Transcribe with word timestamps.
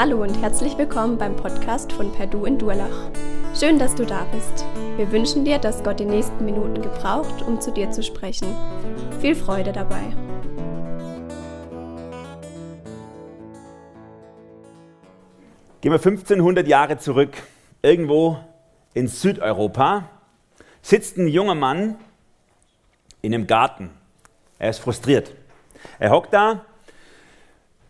Hallo 0.00 0.22
und 0.22 0.40
herzlich 0.40 0.78
willkommen 0.78 1.18
beim 1.18 1.34
Podcast 1.34 1.92
von 1.92 2.12
Perdu 2.12 2.44
in 2.44 2.56
Durlach. 2.56 3.10
Schön, 3.58 3.80
dass 3.80 3.96
du 3.96 4.06
da 4.06 4.28
bist. 4.32 4.64
Wir 4.96 5.10
wünschen 5.10 5.44
dir, 5.44 5.58
dass 5.58 5.82
Gott 5.82 5.98
die 5.98 6.04
nächsten 6.04 6.44
Minuten 6.44 6.80
gebraucht, 6.80 7.42
um 7.42 7.60
zu 7.60 7.72
dir 7.72 7.90
zu 7.90 8.04
sprechen. 8.04 8.54
Viel 9.20 9.34
Freude 9.34 9.72
dabei. 9.72 10.04
Gehen 15.80 15.90
wir 15.90 15.94
1500 15.94 16.68
Jahre 16.68 16.98
zurück. 16.98 17.32
Irgendwo 17.82 18.38
in 18.94 19.08
Südeuropa 19.08 20.08
sitzt 20.80 21.16
ein 21.16 21.26
junger 21.26 21.56
Mann 21.56 21.96
in 23.20 23.34
einem 23.34 23.48
Garten. 23.48 23.90
Er 24.60 24.70
ist 24.70 24.78
frustriert. 24.78 25.34
Er 25.98 26.10
hockt 26.10 26.32
da 26.32 26.64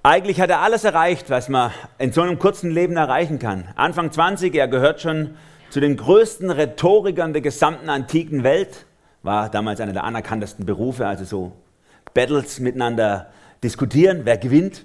eigentlich 0.02 0.41
hat 0.41 0.51
er 0.51 0.61
alles 0.61 0.84
erreicht, 0.84 1.29
was 1.30 1.48
man 1.48 1.73
in 1.98 2.12
so 2.12 2.23
einem 2.23 2.38
kurzen 2.38 2.70
Leben 2.70 2.97
erreichen 2.97 3.38
kann. 3.38 3.69
Anfang 3.75 4.12
20, 4.12 4.55
er 4.55 4.69
gehört 4.69 5.01
schon 5.01 5.37
zu 5.71 5.80
den 5.80 5.97
größten 5.97 6.51
Rhetorikern 6.51 7.33
der 7.33 7.43
gesamten 7.43 7.91
antiken 7.91 8.43
Welt, 8.45 8.87
war 9.23 9.51
damals 9.51 9.80
einer 9.80 9.93
der 9.93 10.05
anerkanntesten 10.05 10.65
Berufe, 10.65 11.07
also 11.07 11.24
so 11.24 11.52
Battles 12.15 12.61
miteinander 12.61 13.30
diskutieren, 13.62 14.21
wer 14.24 14.38
gewinnt. 14.38 14.84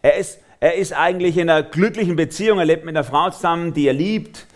Er 0.00 0.16
ist, 0.16 0.40
er 0.60 0.74
ist 0.74 0.92
eigentlich 0.92 1.36
in 1.36 1.48
einer 1.48 1.62
glücklichen 1.62 2.16
Beziehung, 2.16 2.58
er 2.58 2.64
lebt 2.64 2.84
mit 2.84 2.96
einer 2.96 3.04
Frau 3.04 3.30
zusammen, 3.30 3.74
die 3.74 3.86
er 3.86 3.92
liebt. 3.92 4.46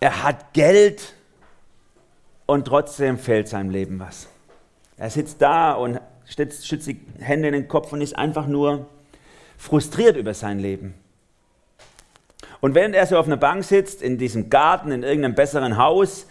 Er 0.00 0.22
hat 0.22 0.52
Geld 0.52 1.14
und 2.46 2.66
trotzdem 2.66 3.18
fehlt 3.18 3.48
seinem 3.48 3.70
Leben 3.70 3.98
was. 3.98 4.28
Er 4.96 5.10
sitzt 5.10 5.40
da 5.40 5.72
und 5.72 6.00
schützt 6.28 6.86
die 6.86 7.00
Hände 7.18 7.48
in 7.48 7.54
den 7.54 7.68
Kopf 7.68 7.92
und 7.92 8.00
ist 8.00 8.16
einfach 8.16 8.46
nur 8.46 8.86
frustriert 9.56 10.16
über 10.16 10.34
sein 10.34 10.58
Leben. 10.58 10.94
Und 12.60 12.74
während 12.74 12.94
er 12.94 13.06
so 13.06 13.16
auf 13.16 13.26
einer 13.26 13.36
Bank 13.36 13.64
sitzt, 13.64 14.02
in 14.02 14.18
diesem 14.18 14.50
Garten, 14.50 14.90
in 14.90 15.02
irgendeinem 15.02 15.34
besseren 15.34 15.76
Haus, 15.76 16.26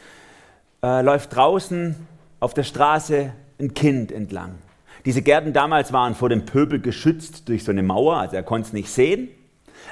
äh, 0.84 1.02
läuft 1.02 1.36
draußen 1.36 1.96
auf 2.40 2.54
der 2.54 2.64
Straße 2.64 3.34
ein 3.60 3.74
Kind 3.74 4.12
entlang. 4.12 4.56
Diese 5.06 5.22
Gärten 5.22 5.54
damals 5.54 5.94
waren 5.94 6.16
vor 6.16 6.30
dem 6.30 6.46
Pöbel 6.46 6.80
geschützt 6.80 7.48
durch 7.48 7.64
so 7.64 7.72
eine 7.72 7.84
Mauer, 7.84 8.18
also 8.18 8.36
er 8.36 8.44
konnte 8.44 8.68
es 8.68 8.74
nicht 8.74 8.90
sehen. 8.90 9.30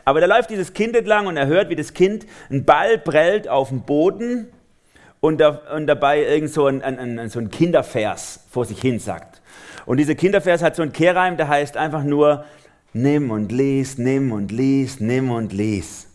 Aber 0.04 0.20
da 0.20 0.26
läuft 0.28 0.50
dieses 0.50 0.74
Kind 0.74 0.96
entlang 0.96 1.28
und 1.28 1.38
er 1.38 1.48
hört, 1.48 1.70
wie 1.70 1.76
das 1.76 1.94
Kind 1.94 2.26
einen 2.50 2.66
Ball 2.66 2.98
prellt 2.98 3.48
auf 3.48 3.70
dem 3.70 3.82
Boden 3.82 4.48
und, 5.26 5.40
da, 5.40 5.50
und 5.76 5.88
dabei 5.88 6.24
irgend 6.24 6.52
so 6.52 6.68
ein, 6.68 6.84
ein, 6.84 7.20
ein, 7.20 7.30
so 7.30 7.40
ein 7.40 7.50
Kindervers 7.50 8.42
vor 8.50 8.66
sich 8.66 8.80
hin 8.80 9.00
sagt. 9.00 9.42
Und 9.88 9.98
dieser 9.98 10.14
Kindervers 10.14 10.62
hat 10.62 10.76
so 10.76 10.84
einen 10.84 10.94
Kehrreim, 10.94 11.36
der 11.36 11.48
heißt 11.48 11.78
einfach 11.78 12.04
nur, 12.04 12.46
nimm 12.94 13.32
und 13.32 13.52
lies, 13.52 13.98
nimm 13.98 14.32
und 14.32 14.52
lies, 14.52 15.00
nimm 15.00 15.32
und 15.32 15.52
lies. 15.52 16.08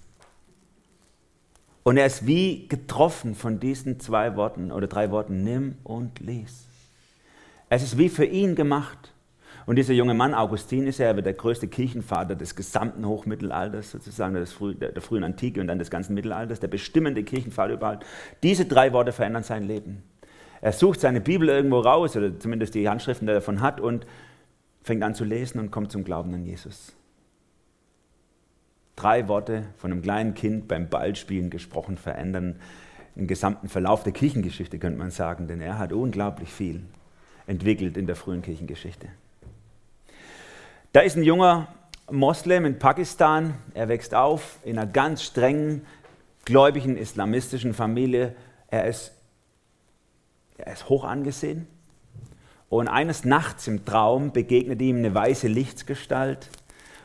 Und 1.83 1.97
er 1.97 2.07
ist 2.07 2.25
wie 2.27 2.69
getroffen 2.69 3.35
von 3.35 3.59
diesen 3.59 3.99
zwei 3.99 4.37
Worten 4.37 4.71
oder 4.71 4.87
drei 4.87 5.11
Worten, 5.11 5.43
nimm 5.43 5.79
und 5.83 6.21
lies. 6.21 6.67
Es 7.69 7.83
ist 7.83 7.99
wie 7.99 8.09
für 8.09 8.25
ihn 8.25 8.55
gemacht. 8.55 9.10
Und 9.67 9.77
dieser 9.77 9.95
junge 9.95 10.15
Mann, 10.15 10.35
Augustin, 10.35 10.87
ist 10.87 10.99
ja 10.99 11.13
der 11.13 11.33
größte 11.33 11.69
Kirchenvater 11.69 12.35
des 12.35 12.57
gesamten 12.57 13.07
Hochmittelalters, 13.07 13.93
sozusagen 13.93 14.35
der, 14.35 14.93
der 14.93 15.03
frühen 15.03 15.25
Antike 15.25 15.61
und 15.61 15.67
dann 15.67 15.79
des 15.79 15.91
ganzen 15.91 16.15
Mittelalters, 16.15 16.61
der 16.61 16.69
bestimmende 16.69 17.23
Kirchenvater 17.23 17.75
überhaupt. 17.75 18.07
Diese 18.43 18.65
drei 18.65 18.93
Worte 18.93 19.13
verändern 19.13 19.43
sein 19.43 19.65
Leben. 19.65 20.03
Er 20.61 20.73
sucht 20.73 21.01
seine 21.01 21.21
Bibel 21.21 21.49
irgendwo 21.49 21.81
raus, 21.81 22.17
oder 22.17 22.39
zumindest 22.39 22.75
die 22.75 22.89
Handschriften, 22.89 23.27
die 23.27 23.33
er 23.33 23.37
davon 23.37 23.61
hat, 23.61 23.81
und 23.81 24.07
fängt 24.83 25.03
an 25.03 25.15
zu 25.15 25.25
lesen 25.25 25.59
und 25.61 25.71
kommt 25.71 25.93
zum 25.93 26.05
Glauben 26.05 26.35
an 26.35 26.45
Jesus. 26.45 26.95
Drei 28.97 29.29
Worte 29.29 29.65
von 29.77 29.93
einem 29.93 30.03
kleinen 30.03 30.35
Kind 30.35 30.69
beim 30.69 30.89
Ballspielen 30.89 31.49
gesprochen 31.49 31.97
verändern 31.97 32.57
den 33.17 33.27
gesamten 33.27 33.69
Verlauf 33.69 34.03
der 34.03 34.13
Kirchengeschichte, 34.13 34.79
könnte 34.79 34.99
man 34.99 35.11
sagen, 35.11 35.49
denn 35.49 35.61
er 35.61 35.79
hat 35.79 35.93
unglaublich 35.93 36.51
viel 36.51 36.83
entwickelt 37.47 37.97
in 37.97 38.07
der 38.07 38.17
frühen 38.17 38.43
Kirchengeschichte. 38.43 39.09
Da 40.93 41.01
ist 41.01 41.17
ein 41.17 41.23
junger 41.23 41.69
Moslem 42.11 42.65
in 42.65 42.79
Pakistan, 42.79 43.55
er 43.75 43.89
wächst 43.89 44.15
auf 44.15 44.59
in 44.65 44.79
einer 44.79 44.91
ganz 44.91 45.23
strengen, 45.23 45.87
gläubigen 46.45 46.97
islamistischen 46.97 47.75
Familie. 47.75 48.35
Er 48.69 48.87
ist 48.87 49.13
er 50.65 50.73
ist 50.73 50.89
hoch 50.89 51.05
angesehen. 51.05 51.67
Und 52.69 52.89
eines 52.89 53.25
Nachts 53.25 53.67
im 53.67 53.85
Traum 53.85 54.33
begegnet 54.33 54.81
ihm 54.81 54.99
eine 54.99 55.15
weiße 55.15 55.49
Lichtsgestalt 55.49 56.49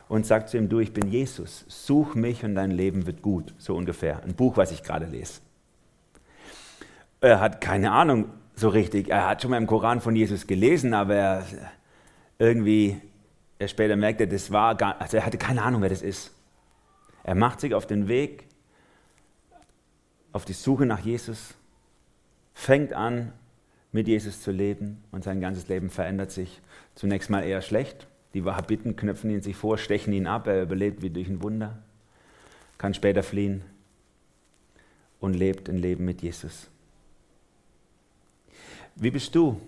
und 0.08 0.26
sagt 0.26 0.50
zu 0.50 0.58
ihm, 0.58 0.68
du, 0.68 0.78
ich 0.78 0.92
bin 0.92 1.08
Jesus, 1.08 1.64
such 1.66 2.14
mich 2.14 2.44
und 2.44 2.54
dein 2.54 2.70
Leben 2.70 3.06
wird 3.06 3.22
gut, 3.22 3.54
so 3.58 3.74
ungefähr. 3.74 4.22
Ein 4.22 4.34
Buch, 4.34 4.56
was 4.56 4.70
ich 4.70 4.84
gerade 4.84 5.06
lese. 5.06 5.40
Er 7.20 7.40
hat 7.40 7.60
keine 7.60 7.90
Ahnung 7.90 8.26
so 8.54 8.68
richtig. 8.68 9.08
Er 9.08 9.28
hat 9.28 9.42
schon 9.42 9.50
mal 9.50 9.56
im 9.56 9.66
Koran 9.66 10.00
von 10.00 10.14
Jesus 10.14 10.46
gelesen, 10.46 10.94
aber 10.94 11.14
er 11.14 11.46
irgendwie, 12.38 13.00
er 13.58 13.68
später 13.68 13.96
merkte, 13.96 14.28
das 14.28 14.50
war 14.50 14.74
gar, 14.74 15.00
also 15.00 15.16
er 15.16 15.26
hatte 15.26 15.38
keine 15.38 15.62
Ahnung, 15.62 15.82
wer 15.82 15.88
das 15.88 16.02
ist. 16.02 16.32
Er 17.24 17.34
macht 17.34 17.60
sich 17.60 17.74
auf 17.74 17.86
den 17.86 18.08
Weg, 18.08 18.44
auf 20.32 20.44
die 20.44 20.52
Suche 20.52 20.86
nach 20.86 21.00
Jesus, 21.00 21.54
fängt 22.54 22.92
an, 22.92 23.32
mit 23.92 24.08
Jesus 24.08 24.42
zu 24.42 24.50
leben 24.50 25.02
und 25.10 25.24
sein 25.24 25.40
ganzes 25.40 25.68
Leben 25.68 25.90
verändert 25.90 26.30
sich 26.30 26.60
zunächst 26.94 27.30
mal 27.30 27.42
eher 27.42 27.62
schlecht. 27.62 28.06
Die 28.34 28.44
Wahhabiten 28.44 28.94
knöpfen 28.94 29.30
ihn 29.30 29.40
sich 29.40 29.56
vor, 29.56 29.78
stechen 29.78 30.12
ihn 30.12 30.26
ab, 30.26 30.46
er 30.46 30.62
überlebt 30.62 31.02
wie 31.02 31.08
durch 31.08 31.28
ein 31.28 31.42
Wunder, 31.42 31.78
kann 32.76 32.92
später 32.92 33.22
fliehen 33.22 33.62
und 35.18 35.32
lebt 35.32 35.70
ein 35.70 35.78
Leben 35.78 36.04
mit 36.04 36.20
Jesus. 36.20 36.68
Wie 38.94 39.10
bist 39.10 39.34
du 39.34 39.60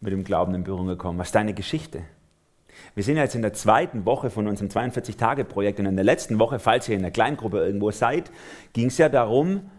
mit 0.00 0.12
dem 0.12 0.22
Glauben 0.22 0.54
in 0.54 0.64
Berührung 0.64 0.86
gekommen? 0.86 1.18
Was 1.18 1.28
ist 1.28 1.34
deine 1.34 1.54
Geschichte? 1.54 2.04
Wir 2.94 3.04
sind 3.04 3.16
jetzt 3.16 3.34
in 3.34 3.42
der 3.42 3.52
zweiten 3.52 4.04
Woche 4.04 4.30
von 4.30 4.46
unserem 4.46 4.68
42-Tage-Projekt 4.68 5.80
und 5.80 5.86
in 5.86 5.96
der 5.96 6.04
letzten 6.04 6.38
Woche, 6.38 6.58
falls 6.58 6.88
ihr 6.88 6.96
in 6.96 7.02
der 7.02 7.10
Kleingruppe 7.10 7.58
irgendwo 7.58 7.90
seid, 7.90 8.30
ging 8.72 8.86
es 8.86 8.98
ja 8.98 9.08
darum, 9.08 9.70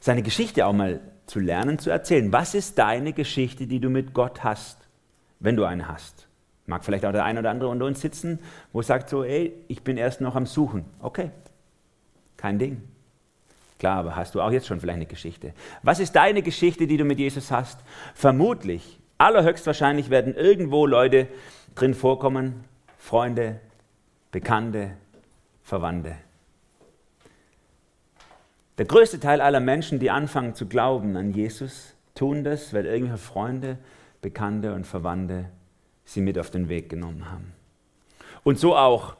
seine 0.00 0.22
Geschichte 0.22 0.66
auch 0.66 0.72
mal 0.72 1.00
zu 1.26 1.40
lernen, 1.40 1.78
zu 1.78 1.90
erzählen. 1.90 2.32
Was 2.32 2.54
ist 2.54 2.78
deine 2.78 3.12
Geschichte, 3.12 3.66
die 3.66 3.80
du 3.80 3.90
mit 3.90 4.14
Gott 4.14 4.44
hast, 4.44 4.88
wenn 5.40 5.56
du 5.56 5.64
eine 5.64 5.88
hast? 5.88 6.28
Mag 6.66 6.84
vielleicht 6.84 7.04
auch 7.04 7.12
der 7.12 7.24
eine 7.24 7.40
oder 7.40 7.50
andere 7.50 7.68
unter 7.68 7.84
uns 7.84 8.00
sitzen, 8.00 8.38
wo 8.72 8.80
sagt 8.82 9.10
so, 9.10 9.22
ey, 9.22 9.52
ich 9.68 9.82
bin 9.82 9.96
erst 9.96 10.20
noch 10.20 10.34
am 10.34 10.46
Suchen. 10.46 10.84
Okay, 11.00 11.30
kein 12.36 12.58
Ding. 12.58 12.82
Klar, 13.78 13.98
aber 13.98 14.16
hast 14.16 14.34
du 14.34 14.40
auch 14.40 14.50
jetzt 14.50 14.66
schon 14.66 14.80
vielleicht 14.80 14.96
eine 14.96 15.06
Geschichte. 15.06 15.52
Was 15.82 16.00
ist 16.00 16.12
deine 16.16 16.42
Geschichte, 16.42 16.86
die 16.86 16.96
du 16.96 17.04
mit 17.04 17.18
Jesus 17.18 17.50
hast? 17.50 17.80
Vermutlich, 18.14 18.98
allerhöchstwahrscheinlich 19.18 20.10
werden 20.10 20.34
irgendwo 20.34 20.86
Leute 20.86 21.28
drin 21.74 21.94
vorkommen, 21.94 22.64
Freunde, 22.98 23.60
Bekannte, 24.30 24.92
Verwandte. 25.62 26.16
Der 28.78 28.86
größte 28.86 29.20
Teil 29.20 29.40
aller 29.40 29.60
Menschen, 29.60 30.00
die 30.00 30.10
anfangen 30.10 30.54
zu 30.54 30.66
glauben 30.66 31.16
an 31.16 31.32
Jesus, 31.32 31.94
tun 32.14 32.42
das, 32.42 32.72
weil 32.74 32.86
irgendwelche 32.86 33.22
Freunde, 33.22 33.78
Bekannte 34.20 34.74
und 34.74 34.86
Verwandte 34.86 35.50
sie 36.04 36.20
mit 36.20 36.38
auf 36.38 36.50
den 36.50 36.68
Weg 36.68 36.88
genommen 36.88 37.30
haben. 37.30 37.52
Und 38.42 38.58
so 38.58 38.76
auch 38.76 39.16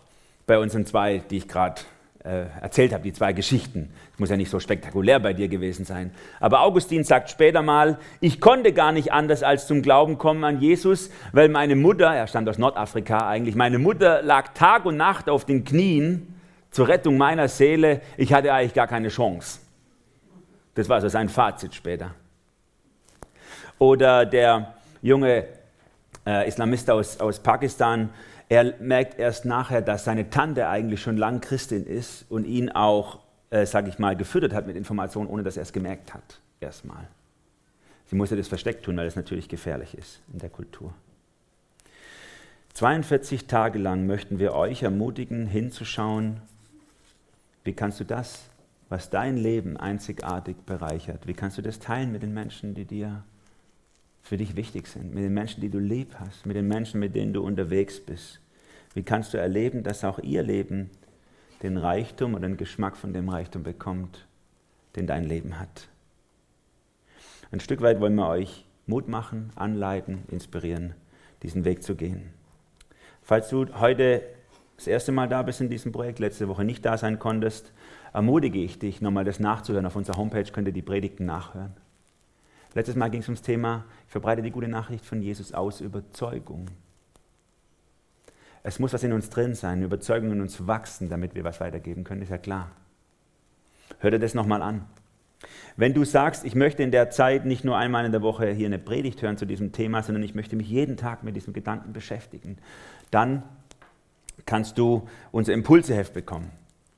bei 0.47 0.59
unseren 0.59 0.87
zwei, 0.87 1.19
die 1.19 1.39
ich 1.39 1.49
gerade 1.49 1.83
äh, 2.25 2.47
erzählt 2.63 2.95
habe, 2.95 3.03
die 3.03 3.13
zwei 3.13 3.35
Geschichten. 3.35 3.91
Es 4.15 4.19
muss 4.19 4.31
ja 4.31 4.37
nicht 4.39 4.51
so 4.51 4.59
spektakulär 4.59 5.21
bei 5.21 5.35
dir 5.35 5.49
gewesen 5.49 5.85
sein. 5.85 6.11
Aber 6.41 6.63
Augustin 6.63 7.05
sagt 7.05 7.29
später 7.29 7.61
mal, 7.61 7.99
ich 8.21 8.41
konnte 8.41 8.73
gar 8.73 8.93
nicht 8.93 9.13
anders 9.13 9.43
als 9.43 9.67
zum 9.67 9.83
Glauben 9.83 10.17
kommen 10.17 10.43
an 10.43 10.59
Jesus, 10.59 11.11
weil 11.33 11.51
meine 11.51 11.77
Mutter, 11.77 12.07
er 12.07 12.27
stammt 12.27 12.49
aus 12.49 12.57
Nordafrika 12.57 13.29
eigentlich, 13.29 13.57
meine 13.57 13.79
Mutter 13.79 14.23
lag 14.23 14.55
Tag 14.55 14.87
und 14.87 14.97
Nacht 14.97 15.29
auf 15.29 15.45
den 15.45 15.65
Knien 15.65 16.35
zur 16.71 16.89
Rettung 16.89 17.19
meiner 17.19 17.47
Seele, 17.47 18.01
ich 18.17 18.33
hatte 18.33 18.53
eigentlich 18.55 18.75
gar 18.75 18.87
keine 18.87 19.09
Chance. 19.09 19.61
Das 20.75 20.89
war 20.89 21.03
so 21.03 21.09
sein 21.09 21.29
Fazit 21.29 21.75
später. 21.75 22.13
Oder 23.79 24.25
der 24.25 24.75
junge 25.03 25.45
äh, 26.27 26.49
Islamist 26.49 26.91
aus, 26.91 27.21
aus 27.21 27.39
Pakistan, 27.39 28.09
er 28.49 28.75
merkt 28.81 29.19
erst 29.19 29.45
nachher, 29.45 29.83
dass 29.83 30.05
seine 30.05 30.31
Tante 30.31 30.69
eigentlich 30.69 31.01
schon 31.01 31.17
lang 31.17 31.41
Christin 31.41 31.87
ist 31.87 32.27
und 32.31 32.45
ihn 32.45 32.71
auch, 32.71 33.21
äh, 33.51 33.67
sage 33.67 33.89
ich 33.89 33.99
mal, 33.99 34.17
gefüttert 34.17 34.53
hat 34.53 34.67
mit 34.67 34.77
Informationen, 34.77 35.29
ohne 35.29 35.43
dass 35.43 35.57
er 35.57 35.63
es 35.63 35.73
gemerkt 35.73 36.15
hat. 36.15 36.41
Erstmal. 36.61 37.09
Sie 38.07 38.17
musste 38.17 38.37
das 38.37 38.49
versteckt 38.49 38.85
tun, 38.85 38.97
weil 38.97 39.07
es 39.07 39.17
natürlich 39.17 39.49
gefährlich 39.49 39.97
ist 39.97 40.21
in 40.33 40.39
der 40.39 40.51
Kultur. 40.51 40.93
42 42.75 43.47
Tage 43.47 43.79
lang 43.79 44.07
möchten 44.07 44.39
wir 44.39 44.55
euch 44.55 44.83
ermutigen, 44.83 45.47
hinzuschauen, 45.47 46.41
wie 47.63 47.73
kannst 47.73 48.01
du 48.01 48.05
das, 48.05 48.43
was 48.89 49.11
dein 49.11 49.37
Leben 49.37 49.77
einzigartig 49.77 50.57
bereichert, 50.67 51.27
wie 51.27 51.35
kannst 51.35 51.57
du 51.57 51.63
das 51.63 51.79
teilen 51.79 52.13
mit 52.13 52.23
den 52.23 52.35
Menschen, 52.35 52.75
die 52.75 52.85
dir 52.85 53.23
für 54.25 54.39
dich 54.39 54.57
wichtig 54.57 54.89
sind, 54.89 55.15
mit 55.15 55.23
den 55.23 55.35
Menschen, 55.35 55.61
die 55.61 55.69
du 55.69 55.79
lieb 55.79 56.17
hast, 56.19 56.47
mit 56.47 56.57
den 56.57 56.67
Menschen, 56.67 56.99
mit 56.99 57.15
denen 57.15 57.35
du 57.35 57.43
unterwegs 57.43 58.01
bist? 58.01 58.41
Wie 58.95 59.03
kannst 59.03 59.35
du 59.35 59.39
erleben, 59.39 59.83
dass 59.83 60.03
auch 60.03 60.19
ihr 60.19 60.43
Leben 60.43 60.91
den 61.63 61.77
Reichtum 61.77 62.35
und 62.35 62.43
den 62.43 62.57
Geschmack 62.57 62.97
von 62.97 63.13
dem 63.13 63.29
Reichtum 63.29 63.63
bekommt, 63.63 64.27
den 64.97 65.07
dein 65.07 65.25
Leben 65.25 65.61
hat? 65.61 65.89
Ein 67.53 67.61
Stück 67.61 67.83
weit 67.83 68.01
wollen 68.01 68.15
wir 68.15 68.29
euch 68.29 68.65
Mut 68.87 69.09
machen, 69.09 69.51
anleiten, 69.57 70.23
inspirieren, 70.29 70.95
diesen 71.43 71.67
Weg 71.67 71.83
zu 71.83 71.95
gehen. 71.95 72.31
Falls 73.23 73.51
du 73.51 73.67
heute 73.79 74.23
das 74.77 74.87
erste 74.87 75.13
Mal 75.13 75.29
da 75.29 75.43
bist 75.43 75.61
in 75.61 75.69
diesem 75.69 75.93
Projekt, 75.93 76.19
letzte 76.19 76.49
Woche 76.49 76.65
nicht 76.65 76.85
da 76.85 76.97
sein 76.97 77.19
konntest, 77.19 77.73
ermutige 78.13 78.59
ich 78.59 78.79
dich, 78.79 79.03
nochmal 79.03 79.25
das 79.25 79.39
nachzuhören. 79.39 79.87
Auf 79.87 79.97
unserer 79.97 80.17
Homepage 80.17 80.51
könnt 80.51 80.67
ihr 80.67 80.73
die 80.73 80.83
Predigten 80.83 81.27
nachhören. 81.27 81.75
Letztes 82.75 82.97
Mal 82.97 83.09
ging 83.09 83.21
es 83.21 83.29
ums 83.29 83.43
Thema, 83.43 83.85
ich 84.07 84.13
verbreite 84.13 84.43
die 84.43 84.51
gute 84.51 84.69
Nachricht 84.69 85.07
von 85.07 85.23
Jesus 85.23 85.55
aus 85.55 85.81
Überzeugung. 85.81 86.67
Es 88.65 88.79
muss 88.79 88.93
was 88.93 89.05
in 89.05 89.13
uns 89.13 89.31
drin 89.31 89.55
sein, 89.55 89.83
Überzeugung 89.83 90.33
in 90.33 90.41
uns 90.41 90.67
wachsen, 90.67 91.09
damit 91.09 91.35
wir 91.35 91.45
was 91.45 91.61
weitergeben 91.61 92.03
können, 92.03 92.23
ist 92.23 92.31
ja 92.31 92.39
klar. 92.39 92.71
Hör 93.99 94.11
dir 94.11 94.19
das 94.19 94.35
nochmal 94.35 94.63
an. 94.63 94.87
Wenn 95.77 95.93
du 95.93 96.05
sagst, 96.05 96.45
ich 96.45 96.55
möchte 96.55 96.83
in 96.83 96.91
der 96.91 97.11
Zeit 97.11 97.45
nicht 97.45 97.65
nur 97.65 97.77
einmal 97.77 98.07
in 98.07 98.13
der 98.13 98.23
Woche 98.23 98.49
hier 98.51 98.67
eine 98.67 98.79
Predigt 98.79 99.23
hören 99.23 99.37
zu 99.37 99.45
diesem 99.45 99.73
Thema, 99.73 100.03
sondern 100.03 100.23
ich 100.23 100.35
möchte 100.35 100.57
mich 100.57 100.69
jeden 100.69 100.97
Tag 100.97 101.23
mit 101.23 101.37
diesem 101.37 101.53
Gedanken 101.53 101.93
beschäftigen, 101.93 102.57
dann 103.11 103.43
kannst 104.47 104.79
du 104.79 105.07
unser 105.31 105.53
Impulseheft 105.53 106.15
bekommen. 106.15 106.51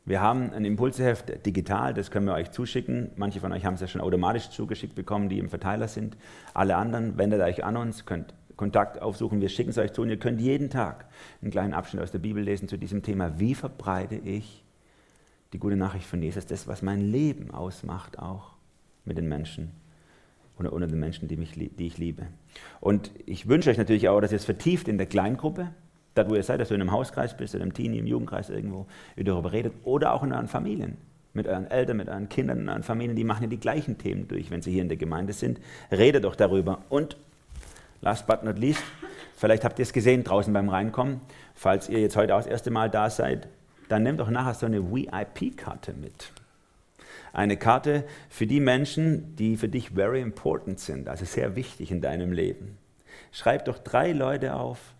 Wir 0.07 0.21
haben 0.21 0.53
ein 0.53 0.65
Impulseheft 0.65 1.45
digital, 1.45 1.93
das 1.93 2.13
können 2.13 2.27
wir 2.27 2.35
euch 2.35 2.53
zuschicken. 2.53 3.11
Manche 3.17 3.41
von 3.41 3.53
euch 3.53 3.65
haben 3.65 3.75
es 3.75 3.81
ja 3.81 3.89
schon 3.89 4.01
automatisch 4.01 4.51
zugeschickt 4.51 4.95
bekommen, 4.95 5.29
die 5.29 5.41
im 5.41 5.51
Verteiler 5.51 5.89
sind. 5.89 6.17
Alle 6.55 6.77
anderen 6.77 7.19
wendet 7.19 7.43
euch 7.43 7.65
an 7.65 7.77
uns, 7.77 8.07
könnt 8.07 8.33
Kontakt 8.55 9.03
aufsuchen, 9.03 9.41
wir 9.41 9.49
schicken 9.49 9.71
es 9.71 9.79
euch 9.79 9.93
zu 9.93 10.03
und 10.03 10.09
ihr 10.09 10.19
könnt 10.19 10.41
jeden 10.41 10.71
Tag 10.71 11.07
einen 11.43 11.51
kleinen 11.51 11.75
Abschnitt 11.75 12.03
aus 12.03 12.13
der 12.13 12.21
Bibel 12.21 12.43
lesen 12.43 12.69
zu 12.69 12.79
diesem 12.79 13.03
Thema. 13.03 13.39
Wie 13.39 13.55
verbreite 13.55 14.15
ich 14.15 14.65
die 15.53 15.59
gute 15.59 15.77
Nachricht 15.77 16.07
von 16.07 16.23
Jesus, 16.23 16.47
das, 16.47 16.69
was 16.69 16.83
mein 16.83 17.01
Leben 17.01 17.51
ausmacht, 17.51 18.19
auch 18.19 18.53
mit 19.05 19.19
den 19.19 19.29
Menschen 19.29 19.73
oder 20.59 20.73
unter 20.73 20.87
den 20.87 21.01
Menschen, 21.01 21.29
die, 21.29 21.37
mich, 21.37 21.53
die 21.53 21.87
ich 21.87 21.99
liebe. 21.99 22.29
Und 22.81 23.11
ich 23.27 23.49
wünsche 23.49 23.71
euch 23.71 23.79
natürlich 23.79 24.09
auch, 24.09 24.21
dass 24.21 24.33
ihr 24.33 24.37
es 24.37 24.45
vertieft 24.45 24.89
in 24.89 24.99
der 24.99 25.07
Kleingruppe, 25.07 25.73
da 26.17 26.29
wo 26.29 26.35
ihr 26.35 26.43
seid, 26.43 26.61
dass 26.61 26.69
du 26.69 26.75
in 26.75 26.81
einem 26.81 26.93
Hauskreis 26.93 27.37
bist, 27.37 27.55
in 27.55 27.63
einem 27.63 27.75
Teenie, 27.75 27.99
im 27.99 28.07
Jugendkreis 28.07 28.51
irgendwo, 28.51 28.87
ihr 29.17 29.25
darüber 29.25 29.53
redet, 29.53 29.75
oder 29.85 30.13
auch 30.13 30.23
in 30.23 30.33
euren 30.33 30.49
Familien, 30.49 30.97
mit 31.35 31.47
euren 31.47 31.71
Eltern, 31.71 31.99
mit 31.99 32.09
euren 32.09 32.29
Kindern, 32.29 32.61
in 32.61 32.69
euren 32.69 32.83
Familien, 32.83 33.17
die 33.17 33.25
machen 33.25 33.43
ja 33.43 33.49
die 33.49 33.61
gleichen 33.61 33.99
Themen 33.99 34.27
durch, 34.27 34.51
wenn 34.51 34.63
sie 34.63 34.73
hier 34.73 34.83
in 34.83 34.89
der 34.89 34.97
Gemeinde 34.97 35.35
sind. 35.35 35.61
Redet 35.91 36.25
doch 36.25 36.35
darüber. 36.35 36.83
Und 36.89 37.17
last 38.01 38.27
but 38.27 38.43
not 38.43 38.59
least, 38.59 38.83
vielleicht 39.37 39.65
habt 39.65 39.79
ihr 39.79 39.83
es 39.83 39.93
gesehen 39.93 40.25
draußen 40.25 40.53
beim 40.53 40.71
Reinkommen, 40.71 41.21
falls 41.55 41.89
ihr 41.89 42.01
jetzt 42.01 42.17
heute 42.17 42.35
auch 42.35 42.41
das 42.41 42.47
erste 42.47 42.71
Mal 42.71 42.91
da 42.91 43.11
seid, 43.11 43.49
dann 43.89 44.03
nehmt 44.03 44.19
doch 44.19 44.31
nachher 44.31 44.55
so 44.55 44.67
eine 44.67 44.91
VIP-Karte 44.91 45.93
mit. 45.93 46.33
Eine 47.33 47.59
Karte 47.59 48.05
für 48.31 48.47
die 48.47 48.61
Menschen, 48.61 49.37
die 49.37 49.59
für 49.59 49.69
dich 49.69 49.91
very 49.91 50.23
important 50.23 50.81
sind, 50.81 51.09
also 51.09 51.27
sehr 51.27 51.55
wichtig 51.55 51.91
in 51.91 52.01
deinem 52.01 52.33
Leben. 52.33 52.79
Schreib 53.31 53.67
doch 53.67 53.79
drei 53.79 54.13
Leute 54.13 54.55
auf, 54.55 54.95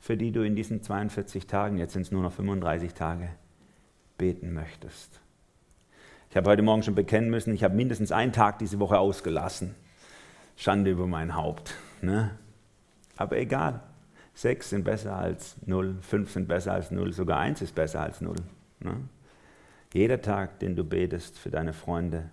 für 0.00 0.16
die 0.16 0.32
du 0.32 0.42
in 0.42 0.56
diesen 0.56 0.82
42 0.82 1.46
Tagen, 1.46 1.76
jetzt 1.76 1.92
sind 1.92 2.02
es 2.02 2.10
nur 2.10 2.22
noch 2.22 2.32
35 2.32 2.94
Tage, 2.94 3.28
beten 4.18 4.52
möchtest. 4.52 5.20
Ich 6.30 6.36
habe 6.36 6.48
heute 6.50 6.62
Morgen 6.62 6.82
schon 6.82 6.94
bekennen 6.94 7.30
müssen, 7.30 7.54
ich 7.54 7.64
habe 7.64 7.74
mindestens 7.74 8.12
einen 8.12 8.32
Tag 8.32 8.58
diese 8.58 8.78
Woche 8.78 8.98
ausgelassen. 8.98 9.74
Schande 10.56 10.90
über 10.90 11.06
mein 11.06 11.34
Haupt. 11.34 11.74
Ne? 12.02 12.30
Aber 13.16 13.36
egal. 13.38 13.80
Sechs 14.32 14.70
sind 14.70 14.84
besser 14.84 15.16
als 15.16 15.56
null, 15.66 15.96
fünf 16.00 16.30
sind 16.30 16.48
besser 16.48 16.72
als 16.72 16.90
null, 16.90 17.12
sogar 17.12 17.38
eins 17.38 17.60
ist 17.62 17.74
besser 17.74 18.00
als 18.00 18.20
null. 18.20 18.36
Ne? 18.78 18.96
Jeder 19.92 20.22
Tag, 20.22 20.60
den 20.60 20.76
du 20.76 20.84
betest 20.84 21.38
für 21.38 21.50
deine 21.50 21.72
Freunde, 21.72 22.30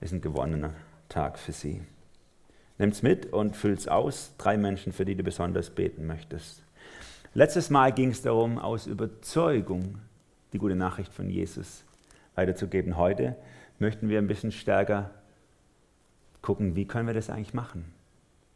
ist 0.00 0.12
ein 0.12 0.20
gewonnener 0.20 0.74
Tag 1.08 1.38
für 1.38 1.52
sie. 1.52 1.82
Nimm's 2.78 3.02
mit 3.02 3.32
und 3.32 3.56
füll's 3.56 3.88
aus. 3.88 4.34
Drei 4.38 4.56
Menschen, 4.56 4.92
für 4.92 5.04
die 5.04 5.14
du 5.14 5.22
besonders 5.22 5.70
beten 5.70 6.06
möchtest. 6.06 6.62
Letztes 7.34 7.70
Mal 7.70 7.94
ging 7.94 8.10
es 8.10 8.20
darum, 8.20 8.58
aus 8.58 8.86
Überzeugung 8.86 9.96
die 10.52 10.58
gute 10.58 10.76
Nachricht 10.76 11.14
von 11.14 11.30
Jesus 11.30 11.82
weiterzugeben. 12.34 12.98
Heute 12.98 13.36
möchten 13.78 14.10
wir 14.10 14.18
ein 14.18 14.26
bisschen 14.26 14.52
stärker 14.52 15.10
gucken, 16.42 16.76
wie 16.76 16.86
können 16.86 17.06
wir 17.06 17.14
das 17.14 17.30
eigentlich 17.30 17.54
machen? 17.54 17.86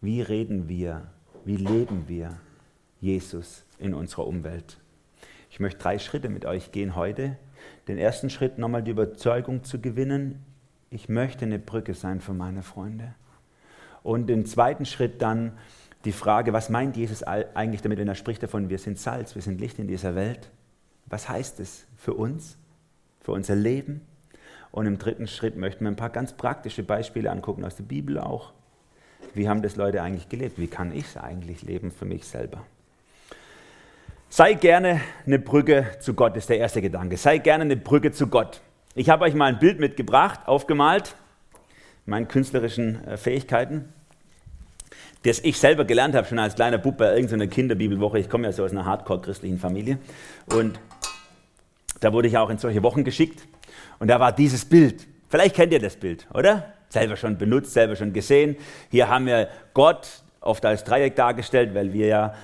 Wie 0.03 0.21
reden 0.21 0.69
wir? 0.69 1.07
Wie 1.47 1.57
leben 1.57 2.05
wir? 2.07 2.39
Jesus 3.01 3.65
in 3.79 3.95
unserer 3.95 4.27
Umwelt. 4.27 4.77
Ich 5.51 5.59
möchte 5.59 5.81
drei 5.81 5.99
Schritte 5.99 6.29
mit 6.29 6.45
euch 6.45 6.71
gehen 6.71 6.97
heute. 6.97 7.39
Den 7.89 7.97
ersten 7.97 8.29
Schritt 8.29 8.59
nochmal 8.59 8.83
die 8.83 8.91
Überzeugung 8.91 9.65
zu 9.65 9.81
gewinnen, 9.81 10.45
ich 10.91 11.09
möchte 11.09 11.47
eine 11.47 11.59
Brücke 11.59 11.95
sein 11.95 12.21
für 12.21 12.35
meine 12.35 12.63
Freunde. 12.63 13.15
Und 14.03 14.27
den 14.27 14.45
zweiten 14.45 14.85
Schritt 14.85 15.23
dann 15.23 15.53
die 16.07 16.13
Frage, 16.13 16.53
was 16.53 16.71
meint 16.71 16.97
Jesus 16.97 17.23
eigentlich 17.25 17.83
damit, 17.83 17.99
wenn 17.99 18.09
er 18.09 18.15
spricht 18.15 18.43
davon, 18.43 18.71
wir 18.71 18.79
sind 18.79 18.99
Salz, 18.99 19.35
wir 19.35 19.43
sind 19.43 19.61
Licht 19.61 19.79
in 19.79 19.89
dieser 19.89 20.15
Welt? 20.15 20.51
Was 21.07 21.29
heißt 21.29 21.61
es 21.61 21.85
für 21.97 22.15
uns, 22.15 22.57
für 23.21 23.33
unser 23.33 23.57
Leben? 23.57 24.01
Und 24.71 24.87
im 24.87 24.99
dritten 24.99 25.27
Schritt 25.27 25.57
möchten 25.57 25.85
wir 25.85 25.91
ein 25.91 25.97
paar 25.97 26.11
ganz 26.11 26.33
praktische 26.33 26.83
Beispiele 26.83 27.31
angucken 27.31 27.65
aus 27.65 27.77
der 27.77 27.85
Bibel 27.85 28.19
auch. 28.19 28.53
Wie 29.35 29.49
haben 29.49 29.63
das 29.63 29.77
Leute 29.77 30.03
eigentlich 30.03 30.29
gelebt? 30.29 30.59
Wie 30.59 30.69
kann 30.69 30.95
ich 30.95 31.07
es 31.07 31.17
eigentlich 31.17 31.63
leben 31.63 31.91
für 31.91 32.05
mich 32.05 32.25
selber? 32.25 32.63
Sei 34.29 34.55
gerne 34.55 35.01
eine 35.25 35.39
Brücke 35.39 35.87
zu 36.01 36.15
Gott, 36.15 36.37
ist 36.37 36.49
der 36.49 36.59
erste 36.59 36.83
Gedanke. 36.83 37.17
Sei 37.17 37.39
gerne 37.39 37.65
eine 37.65 37.77
Brücke 37.77 38.13
zu 38.13 38.29
Gott. 38.29 38.61
Ich 38.95 39.11
habe 39.11 39.25
euch 39.25 39.35
mal 39.35 39.47
ein 39.47 39.59
Bild 39.59 39.81
mitgebracht, 39.81 40.41
aufgemalt, 40.47 41.17
meinen 42.05 42.29
künstlerischen 42.29 43.05
äh, 43.07 43.17
Fähigkeiten, 43.17 43.93
das 45.27 45.41
ich 45.41 45.59
selber 45.59 45.85
gelernt 45.85 46.15
habe, 46.15 46.27
schon 46.27 46.39
als 46.39 46.55
kleiner 46.55 46.79
Bub 46.79 46.99
bei 46.99 47.15
irgendeiner 47.15 47.49
Kinderbibelwoche. 47.49 48.19
Ich 48.19 48.31
komme 48.31 48.45
ja 48.45 48.53
so 48.53 48.65
aus 48.65 48.71
einer 48.71 48.85
hardcore-christlichen 48.85 49.59
Familie. 49.59 49.99
Und 50.55 50.79
da 52.01 52.13
wurde 52.13 52.29
ich 52.29 52.39
auch 52.39 52.49
in 52.51 52.59
solche 52.59 52.83
Wochen 52.83 53.03
geschickt. 53.03 53.43
Und 53.99 54.09
da 54.09 54.21
war 54.21 54.33
dieses 54.33 54.65
Bild. 54.65 55.07
Vielleicht 55.29 55.57
kennt 55.57 55.73
ihr 55.73 55.81
das 55.81 55.97
Bild, 55.97 56.27
oder? 56.33 56.73
Selber 56.91 57.17
schon 57.17 57.37
benutzt, 57.37 57.73
selber 57.73 57.97
schon 57.97 58.13
gesehen. 58.13 58.57
Hier 58.91 59.09
haben 59.09 59.27
wir 59.27 59.49
Gott 59.75 60.23
oft 60.41 60.65
als 60.65 60.85
Dreieck 60.85 61.17
dargestellt, 61.17 61.75
weil 61.75 61.93
wir 61.93 62.07
ja 62.07 62.35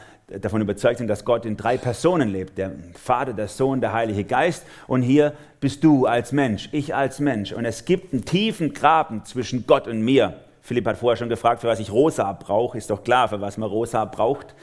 davon 0.40 0.60
überzeugt 0.60 0.98
sind, 0.98 1.06
dass 1.06 1.24
Gott 1.24 1.46
in 1.46 1.56
drei 1.56 1.76
Personen 1.76 2.30
lebt. 2.30 2.58
Der 2.58 2.72
Vater, 2.94 3.32
der 3.32 3.46
Sohn, 3.46 3.80
der 3.80 3.92
Heilige 3.92 4.24
Geist. 4.24 4.64
Und 4.88 5.02
hier 5.02 5.34
bist 5.60 5.84
du 5.84 6.06
als 6.06 6.32
Mensch, 6.32 6.68
ich 6.72 6.94
als 6.94 7.20
Mensch. 7.20 7.52
Und 7.52 7.64
es 7.64 7.84
gibt 7.84 8.12
einen 8.12 8.24
tiefen 8.24 8.74
Graben 8.74 9.24
zwischen 9.24 9.66
Gott 9.68 9.86
und 9.86 10.00
mir. 10.02 10.41
Philipp 10.62 10.86
hat 10.86 10.96
vorher 10.96 11.16
schon 11.16 11.28
gefragt, 11.28 11.60
für 11.60 11.66
was 11.66 11.80
ich 11.80 11.90
Rosa 11.90 12.32
brauche. 12.32 12.78
Ist 12.78 12.88
doch 12.88 13.02
klar, 13.02 13.28
für 13.28 13.40
was 13.40 13.58
man 13.58 13.68
Rosa 13.68 14.04
braucht. 14.04 14.54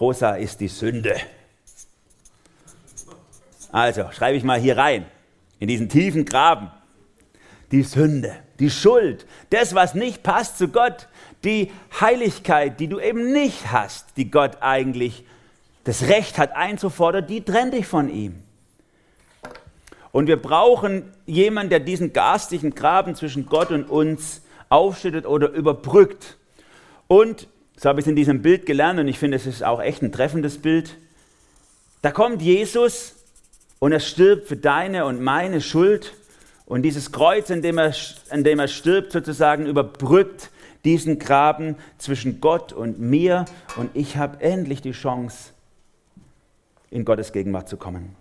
Rosa 0.00 0.34
ist 0.34 0.60
die 0.60 0.68
Sünde. 0.68 1.14
Also 3.70 4.10
schreibe 4.12 4.36
ich 4.36 4.44
mal 4.44 4.58
hier 4.58 4.76
rein, 4.76 5.06
in 5.58 5.68
diesen 5.68 5.88
tiefen 5.88 6.24
Graben. 6.24 6.70
Die 7.72 7.82
Sünde, 7.82 8.32
die 8.58 8.70
Schuld, 8.70 9.26
das, 9.50 9.74
was 9.74 9.94
nicht 9.94 10.22
passt 10.22 10.58
zu 10.58 10.68
Gott, 10.68 11.08
die 11.42 11.72
Heiligkeit, 12.00 12.78
die 12.78 12.88
du 12.88 13.00
eben 13.00 13.32
nicht 13.32 13.72
hast, 13.72 14.16
die 14.16 14.30
Gott 14.30 14.58
eigentlich 14.60 15.24
das 15.84 16.08
Recht 16.08 16.38
hat 16.38 16.54
einzufordern, 16.54 17.26
die 17.26 17.44
trennt 17.44 17.74
dich 17.74 17.86
von 17.86 18.08
ihm. 18.08 18.42
Und 20.10 20.26
wir 20.26 20.40
brauchen 20.40 21.12
jemanden, 21.26 21.70
der 21.70 21.80
diesen 21.80 22.12
garstigen 22.12 22.74
Graben 22.74 23.14
zwischen 23.14 23.46
Gott 23.46 23.70
und 23.70 23.88
uns 23.90 24.42
aufschüttet 24.68 25.26
oder 25.26 25.50
überbrückt. 25.50 26.36
Und, 27.08 27.48
so 27.76 27.88
habe 27.88 28.00
ich 28.00 28.06
es 28.06 28.10
in 28.10 28.16
diesem 28.16 28.42
Bild 28.42 28.66
gelernt 28.66 28.98
und 28.98 29.08
ich 29.08 29.18
finde, 29.18 29.36
es 29.36 29.46
ist 29.46 29.62
auch 29.62 29.80
echt 29.80 30.02
ein 30.02 30.12
treffendes 30.12 30.58
Bild, 30.58 30.96
da 32.02 32.10
kommt 32.10 32.42
Jesus 32.42 33.14
und 33.78 33.92
er 33.92 34.00
stirbt 34.00 34.48
für 34.48 34.56
deine 34.56 35.06
und 35.06 35.20
meine 35.20 35.60
Schuld 35.60 36.14
und 36.64 36.82
dieses 36.82 37.12
Kreuz, 37.12 37.50
in 37.50 37.62
dem 37.62 37.78
er, 37.78 37.94
in 38.32 38.44
dem 38.44 38.58
er 38.58 38.68
stirbt, 38.68 39.12
sozusagen 39.12 39.66
überbrückt 39.66 40.50
diesen 40.84 41.18
Graben 41.18 41.76
zwischen 41.98 42.40
Gott 42.40 42.72
und 42.72 43.00
mir 43.00 43.44
und 43.76 43.90
ich 43.94 44.16
habe 44.16 44.40
endlich 44.40 44.82
die 44.82 44.92
Chance, 44.92 45.50
in 46.90 47.04
Gottes 47.04 47.32
Gegenwart 47.32 47.68
zu 47.68 47.76
kommen. 47.76 48.14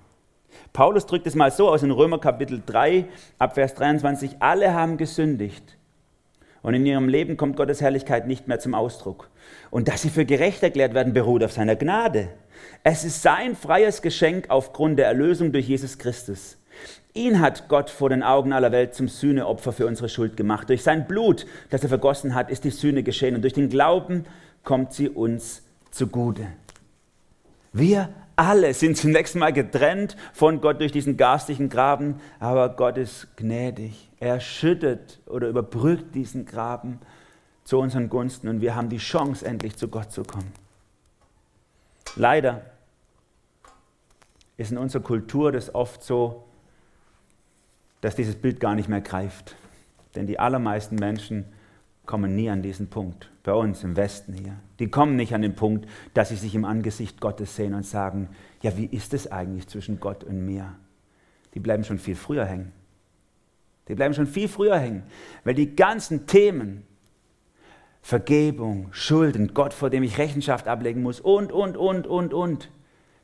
Paulus 0.74 1.06
drückt 1.06 1.28
es 1.28 1.36
mal 1.36 1.52
so 1.52 1.70
aus 1.70 1.84
in 1.84 1.92
Römer 1.92 2.20
Kapitel 2.20 2.62
3 2.66 3.06
ab 3.40 3.56
Vers 3.56 3.76
23, 3.76 4.38
alle 4.40 4.74
haben 4.74 4.98
gesündigt 4.98 5.78
und 6.66 6.74
in 6.74 6.84
ihrem 6.84 7.08
Leben 7.08 7.38
kommt 7.38 7.58
Gottes 7.58 7.80
Herrlichkeit 7.80 8.26
nicht 8.26 8.48
mehr 8.48 8.60
zum 8.60 8.74
Ausdruck. 8.74 9.30
Und 9.70 9.88
dass 9.88 10.02
sie 10.02 10.10
für 10.10 10.26
gerecht 10.26 10.64
erklärt 10.64 10.96
werden, 10.96 11.14
beruht 11.14 11.44
auf 11.44 11.52
seiner 11.52 11.76
Gnade. 11.76 12.30
Es 12.84 13.04
ist 13.04 13.22
sein 13.22 13.56
freies 13.56 14.02
Geschenk 14.02 14.50
aufgrund 14.50 14.98
der 14.98 15.06
Erlösung 15.06 15.52
durch 15.52 15.68
Jesus 15.68 16.00
Christus. 16.00 16.58
Ihn 17.14 17.40
hat 17.40 17.68
Gott 17.70 17.92
vor 17.92 18.10
den 18.10 18.24
Augen 18.24 18.52
aller 18.52 18.72
Welt 18.72 18.96
zum 18.96 19.08
Sühneopfer 19.08 19.74
für 19.74 19.86
unsere 19.86 20.10
Schuld 20.10 20.38
gemacht. 20.38 20.68
Durch 20.68 20.82
sein 20.82 21.06
Blut, 21.06 21.46
das 21.70 21.84
er 21.84 21.90
vergossen 21.90 22.34
hat, 22.34 22.50
ist 22.50 22.64
die 22.64 22.72
Sühne 22.72 23.04
geschehen 23.04 23.36
und 23.36 23.44
durch 23.44 23.54
den 23.54 23.70
Glauben 23.70 24.26
kommt 24.64 24.92
sie 24.92 25.08
uns 25.08 25.62
zugute. 25.92 26.48
Wir 27.74 28.10
Alle 28.36 28.74
sind 28.74 28.98
zunächst 28.98 29.36
mal 29.36 29.54
getrennt 29.54 30.18
von 30.34 30.60
Gott 30.60 30.82
durch 30.82 30.92
diesen 30.92 31.16
garstigen 31.16 31.70
Graben, 31.70 32.20
aber 32.40 32.70
Gott 32.70 32.98
ist 32.98 33.38
gnädig. 33.38 34.10
Er 34.20 34.40
schüttet 34.40 35.20
oder 35.26 35.48
überbrückt 35.48 36.14
diesen 36.16 36.46
Graben 36.46 37.00
zu 37.64 37.80
unseren 37.80 38.10
Gunsten 38.10 38.48
und 38.50 38.62
wir 38.62 38.76
haben 38.76 38.90
die 38.90 38.98
Chance, 38.98 39.46
endlich 39.46 39.78
zu 39.78 39.88
Gott 39.88 40.12
zu 40.12 40.24
kommen. 40.24 40.52
Leider 42.16 42.62
ist 44.58 44.72
in 44.72 44.78
unserer 44.78 45.04
Kultur 45.04 45.52
das 45.52 45.74
oft 45.74 46.04
so, 46.04 46.46
dass 48.02 48.16
dieses 48.16 48.36
Bild 48.36 48.60
gar 48.60 48.76
nicht 48.76 48.90
mehr 48.90 49.02
greift. 49.02 49.56
Denn 50.16 50.28
die 50.28 50.40
allermeisten 50.40 50.96
Menschen 50.96 51.46
kommen 52.06 52.36
nie 52.36 52.50
an 52.50 52.62
diesen 52.62 52.88
Punkt. 52.88 53.30
Bei 53.46 53.54
uns 53.54 53.84
im 53.84 53.96
Westen 53.96 54.34
hier. 54.34 54.56
Die 54.80 54.90
kommen 54.90 55.16
nicht 55.16 55.36
an 55.36 55.44
den 55.44 55.54
Punkt, 55.54 55.88
dass 56.16 56.30
sie 56.30 56.36
sich 56.36 56.56
im 56.56 56.66
Angesicht 56.66 57.22
Gottes 57.22 57.56
sehen 57.56 57.76
und 57.76 57.86
sagen, 57.86 58.30
ja, 58.64 58.76
wie 58.76 58.88
ist 58.88 59.14
es 59.14 59.32
eigentlich 59.32 59.68
zwischen 59.68 60.00
Gott 60.00 60.24
und 60.24 60.44
mir? 60.44 60.76
Die 61.54 61.60
bleiben 61.60 61.84
schon 61.84 62.00
viel 62.00 62.16
früher 62.16 62.46
hängen. 62.46 62.72
Die 63.88 63.94
bleiben 63.94 64.16
schon 64.16 64.26
viel 64.26 64.48
früher 64.48 64.80
hängen, 64.80 65.04
weil 65.44 65.54
die 65.54 65.76
ganzen 65.76 66.26
Themen, 66.26 66.88
Vergebung, 68.02 68.88
Schulden, 68.90 69.54
Gott, 69.54 69.76
vor 69.76 69.92
dem 69.92 70.02
ich 70.02 70.18
Rechenschaft 70.18 70.68
ablegen 70.68 71.04
muss 71.04 71.20
und, 71.20 71.52
und, 71.52 71.78
und, 71.78 72.08
und, 72.08 72.34
und, 72.34 72.72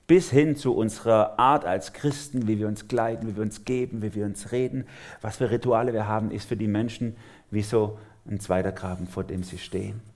bis 0.06 0.30
hin 0.30 0.56
zu 0.56 0.76
unserer 0.76 1.40
Art 1.40 1.66
als 1.66 1.94
Christen, 1.94 2.48
wie 2.48 2.60
wir 2.60 2.68
uns 2.68 2.88
kleiden, 2.88 3.28
wie 3.28 3.36
wir 3.36 3.42
uns 3.42 3.66
geben, 3.66 4.04
wie 4.04 4.14
wir 4.14 4.26
uns 4.26 4.52
reden, 4.52 4.86
was 5.22 5.38
für 5.38 5.50
Rituale 5.50 5.94
wir 5.94 6.08
haben, 6.08 6.30
ist 6.30 6.48
für 6.48 6.58
die 6.58 6.68
Menschen 6.68 7.16
wie 7.50 7.64
so 7.64 7.98
ein 8.30 8.40
zweiter 8.40 8.72
Graben, 8.72 9.08
vor 9.08 9.24
dem 9.24 9.42
sie 9.42 9.58
stehen. 9.58 10.11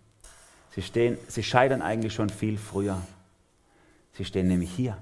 Sie, 0.75 0.81
stehen, 0.81 1.17
sie 1.29 1.41
scheitern 1.41 1.81
eigentlich 1.81 2.13
schon 2.13 2.29
viel 2.29 2.57
früher. 2.57 3.01
Sie 4.13 4.25
stehen 4.25 4.49
nämlich 4.49 4.71
hier 4.71 4.97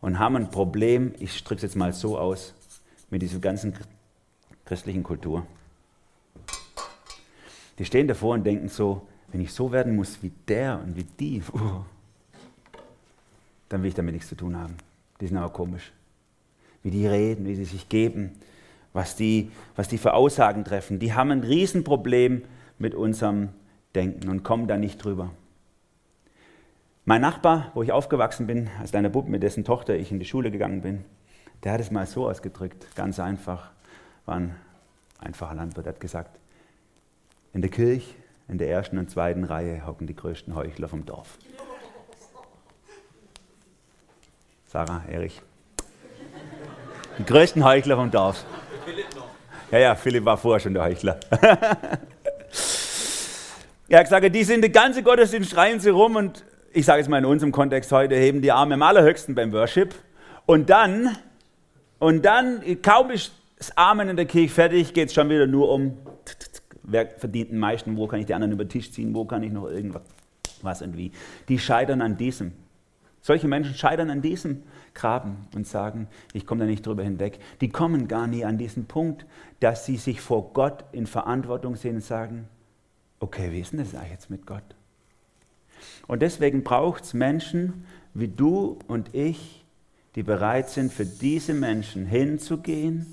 und 0.00 0.18
haben 0.20 0.36
ein 0.36 0.50
Problem, 0.50 1.12
ich 1.18 1.42
drücke 1.42 1.56
es 1.56 1.62
jetzt 1.62 1.76
mal 1.76 1.92
so 1.92 2.16
aus, 2.16 2.54
mit 3.10 3.20
dieser 3.20 3.40
ganzen 3.40 3.74
christlichen 4.64 5.02
Kultur. 5.02 5.44
Die 7.78 7.84
stehen 7.84 8.06
davor 8.06 8.34
und 8.34 8.44
denken 8.44 8.68
so, 8.68 9.06
wenn 9.32 9.40
ich 9.40 9.52
so 9.52 9.72
werden 9.72 9.96
muss 9.96 10.22
wie 10.22 10.32
der 10.46 10.80
und 10.80 10.96
wie 10.96 11.04
die, 11.04 11.42
uh, 11.52 11.84
dann 13.68 13.82
will 13.82 13.88
ich 13.88 13.94
damit 13.94 14.14
nichts 14.14 14.28
zu 14.28 14.36
tun 14.36 14.56
haben. 14.56 14.76
Die 15.20 15.26
sind 15.26 15.36
aber 15.36 15.52
komisch. 15.52 15.92
Wie 16.82 16.90
die 16.90 17.06
reden, 17.06 17.46
wie 17.46 17.54
sie 17.54 17.64
sich 17.64 17.88
geben, 17.88 18.32
was 18.92 19.16
die, 19.16 19.50
was 19.74 19.88
die 19.88 19.98
für 19.98 20.14
Aussagen 20.14 20.64
treffen. 20.64 20.98
Die 20.98 21.12
haben 21.12 21.30
ein 21.32 21.42
Riesenproblem 21.42 22.42
mit 22.78 22.94
unserem 22.94 23.50
Denken 23.94 24.28
und 24.28 24.42
kommen 24.42 24.68
da 24.68 24.76
nicht 24.76 25.02
drüber. 25.02 25.30
Mein 27.04 27.22
Nachbar, 27.22 27.70
wo 27.74 27.82
ich 27.82 27.90
aufgewachsen 27.90 28.46
bin, 28.46 28.68
als 28.78 28.90
kleiner 28.90 29.08
Bub, 29.08 29.28
mit 29.28 29.42
dessen 29.42 29.64
Tochter 29.64 29.96
ich 29.96 30.12
in 30.12 30.18
die 30.18 30.26
Schule 30.26 30.50
gegangen 30.50 30.82
bin, 30.82 31.04
der 31.64 31.72
hat 31.72 31.80
es 31.80 31.90
mal 31.90 32.06
so 32.06 32.28
ausgedrückt, 32.28 32.86
ganz 32.94 33.18
einfach, 33.18 33.70
war 34.26 34.36
ein 34.36 34.54
einfacher 35.18 35.54
Landwirt, 35.54 35.86
hat 35.86 36.00
gesagt, 36.00 36.38
in 37.54 37.62
der 37.62 37.70
Kirche, 37.70 38.14
in 38.46 38.58
der 38.58 38.70
ersten 38.70 38.98
und 38.98 39.10
zweiten 39.10 39.44
Reihe 39.44 39.86
hocken 39.86 40.06
die 40.06 40.14
größten 40.14 40.54
Heuchler 40.54 40.88
vom 40.88 41.04
Dorf. 41.06 41.38
Sarah, 44.66 45.02
Erich. 45.08 45.40
Die 47.18 47.24
größten 47.24 47.64
Heuchler 47.64 47.96
vom 47.96 48.10
Dorf. 48.10 48.44
Philipp 48.84 49.14
noch. 49.16 49.28
Ja, 49.70 49.78
ja, 49.78 49.94
Philipp 49.94 50.24
war 50.26 50.36
vorher 50.36 50.60
schon 50.60 50.74
der 50.74 50.84
Heuchler. 50.84 51.18
ja, 53.88 54.02
ich 54.02 54.08
sage, 54.08 54.30
die 54.30 54.44
sind 54.44 54.62
den 54.62 54.72
ganzen 54.72 55.02
Gottesdienst, 55.02 55.50
schreien 55.50 55.80
sie 55.80 55.90
rum 55.90 56.16
und 56.16 56.44
ich 56.72 56.84
sage 56.84 57.00
jetzt 57.00 57.08
mal 57.08 57.18
in 57.18 57.24
unserem 57.24 57.52
Kontext 57.52 57.90
heute, 57.92 58.14
heben 58.14 58.42
die 58.42 58.52
Arme 58.52 58.74
am 58.74 58.82
allerhöchsten 58.82 59.34
beim 59.34 59.52
Worship. 59.52 59.94
Und 60.46 60.70
dann, 60.70 61.16
und 61.98 62.24
dann, 62.24 62.62
kaum 62.82 63.10
ist 63.10 63.32
das 63.58 63.76
Amen 63.76 64.08
in 64.10 64.16
der 64.16 64.26
Kirche 64.26 64.54
fertig, 64.54 64.94
geht 64.94 65.08
es 65.08 65.14
schon 65.14 65.28
wieder 65.30 65.46
nur 65.46 65.70
um, 65.70 65.96
wer 66.82 67.08
verdient 67.08 67.50
den 67.50 67.58
meisten, 67.58 67.96
wo 67.96 68.06
kann 68.06 68.20
ich 68.20 68.26
die 68.26 68.34
anderen 68.34 68.52
über 68.52 68.64
den 68.64 68.70
Tisch 68.70 68.92
ziehen, 68.92 69.14
wo 69.14 69.24
kann 69.24 69.42
ich 69.42 69.52
noch 69.52 69.68
irgendwas 69.68 70.02
was 70.62 70.82
und 70.82 70.96
wie. 70.96 71.12
Die 71.48 71.58
scheitern 71.58 72.02
an 72.02 72.16
diesem. 72.16 72.52
Solche 73.20 73.48
Menschen 73.48 73.74
scheitern 73.74 74.10
an 74.10 74.22
diesem 74.22 74.62
Graben 74.94 75.48
und 75.54 75.66
sagen, 75.66 76.08
ich 76.32 76.46
komme 76.46 76.60
da 76.60 76.66
nicht 76.66 76.86
drüber 76.86 77.02
hinweg. 77.02 77.38
Die 77.60 77.68
kommen 77.68 78.08
gar 78.08 78.26
nie 78.26 78.44
an 78.44 78.58
diesen 78.58 78.86
Punkt, 78.86 79.26
dass 79.60 79.86
sie 79.86 79.96
sich 79.96 80.20
vor 80.20 80.52
Gott 80.52 80.84
in 80.92 81.06
Verantwortung 81.06 81.76
sehen 81.76 81.96
und 81.96 82.04
sagen, 82.04 82.48
okay, 83.20 83.52
wie 83.52 83.60
ist 83.60 83.72
denn 83.72 83.80
das 83.80 83.94
eigentlich 83.94 84.12
jetzt 84.12 84.30
mit 84.30 84.46
Gott? 84.46 84.62
Und 86.06 86.22
deswegen 86.22 86.64
braucht 86.64 87.04
es 87.04 87.14
Menschen 87.14 87.84
wie 88.14 88.28
du 88.28 88.78
und 88.88 89.14
ich, 89.14 89.64
die 90.14 90.22
bereit 90.22 90.70
sind, 90.70 90.92
für 90.92 91.06
diese 91.06 91.54
Menschen 91.54 92.06
hinzugehen 92.06 93.06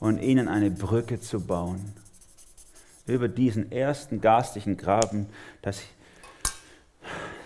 und 0.00 0.18
ihnen 0.18 0.48
eine 0.48 0.70
Brücke 0.70 1.20
zu 1.20 1.40
bauen. 1.40 1.80
Über 3.06 3.28
diesen 3.28 3.70
ersten 3.70 4.20
garstigen 4.20 4.76
Graben, 4.76 5.26
das, 5.62 5.82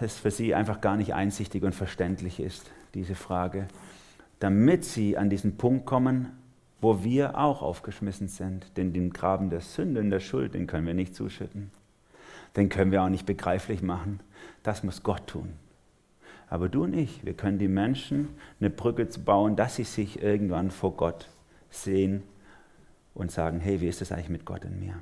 das 0.01 0.17
für 0.17 0.31
sie 0.31 0.55
einfach 0.55 0.81
gar 0.81 0.97
nicht 0.97 1.15
einsichtig 1.15 1.63
und 1.63 1.75
verständlich 1.75 2.41
ist, 2.41 2.71
diese 2.95 3.15
Frage, 3.15 3.69
damit 4.39 4.85
sie 4.85 5.17
an 5.17 5.31
diesen 5.31 5.57
Punkt 5.57 5.87
kommen, 5.87 6.31
wo 6.83 7.03
wir 7.03 7.39
auch 7.39 7.63
aufgeschmissen 7.63 8.29
sind. 8.29 8.77
Denn 8.77 8.93
den 8.93 9.15
Graben 9.15 9.49
der 9.49 9.63
Sünde 9.63 10.01
und 10.01 10.11
der 10.11 10.21
Schuld, 10.21 10.53
den 10.53 10.67
können 10.67 10.87
wir 10.87 10.95
nicht 10.95 11.15
zuschütten 11.15 11.71
den 12.57 12.69
können 12.69 12.93
wir 12.93 13.03
auch 13.03 13.09
nicht 13.09 13.27
begreiflich 13.27 13.83
machen. 13.83 14.21
Das 14.63 14.83
muss 14.83 15.03
Gott 15.03 15.27
tun. 15.27 15.55
Aber 16.49 16.69
du 16.69 16.85
und 16.85 16.93
ich, 16.93 17.25
wir 17.25 17.35
können 17.35 17.59
die 17.59 17.69
Menschen 17.69 18.29
eine 18.61 18.69
Brücke 18.69 19.07
bauen, 19.25 19.57
dass 19.57 19.77
sie 19.77 19.85
sich 19.85 20.23
irgendwann 20.23 20.71
vor 20.71 20.97
Gott 20.97 21.29
sehen 21.71 22.23
und 23.15 23.31
sagen, 23.33 23.61
hey, 23.61 23.81
wie 23.81 23.89
ist 23.89 24.03
es 24.03 24.13
eigentlich 24.13 24.29
mit 24.29 24.45
Gott 24.45 24.65
in 24.65 24.79
mir? 24.79 24.95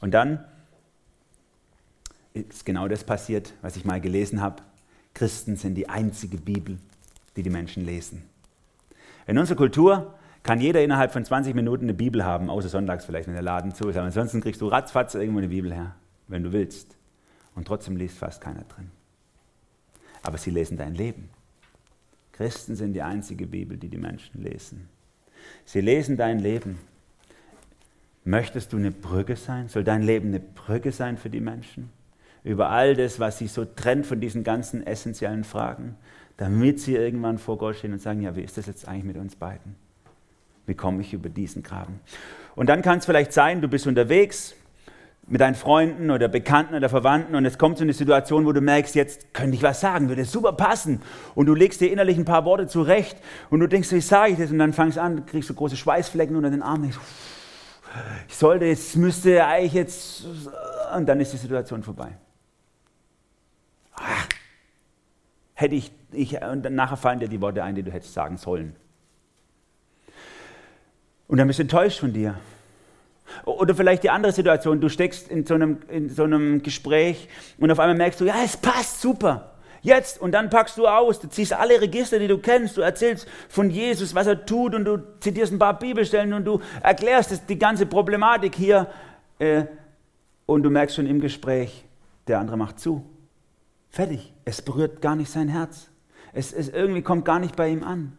Und 0.00 0.12
dann 0.12 0.44
ist 2.32 2.64
genau 2.64 2.88
das 2.88 3.04
passiert, 3.04 3.52
was 3.60 3.76
ich 3.76 3.84
mal 3.84 4.00
gelesen 4.00 4.40
habe. 4.40 4.62
Christen 5.12 5.56
sind 5.56 5.74
die 5.74 5.88
einzige 5.88 6.38
Bibel, 6.38 6.78
die 7.36 7.42
die 7.42 7.50
Menschen 7.50 7.84
lesen. 7.84 8.22
In 9.26 9.36
unserer 9.36 9.58
Kultur 9.58 10.14
kann 10.42 10.60
jeder 10.60 10.82
innerhalb 10.82 11.12
von 11.12 11.24
20 11.24 11.54
Minuten 11.54 11.84
eine 11.84 11.94
Bibel 11.94 12.24
haben, 12.24 12.50
außer 12.50 12.68
sonntags 12.68 13.04
vielleicht, 13.04 13.26
wenn 13.26 13.34
der 13.34 13.42
Laden 13.42 13.74
zu 13.74 13.88
ist. 13.88 13.96
Aber 13.96 14.06
ansonsten 14.06 14.40
kriegst 14.40 14.60
du 14.60 14.68
ratzfatz 14.68 15.14
irgendwo 15.14 15.38
eine 15.38 15.48
Bibel 15.48 15.72
her 15.72 15.94
wenn 16.30 16.44
du 16.44 16.52
willst. 16.52 16.96
Und 17.54 17.66
trotzdem 17.66 17.96
liest 17.96 18.16
fast 18.16 18.40
keiner 18.40 18.62
drin. 18.62 18.90
Aber 20.22 20.38
sie 20.38 20.50
lesen 20.50 20.78
dein 20.78 20.94
Leben. 20.94 21.28
Christen 22.32 22.76
sind 22.76 22.94
die 22.94 23.02
einzige 23.02 23.46
Bibel, 23.46 23.76
die 23.76 23.88
die 23.88 23.98
Menschen 23.98 24.42
lesen. 24.42 24.88
Sie 25.64 25.80
lesen 25.80 26.16
dein 26.16 26.38
Leben. 26.38 26.78
Möchtest 28.24 28.72
du 28.72 28.76
eine 28.76 28.92
Brücke 28.92 29.36
sein? 29.36 29.68
Soll 29.68 29.84
dein 29.84 30.02
Leben 30.02 30.28
eine 30.28 30.40
Brücke 30.40 30.92
sein 30.92 31.16
für 31.16 31.30
die 31.30 31.40
Menschen? 31.40 31.90
Über 32.44 32.70
all 32.70 32.94
das, 32.94 33.18
was 33.18 33.38
sie 33.38 33.48
so 33.48 33.64
trennt 33.64 34.06
von 34.06 34.20
diesen 34.20 34.44
ganzen 34.44 34.86
essentiellen 34.86 35.44
Fragen, 35.44 35.96
damit 36.36 36.80
sie 36.80 36.94
irgendwann 36.94 37.38
vor 37.38 37.58
Gott 37.58 37.76
stehen 37.76 37.92
und 37.92 38.00
sagen, 38.00 38.22
ja, 38.22 38.36
wie 38.36 38.42
ist 38.42 38.56
das 38.56 38.66
jetzt 38.66 38.88
eigentlich 38.88 39.04
mit 39.04 39.16
uns 39.16 39.36
beiden? 39.36 39.74
Wie 40.70 40.74
komme 40.76 41.00
ich 41.00 41.12
über 41.12 41.28
diesen 41.28 41.64
Graben? 41.64 41.98
Und 42.54 42.68
dann 42.68 42.80
kann 42.80 42.98
es 42.98 43.04
vielleicht 43.04 43.32
sein, 43.32 43.60
du 43.60 43.66
bist 43.66 43.88
unterwegs 43.88 44.54
mit 45.26 45.40
deinen 45.40 45.56
Freunden 45.56 46.12
oder 46.12 46.28
Bekannten 46.28 46.76
oder 46.76 46.88
Verwandten 46.88 47.34
und 47.34 47.44
es 47.44 47.58
kommt 47.58 47.78
so 47.78 47.82
eine 47.82 47.92
Situation, 47.92 48.46
wo 48.46 48.52
du 48.52 48.60
merkst, 48.60 48.94
jetzt 48.94 49.34
könnte 49.34 49.56
ich 49.56 49.64
was 49.64 49.80
sagen, 49.80 50.08
würde 50.08 50.24
super 50.24 50.52
passen 50.52 51.02
und 51.34 51.46
du 51.46 51.54
legst 51.54 51.80
dir 51.80 51.90
innerlich 51.90 52.16
ein 52.16 52.24
paar 52.24 52.44
Worte 52.44 52.68
zurecht 52.68 53.18
und 53.50 53.58
du 53.58 53.66
denkst, 53.66 53.90
wie 53.90 54.00
sage 54.00 54.32
ich 54.32 54.38
das 54.38 54.52
und 54.52 54.60
dann 54.60 54.72
fangst 54.72 54.96
du 54.96 55.02
an, 55.02 55.26
kriegst 55.26 55.50
du 55.50 55.54
große 55.54 55.76
Schweißflecken 55.76 56.36
unter 56.36 56.50
den 56.50 56.62
Armen. 56.62 56.92
Ich 58.28 58.36
sollte, 58.36 58.66
jetzt 58.66 58.94
müsste 58.94 59.44
eigentlich 59.44 59.72
jetzt 59.72 60.24
und 60.96 61.06
dann 61.06 61.18
ist 61.18 61.32
die 61.32 61.36
Situation 61.36 61.82
vorbei. 61.82 62.16
Ach, 63.94 64.28
hätte 65.54 65.74
ich, 65.74 65.90
ich 66.12 66.40
und 66.40 66.62
dann 66.62 66.76
nachher 66.76 66.96
fallen 66.96 67.18
dir 67.18 67.28
die 67.28 67.40
Worte 67.40 67.64
ein, 67.64 67.74
die 67.74 67.82
du 67.82 67.90
hättest 67.90 68.14
sagen 68.14 68.36
sollen. 68.36 68.76
Und 71.30 71.36
dann 71.36 71.46
bist 71.46 71.60
du 71.60 71.62
enttäuscht 71.62 72.00
von 72.00 72.12
dir. 72.12 72.34
Oder 73.44 73.76
vielleicht 73.76 74.02
die 74.02 74.10
andere 74.10 74.32
Situation, 74.32 74.80
du 74.80 74.88
steckst 74.88 75.28
in 75.28 75.46
so, 75.46 75.54
einem, 75.54 75.78
in 75.88 76.08
so 76.08 76.24
einem 76.24 76.60
Gespräch 76.60 77.28
und 77.58 77.70
auf 77.70 77.78
einmal 77.78 77.96
merkst 77.96 78.20
du, 78.20 78.24
ja, 78.24 78.34
es 78.44 78.56
passt 78.56 79.00
super. 79.00 79.52
Jetzt 79.80 80.20
und 80.20 80.32
dann 80.32 80.50
packst 80.50 80.76
du 80.76 80.88
aus, 80.88 81.20
du 81.20 81.28
ziehst 81.28 81.52
alle 81.52 81.80
Register, 81.80 82.18
die 82.18 82.26
du 82.26 82.38
kennst, 82.38 82.76
du 82.76 82.80
erzählst 82.80 83.28
von 83.48 83.70
Jesus, 83.70 84.12
was 84.16 84.26
er 84.26 84.44
tut 84.44 84.74
und 84.74 84.84
du 84.84 84.98
zitierst 85.20 85.52
ein 85.52 85.60
paar 85.60 85.78
Bibelstellen 85.78 86.32
und 86.32 86.44
du 86.44 86.60
erklärst 86.82 87.48
die 87.48 87.58
ganze 87.58 87.86
Problematik 87.86 88.56
hier 88.56 88.88
äh, 89.38 89.66
und 90.46 90.64
du 90.64 90.70
merkst 90.70 90.96
schon 90.96 91.06
im 91.06 91.20
Gespräch, 91.20 91.84
der 92.26 92.40
andere 92.40 92.56
macht 92.56 92.80
zu. 92.80 93.04
Fertig. 93.88 94.34
Es 94.44 94.62
berührt 94.62 95.00
gar 95.00 95.14
nicht 95.14 95.30
sein 95.30 95.48
Herz. 95.48 95.90
Es, 96.32 96.52
es 96.52 96.68
irgendwie 96.68 97.02
kommt 97.02 97.24
gar 97.24 97.38
nicht 97.38 97.54
bei 97.54 97.68
ihm 97.68 97.84
an. 97.84 98.18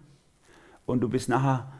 Und 0.85 1.01
du 1.01 1.09
bist 1.09 1.27
nachher 1.27 1.73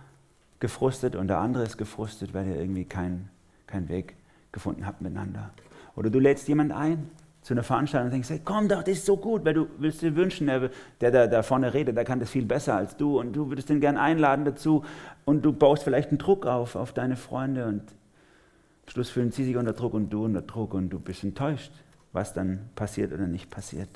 gefrustet 0.61 1.17
und 1.17 1.27
der 1.27 1.39
andere 1.39 1.63
ist 1.63 1.77
gefrustet, 1.77 2.33
weil 2.33 2.47
ihr 2.47 2.55
irgendwie 2.55 2.85
keinen 2.85 3.29
kein 3.67 3.89
Weg 3.89 4.15
gefunden 4.53 4.85
habt 4.85 5.01
miteinander. 5.01 5.51
Oder 5.95 6.09
du 6.09 6.19
lädst 6.19 6.47
jemand 6.47 6.71
ein 6.71 7.09
zu 7.41 7.53
einer 7.53 7.63
Veranstaltung 7.63 8.07
und 8.07 8.11
denkst, 8.13 8.29
hey, 8.29 8.41
komm 8.43 8.67
doch, 8.67 8.83
das 8.83 8.99
ist 8.99 9.05
so 9.05 9.17
gut, 9.17 9.43
weil 9.43 9.55
du 9.55 9.67
willst 9.79 10.01
dir 10.03 10.15
wünschen, 10.15 10.47
der, 10.47 10.69
der 10.99 11.27
da 11.27 11.41
vorne 11.41 11.73
redet, 11.73 11.97
der 11.97 12.05
kann 12.05 12.19
das 12.19 12.29
viel 12.29 12.45
besser 12.45 12.75
als 12.75 12.95
du 12.95 13.19
und 13.19 13.33
du 13.33 13.49
würdest 13.49 13.69
ihn 13.71 13.81
gern 13.81 13.97
einladen 13.97 14.45
dazu 14.45 14.85
und 15.25 15.43
du 15.43 15.51
baust 15.51 15.83
vielleicht 15.83 16.09
einen 16.09 16.19
Druck 16.19 16.45
auf, 16.45 16.75
auf 16.75 16.93
deine 16.93 17.17
Freunde 17.17 17.65
und 17.65 17.81
am 17.81 18.89
Schluss 18.89 19.09
fühlen 19.09 19.31
sie 19.31 19.43
sich 19.43 19.57
unter 19.57 19.73
Druck 19.73 19.93
und 19.93 20.11
du 20.11 20.25
unter 20.25 20.43
Druck 20.43 20.75
und 20.75 20.89
du 20.89 20.99
bist 20.99 21.23
enttäuscht, 21.23 21.71
was 22.13 22.33
dann 22.33 22.69
passiert 22.75 23.11
oder 23.11 23.25
nicht 23.25 23.49
passiert. 23.49 23.89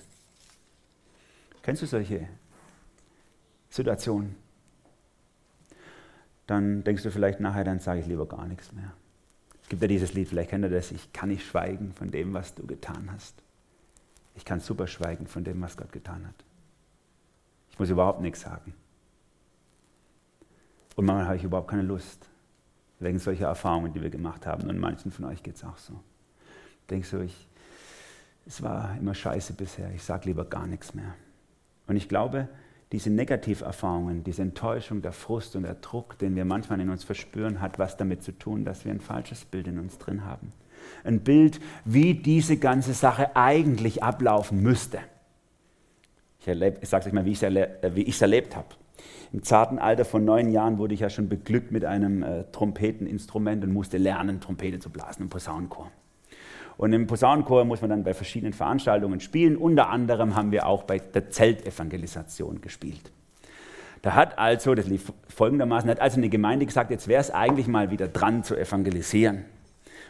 Kennst 1.62 1.84
du 1.84 1.86
solche 1.86 2.27
Situationen? 3.69 4.44
Dann 6.47 6.83
denkst 6.83 7.03
du 7.03 7.11
vielleicht 7.11 7.39
nachher, 7.39 7.63
dann 7.63 7.79
sage 7.79 8.01
ich 8.01 8.07
lieber 8.07 8.27
gar 8.27 8.47
nichts 8.47 8.71
mehr. 8.71 8.93
Es 9.63 9.69
gibt 9.69 9.81
ja 9.81 9.87
dieses 9.87 10.13
Lied, 10.13 10.29
vielleicht 10.29 10.51
kennt 10.51 10.63
ihr 10.63 10.69
das, 10.69 10.91
ich 10.91 11.11
kann 11.11 11.29
nicht 11.29 11.45
schweigen 11.45 11.91
von 11.93 12.11
dem, 12.11 12.33
was 12.33 12.53
du 12.53 12.67
getan 12.67 13.09
hast. 13.11 13.33
Ich 14.35 14.45
kann 14.45 14.59
super 14.59 14.85
schweigen 14.85 15.25
von 15.25 15.43
dem, 15.43 15.61
was 15.61 15.75
Gott 15.75 15.91
getan 15.91 16.27
hat. 16.27 16.35
Ich 17.71 17.79
muss 17.79 17.89
überhaupt 17.89 18.21
nichts 18.21 18.41
sagen. 18.41 18.73
Und 20.95 21.05
manchmal 21.05 21.25
habe 21.25 21.37
ich 21.37 21.43
überhaupt 21.43 21.69
keine 21.69 21.81
Lust, 21.81 22.29
wegen 22.99 23.19
solcher 23.19 23.47
Erfahrungen, 23.47 23.91
die 23.93 24.01
wir 24.01 24.09
gemacht 24.09 24.45
haben. 24.45 24.69
Und 24.69 24.79
manchen 24.79 25.11
von 25.11 25.25
euch 25.25 25.43
geht 25.43 25.55
es 25.55 25.63
auch 25.63 25.77
so. 25.77 25.99
Denkst 26.89 27.11
du, 27.11 27.21
ich, 27.21 27.49
es 28.45 28.61
war 28.61 28.95
immer 28.97 29.15
scheiße 29.15 29.53
bisher, 29.53 29.91
ich 29.93 30.03
sage 30.03 30.25
lieber 30.25 30.45
gar 30.45 30.67
nichts 30.67 30.93
mehr. 30.93 31.15
Und 31.87 31.95
ich 31.95 32.07
glaube, 32.07 32.47
diese 32.95 33.09
Negativerfahrungen, 33.09 34.23
diese 34.23 34.41
Enttäuschung, 34.41 35.01
der 35.01 35.11
Frust 35.11 35.57
und 35.57 35.63
der 35.63 35.73
Druck, 35.73 36.17
den 36.17 36.33
wir 36.37 36.45
manchmal 36.45 36.79
in 36.79 36.89
uns 36.89 37.03
verspüren, 37.03 37.59
hat 37.59 37.77
was 37.77 37.97
damit 37.97 38.23
zu 38.23 38.31
tun, 38.31 38.63
dass 38.63 38.85
wir 38.85 38.91
ein 38.93 39.01
falsches 39.01 39.43
Bild 39.43 39.67
in 39.67 39.79
uns 39.79 39.97
drin 39.97 40.23
haben. 40.23 40.53
Ein 41.03 41.19
Bild, 41.19 41.59
wie 41.83 42.13
diese 42.13 42.55
ganze 42.55 42.93
Sache 42.93 43.35
eigentlich 43.35 44.01
ablaufen 44.01 44.63
müsste. 44.63 44.99
Ich, 46.39 46.47
ich 46.47 46.87
sage 46.87 47.01
es 47.01 47.07
euch 47.07 47.11
mal, 47.11 47.25
wie 47.25 47.31
ich 47.31 47.39
es 47.39 47.43
erlebt, 47.43 48.21
erlebt 48.21 48.55
habe. 48.55 48.69
Im 49.33 49.43
zarten 49.43 49.77
Alter 49.77 50.05
von 50.05 50.23
neun 50.23 50.49
Jahren 50.49 50.77
wurde 50.77 50.93
ich 50.93 51.01
ja 51.01 51.09
schon 51.09 51.27
beglückt 51.27 51.73
mit 51.73 51.83
einem 51.83 52.23
äh, 52.23 52.45
Trompeteninstrument 52.53 53.61
und 53.65 53.73
musste 53.73 53.97
lernen, 53.97 54.39
Trompete 54.39 54.79
zu 54.79 54.89
blasen 54.89 55.23
im 55.23 55.29
Posaunenchor. 55.29 55.91
Und 56.77 56.94
im 56.94 57.08
Posaunenchor 57.08 57.65
muss 57.65 57.82
man 57.82 57.89
dann 57.89 58.03
bei 58.03 58.13
verschiedenen 58.13 58.53
Veranstaltungen 58.53 59.20
spielen. 59.20 59.55
Unter 59.55 59.89
anderem 59.89 60.36
haben 60.36 60.51
wir 60.51 60.67
auch 60.67 60.84
bei 60.84 61.00
der 61.00 61.29
Zeltevangelisation 61.29 62.62
gespielt. 62.62 63.12
Da 64.01 64.13
hat 64.13 64.38
also, 64.38 64.75
das 64.75 64.88
lief 64.88 65.12
folgendermaßen, 65.29 65.89
hat 65.89 66.00
also 66.00 66.17
eine 66.17 66.29
Gemeinde 66.29 66.65
gesagt, 66.65 66.91
jetzt 66.91 67.08
wäre 67.08 67.22
es 67.22 67.32
eigentlich 67.32 67.67
mal 67.67 67.89
wieder 67.89 68.08
dran 68.08 68.44
zu 68.44 68.55
evangelisieren. 68.55 69.46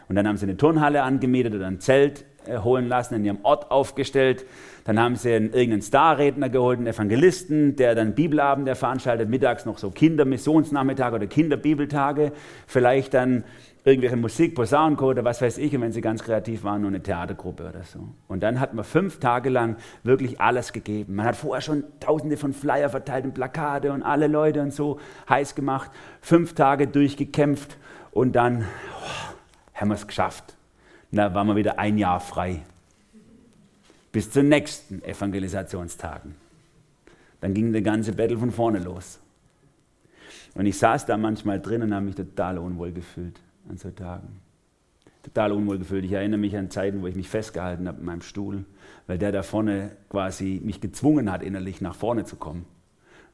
Und 0.08 0.16
dann 0.16 0.28
haben 0.28 0.36
sie 0.36 0.44
eine 0.44 0.56
Turnhalle 0.56 1.02
angemietet 1.02 1.54
oder 1.54 1.66
ein 1.66 1.80
Zelt 1.80 2.24
äh, 2.46 2.58
holen 2.58 2.88
lassen, 2.88 3.14
in 3.14 3.24
ihrem 3.24 3.38
Ort 3.42 3.70
aufgestellt. 3.70 4.44
Dann 4.84 5.00
haben 5.00 5.16
sie 5.16 5.32
einen, 5.32 5.46
irgendeinen 5.46 5.82
Starredner 5.82 6.48
geholt, 6.48 6.78
einen 6.78 6.86
Evangelisten, 6.86 7.74
der 7.76 7.94
dann 7.94 8.14
Bibelabende 8.14 8.74
veranstaltet, 8.74 9.28
mittags 9.28 9.64
noch 9.64 9.78
so 9.78 9.90
Kindermissionsnachmittag 9.90 11.12
oder 11.12 11.26
Kinderbibeltage. 11.26 12.32
Vielleicht 12.66 13.14
dann 13.14 13.44
irgendwelche 13.86 14.16
Musik, 14.16 14.56
Posaunenchor 14.56 15.10
oder 15.10 15.24
was 15.24 15.40
weiß 15.40 15.58
ich, 15.58 15.72
und 15.72 15.80
wenn 15.80 15.92
sie 15.92 16.00
ganz 16.00 16.24
kreativ 16.24 16.64
waren, 16.64 16.80
nur 16.80 16.90
eine 16.90 17.00
Theatergruppe 17.00 17.68
oder 17.68 17.84
so. 17.84 18.00
Und 18.26 18.42
dann 18.42 18.58
hat 18.58 18.74
man 18.74 18.84
fünf 18.84 19.20
Tage 19.20 19.48
lang 19.48 19.76
wirklich 20.02 20.40
alles 20.40 20.72
gegeben. 20.72 21.14
Man 21.14 21.24
hat 21.24 21.36
vorher 21.36 21.62
schon 21.62 21.84
tausende 22.00 22.36
von 22.36 22.52
Flyer 22.52 22.90
verteilt 22.90 23.24
und 23.24 23.34
Plakate 23.34 23.92
und 23.92 24.02
alle 24.02 24.26
Leute 24.26 24.60
und 24.60 24.72
so 24.72 24.98
heiß 25.28 25.54
gemacht, 25.54 25.92
fünf 26.20 26.54
Tage 26.54 26.88
durchgekämpft 26.88 27.78
und 28.10 28.32
dann 28.32 28.62
oh, 28.62 29.34
haben 29.74 29.88
wir 29.88 29.94
es 29.94 30.06
geschafft. 30.08 30.56
Da 31.12 31.32
waren 31.32 31.46
wir 31.46 31.54
wieder 31.54 31.78
ein 31.78 31.96
Jahr 31.96 32.18
frei. 32.18 32.62
Bis 34.10 34.32
zu 34.32 34.40
den 34.40 34.48
nächsten 34.48 35.00
Evangelisationstagen. 35.04 36.34
Dann 37.40 37.54
ging 37.54 37.72
der 37.72 37.82
ganze 37.82 38.12
Battle 38.12 38.36
von 38.36 38.50
vorne 38.50 38.80
los. 38.80 39.20
Und 40.54 40.66
ich 40.66 40.76
saß 40.76 41.06
da 41.06 41.16
manchmal 41.16 41.60
drin 41.60 41.82
und 41.82 41.94
habe 41.94 42.06
mich 42.06 42.16
total 42.16 42.58
unwohl 42.58 42.90
gefühlt 42.90 43.38
an 43.68 43.78
so 43.78 43.90
Tagen. 43.90 44.40
Total 45.22 45.50
unwohlgefühlt. 45.50 46.04
Ich 46.04 46.12
erinnere 46.12 46.38
mich 46.38 46.56
an 46.56 46.70
Zeiten, 46.70 47.02
wo 47.02 47.08
ich 47.08 47.16
mich 47.16 47.28
festgehalten 47.28 47.88
habe 47.88 47.98
in 47.98 48.04
meinem 48.04 48.22
Stuhl, 48.22 48.64
weil 49.06 49.18
der 49.18 49.32
da 49.32 49.42
vorne 49.42 49.90
quasi 50.08 50.60
mich 50.64 50.80
gezwungen 50.80 51.32
hat, 51.32 51.42
innerlich 51.42 51.80
nach 51.80 51.96
vorne 51.96 52.24
zu 52.24 52.36
kommen. 52.36 52.64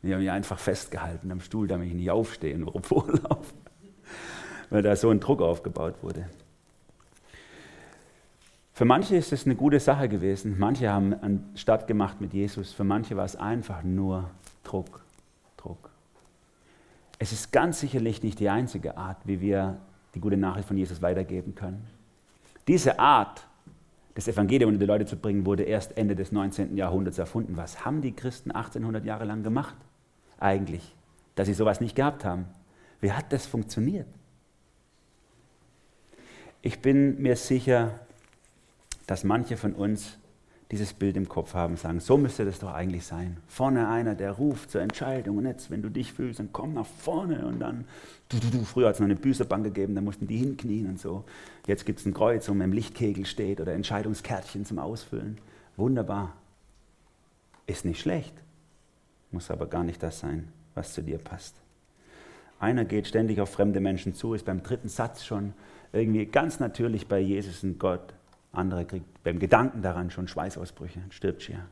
Und 0.03 0.09
ich 0.09 0.13
habe 0.15 0.23
mich 0.23 0.31
einfach 0.31 0.59
festgehalten 0.59 1.31
am 1.31 1.41
Stuhl, 1.41 1.69
damit 1.69 1.89
ich 1.89 1.95
nicht 1.95 2.11
aufstehe 2.11 2.55
und 2.65 2.87
vorlaufe, 2.87 3.53
weil 4.71 4.83
da 4.83 4.97
so 4.97 5.11
ein 5.11 5.21
Druck 5.21 5.43
aufgebaut 5.43 5.97
wurde. 6.03 6.27
Für 8.73 8.87
manche 8.87 9.17
ist 9.17 9.33
es 9.33 9.45
eine 9.45 9.55
gute 9.55 9.79
Sache 9.79 10.09
gewesen. 10.09 10.57
Manche 10.59 10.91
haben 10.91 11.13
einen 11.13 11.53
Start 11.57 11.87
gemacht 11.87 12.23
mit 12.23 12.33
Jesus. 12.33 12.73
Für 12.73 12.85
manche 12.85 13.17
war 13.17 13.27
es 13.27 13.37
einfach 13.37 13.83
nur 13.83 14.31
Druck, 14.65 15.05
Druck. 15.59 15.91
Es 17.19 17.33
ist 17.33 17.53
ganz 17.53 17.81
sicherlich 17.81 18.23
nicht 18.23 18.41
die 18.41 18.49
einzige 18.49 18.97
Art, 18.97 19.19
wie 19.27 19.43
wir 19.43 19.77
die 20.15 20.21
gute 20.21 20.37
Nachricht 20.37 20.69
von 20.69 20.77
Jesus 20.77 21.03
weitergeben 21.03 21.55
können. 21.55 21.87
Diese 22.69 22.99
Art, 22.99 23.47
das 24.15 24.29
Evangelium 24.29 24.69
unter 24.69 24.81
die 24.81 24.87
Leute 24.87 25.07
zu 25.07 25.17
bringen, 25.17 25.47
wurde 25.47 25.63
erst 25.65 25.97
Ende 25.97 26.15
des 26.15 26.33
19. 26.33 26.77
Jahrhunderts 26.77 27.19
erfunden. 27.19 27.57
Was 27.57 27.85
haben 27.85 28.03
die 28.03 28.13
Christen 28.13 28.51
1800 28.51 29.05
Jahre 29.05 29.25
lang 29.25 29.43
gemacht? 29.43 29.77
Eigentlich, 30.39 30.95
dass 31.35 31.47
sie 31.47 31.55
sowas 31.55 31.81
nicht 31.81 31.97
gehabt 31.97 32.25
haben. 32.25 32.47
Wie 33.01 33.13
hat 33.13 33.33
das 33.33 33.47
funktioniert? 33.47 34.07
Ich 36.61 36.81
bin 36.81 37.21
mir 37.21 37.37
sicher, 37.37 37.99
dass 39.07 39.25
manche 39.25 39.57
von 39.57 39.73
uns 39.73 40.19
dieses 40.73 40.95
Bild 40.95 41.19
im 41.19 41.29
Kopf 41.29 41.53
haben, 41.53 41.77
sagen, 41.77 42.01
so 42.01 42.17
müsste 42.17 42.47
das 42.47 42.59
doch 42.59 42.73
eigentlich 42.73 43.05
sein. 43.05 43.37
Vorne 43.47 43.89
einer, 43.89 44.15
der 44.15 44.33
ruft 44.33 44.71
zur 44.71 44.81
Entscheidung 44.81 45.37
und 45.37 45.45
jetzt, 45.45 45.71
wenn 45.71 45.83
du 45.83 45.91
dich 45.91 46.15
fühlst, 46.15 46.41
dann 46.41 46.49
komm 46.51 46.73
nach 46.73 46.87
vorne 46.87 47.47
und 47.47 47.61
dann, 47.61 47.85
du, 48.31 48.39
du, 48.39 48.49
du. 48.49 48.65
früher 48.65 48.89
hat 48.89 48.95
es 48.95 49.01
noch 49.01 49.05
eine 49.05 49.15
Büßerbank 49.15 49.65
gegeben, 49.65 49.95
da 49.95 50.01
mussten 50.01 50.27
die 50.27 50.39
hinknien 50.39 50.89
und 50.89 50.99
so. 50.99 51.25
Jetzt 51.67 51.85
gibt 51.85 52.01
es 52.01 52.07
ein 52.07 52.15
Kreuz, 52.15 52.49
wo 52.49 52.55
man 52.55 52.71
im 52.71 52.73
Lichtkegel 52.73 53.27
steht 53.27 53.61
oder 53.61 53.75
Entscheidungskärtchen 53.75 54.65
zum 54.65 54.79
Ausfüllen. 54.79 55.37
Wunderbar. 55.77 56.33
Ist 57.67 57.85
nicht 57.85 58.01
schlecht, 58.01 58.35
muss 59.31 59.51
aber 59.51 59.67
gar 59.67 59.85
nicht 59.85 60.03
das 60.03 60.21
sein, 60.21 60.49
was 60.75 60.95
zu 60.95 61.03
dir 61.03 61.19
passt. 61.19 61.55
Einer 62.59 62.87
geht 62.87 63.07
ständig 63.07 63.43
auf 63.43 63.51
fremde 63.51 63.81
Menschen 63.81 64.15
zu, 64.15 64.33
ist 64.33 64.47
beim 64.47 64.63
dritten 64.63 64.89
Satz 64.89 65.23
schon 65.23 65.53
irgendwie 65.93 66.25
ganz 66.25 66.61
natürlich 66.61 67.09
bei 67.09 67.21
Jesus 67.21 67.63
und 67.63 67.79
Gott 67.79 68.15
andere 68.53 68.85
kriegt 68.85 69.23
beim 69.23 69.39
Gedanken 69.39 69.83
daran 69.83 70.11
schon 70.11 70.29
Schweißausbrüche, 70.29 71.01
stirbt 71.11 71.43
schier. 71.43 71.67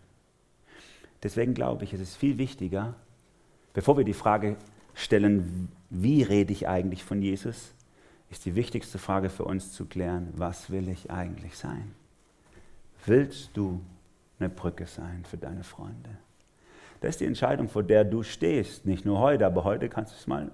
Deswegen 1.22 1.54
glaube 1.54 1.84
ich, 1.84 1.92
es 1.92 2.00
ist 2.00 2.16
viel 2.16 2.38
wichtiger, 2.38 2.94
bevor 3.74 3.96
wir 3.96 4.04
die 4.04 4.14
Frage 4.14 4.56
stellen, 4.94 5.70
wie 5.90 6.22
rede 6.22 6.52
ich 6.52 6.68
eigentlich 6.68 7.04
von 7.04 7.20
Jesus, 7.20 7.74
ist 8.30 8.46
die 8.46 8.54
wichtigste 8.54 8.98
Frage 8.98 9.28
für 9.28 9.44
uns 9.44 9.72
zu 9.72 9.86
klären, 9.86 10.28
was 10.36 10.70
will 10.70 10.88
ich 10.88 11.10
eigentlich 11.10 11.56
sein? 11.56 11.94
Willst 13.04 13.50
du 13.54 13.80
eine 14.38 14.48
Brücke 14.48 14.86
sein 14.86 15.24
für 15.28 15.36
deine 15.36 15.64
Freunde? 15.64 16.10
Das 17.00 17.10
ist 17.10 17.20
die 17.20 17.26
Entscheidung, 17.26 17.68
vor 17.68 17.82
der 17.82 18.04
du 18.04 18.22
stehst. 18.22 18.86
Nicht 18.86 19.04
nur 19.04 19.18
heute, 19.18 19.46
aber 19.46 19.64
heute 19.64 19.88
kannst 19.88 20.12
du 20.12 20.16
es 20.16 20.26
mal 20.26 20.50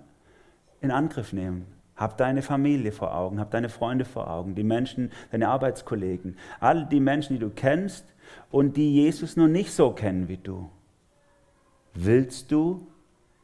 in 0.80 0.90
Angriff 0.90 1.32
nehmen. 1.32 1.66
Hab 1.96 2.18
deine 2.18 2.42
Familie 2.42 2.92
vor 2.92 3.14
Augen, 3.14 3.40
hab 3.40 3.50
deine 3.50 3.68
Freunde 3.68 4.04
vor 4.04 4.30
Augen, 4.30 4.54
die 4.54 4.64
Menschen, 4.64 5.11
deine 5.30 5.48
Arbeitskollegen, 5.48 6.37
all 6.61 6.87
die 6.87 7.00
Menschen, 7.00 7.35
die 7.35 7.40
du 7.40 7.50
kennst 7.50 8.04
und 8.50 8.76
die 8.76 8.92
Jesus 8.94 9.37
noch 9.37 9.48
nicht 9.48 9.72
so 9.72 9.92
kennen 9.92 10.28
wie 10.28 10.37
du. 10.37 10.70
Willst 11.94 12.52
du 12.52 12.87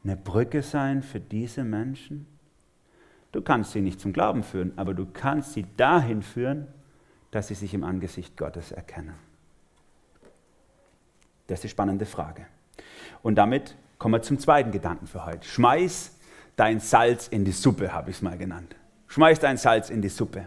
eine 0.05 0.17
Brücke 0.17 0.63
sein 0.63 1.03
für 1.03 1.21
diese 1.21 1.65
Menschen? 1.65 2.27
Du 3.33 3.41
kannst 3.41 3.73
sie 3.73 3.81
nicht 3.81 3.99
zum 3.99 4.13
Glauben 4.13 4.43
führen, 4.43 4.73
aber 4.77 4.93
du 4.93 5.07
kannst 5.07 5.55
sie 5.55 5.65
dahin 5.79 6.21
führen, 6.21 6.67
dass 7.31 7.49
sie 7.49 7.55
sich 7.55 7.73
im 7.73 7.83
Angesicht 7.83 8.37
Gottes 8.37 8.73
erkennen. 8.73 9.15
Das 11.47 11.59
ist 11.59 11.65
die 11.65 11.69
spannende 11.71 12.05
Frage. 12.05 12.47
Und 13.23 13.37
damit 13.37 13.77
kommen 13.99 14.15
wir 14.15 14.23
zum 14.23 14.39
zweiten 14.39 14.71
Gedanken 14.71 15.07
für 15.07 15.25
heute. 15.25 15.49
Schmeiß 15.49 16.19
dein 16.57 16.81
Salz 16.81 17.29
in 17.29 17.45
die 17.45 17.53
Suppe, 17.53 17.93
habe 17.93 18.11
ich 18.11 18.17
es 18.17 18.23
mal 18.23 18.37
genannt. 18.37 18.77
Schmeiß 19.09 19.41
dein 19.41 19.57
Salz 19.57 19.91
in 19.91 20.03
die 20.03 20.09
Suppe. 20.09 20.47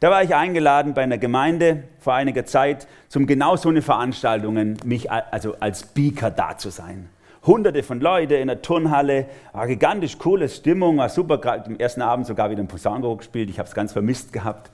Da 0.00 0.10
war 0.10 0.22
ich 0.22 0.34
eingeladen 0.34 0.92
bei 0.92 1.02
einer 1.02 1.16
Gemeinde 1.16 1.84
vor 1.98 2.14
einiger 2.14 2.44
Zeit, 2.44 2.86
zum 3.08 3.26
genau 3.26 3.56
so 3.56 3.70
eine 3.70 3.80
Veranstaltungen, 3.80 4.76
mich 4.84 5.10
also 5.10 5.56
als 5.60 5.80
Speaker 5.80 6.30
da 6.30 6.58
zu 6.58 6.68
sein. 6.68 7.08
Hunderte 7.46 7.82
von 7.82 8.00
Leuten 8.00 8.34
in 8.34 8.48
der 8.48 8.60
Turnhalle, 8.60 9.26
war 9.52 9.66
gigantisch 9.66 10.18
coole 10.18 10.48
Stimmung, 10.48 10.98
war 10.98 11.08
super. 11.08 11.38
Gerade 11.38 11.66
am 11.66 11.76
ersten 11.76 12.02
Abend 12.02 12.26
sogar 12.26 12.50
wieder 12.50 12.60
ein 12.60 12.68
Posaunenchor 12.68 13.16
gespielt. 13.16 13.48
Ich 13.48 13.58
habe 13.58 13.68
es 13.68 13.74
ganz 13.74 13.92
vermisst 13.92 14.32
gehabt, 14.32 14.70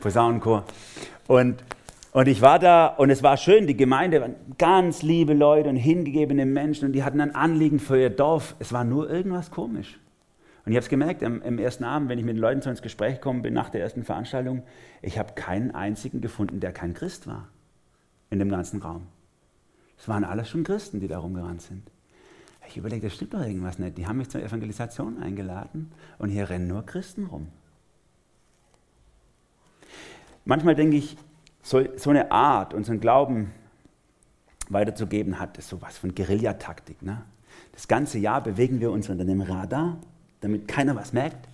Posaunenchor. 0.00 0.64
Und, 1.28 1.62
und 2.12 2.28
ich 2.28 2.42
war 2.42 2.58
da 2.58 2.86
und 2.88 3.10
es 3.10 3.22
war 3.22 3.36
schön. 3.36 3.66
Die 3.66 3.76
Gemeinde 3.76 4.20
waren 4.20 4.34
ganz 4.58 5.02
liebe 5.02 5.34
Leute 5.34 5.68
und 5.68 5.76
hingegebene 5.76 6.44
Menschen 6.44 6.86
und 6.86 6.92
die 6.92 7.04
hatten 7.04 7.20
ein 7.20 7.34
Anliegen 7.34 7.78
für 7.78 7.98
ihr 7.98 8.10
Dorf. 8.10 8.56
Es 8.58 8.72
war 8.72 8.84
nur 8.84 9.08
irgendwas 9.08 9.50
komisch. 9.50 9.98
Und 10.66 10.72
ich 10.72 10.76
habe 10.76 10.82
es 10.82 10.88
gemerkt 10.88 11.22
am, 11.22 11.42
am, 11.42 11.58
ersten 11.58 11.84
Abend, 11.84 12.08
wenn 12.08 12.18
ich 12.18 12.24
mit 12.24 12.34
den 12.34 12.40
Leuten 12.40 12.60
so 12.60 12.68
ins 12.68 12.82
Gespräch 12.82 13.14
gekommen 13.14 13.40
bin 13.40 13.54
nach 13.54 13.70
der 13.70 13.80
ersten 13.80 14.02
Veranstaltung, 14.02 14.64
ich 15.00 15.16
habe 15.16 15.34
keinen 15.34 15.70
einzigen 15.70 16.20
gefunden, 16.20 16.58
der 16.58 16.72
kein 16.72 16.92
Christ 16.92 17.28
war. 17.28 17.48
in 18.30 18.40
dem 18.40 18.48
ganzen 18.48 18.82
Raum. 18.82 19.06
Es 19.96 20.08
waren 20.08 20.24
alles 20.24 20.48
schon 20.48 20.64
Christen, 20.64 20.98
die 20.98 21.06
da 21.06 21.20
rumgerannt 21.20 21.62
sind. 21.62 21.88
Ich 22.66 22.76
überlege, 22.76 23.06
das 23.06 23.14
stimmt 23.14 23.34
doch 23.34 23.40
irgendwas 23.40 23.78
nicht. 23.78 23.96
Die 23.96 24.08
haben 24.08 24.18
mich 24.18 24.28
zur 24.28 24.42
Evangelisation 24.42 25.22
eingeladen 25.22 25.92
und 26.18 26.30
hier 26.30 26.50
rennen 26.50 26.66
nur 26.66 26.84
Christen 26.84 27.26
rum. 27.26 27.46
Manchmal 30.44 30.74
denke 30.74 30.96
ich, 30.96 31.16
so, 31.62 31.84
so 31.96 32.10
eine 32.10 32.32
Art, 32.32 32.74
unseren 32.74 32.98
Glauben 32.98 33.52
weiterzugeben, 34.68 35.38
hat 35.38 35.62
so 35.62 35.80
was 35.80 35.96
von 35.96 36.12
Guerillataktik. 36.12 37.02
Ne? 37.02 37.22
Das 37.70 37.86
ganze 37.86 38.18
Jahr 38.18 38.42
bewegen 38.42 38.80
wir 38.80 38.90
uns 38.90 39.08
unter 39.08 39.24
dem 39.24 39.40
Radar, 39.40 39.98
damit 40.40 40.68
keiner 40.68 40.96
was 40.96 41.12
merkt. 41.12 41.48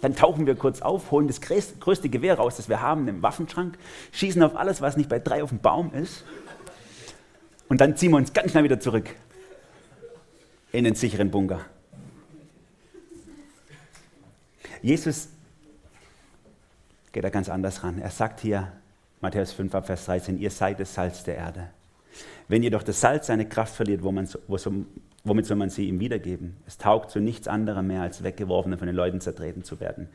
Dann 0.00 0.14
tauchen 0.14 0.46
wir 0.46 0.54
kurz 0.54 0.80
auf, 0.80 1.10
holen 1.10 1.26
das 1.26 1.40
größte 1.40 2.08
Gewehr 2.08 2.36
raus, 2.36 2.56
das 2.56 2.68
wir 2.68 2.80
haben 2.80 3.08
im 3.08 3.22
Waffenschrank, 3.22 3.76
schießen 4.12 4.42
auf 4.42 4.54
alles, 4.54 4.80
was 4.80 4.96
nicht 4.96 5.08
bei 5.08 5.18
drei 5.18 5.42
auf 5.42 5.48
dem 5.48 5.58
Baum 5.58 5.92
ist. 5.92 6.24
Und 7.68 7.80
dann 7.80 7.96
ziehen 7.96 8.12
wir 8.12 8.16
uns 8.16 8.32
ganz 8.32 8.52
schnell 8.52 8.64
wieder 8.64 8.80
zurück 8.80 9.10
in 10.72 10.84
den 10.84 10.94
sicheren 10.94 11.30
Bunker. 11.30 11.64
Jesus 14.82 15.28
geht 17.12 17.24
da 17.24 17.30
ganz 17.30 17.48
anders 17.48 17.82
ran. 17.82 17.98
Er 17.98 18.10
sagt 18.10 18.40
hier, 18.40 18.72
Matthäus 19.20 19.52
5, 19.52 19.72
Vers 19.72 20.04
13, 20.04 20.38
ihr 20.38 20.50
seid 20.50 20.78
das 20.78 20.94
Salz 20.94 21.24
der 21.24 21.36
Erde. 21.36 21.70
Wenn 22.46 22.62
jedoch 22.62 22.82
das 22.82 23.00
Salz 23.00 23.26
seine 23.26 23.48
Kraft 23.48 23.74
verliert, 23.74 24.02
wo 24.02 24.12
man, 24.12 24.28
wo 24.46 24.56
so, 24.56 24.72
womit 25.28 25.46
soll 25.46 25.56
man 25.56 25.70
sie 25.70 25.88
ihm 25.88 26.00
wiedergeben? 26.00 26.56
Es 26.66 26.78
taugt 26.78 27.10
zu 27.10 27.20
nichts 27.20 27.48
anderem 27.48 27.86
mehr, 27.86 28.02
als 28.02 28.22
weggeworfen 28.22 28.72
und 28.72 28.78
von 28.78 28.86
den 28.86 28.96
Leuten 28.96 29.20
zertreten 29.20 29.64
zu 29.64 29.80
werden. 29.80 30.08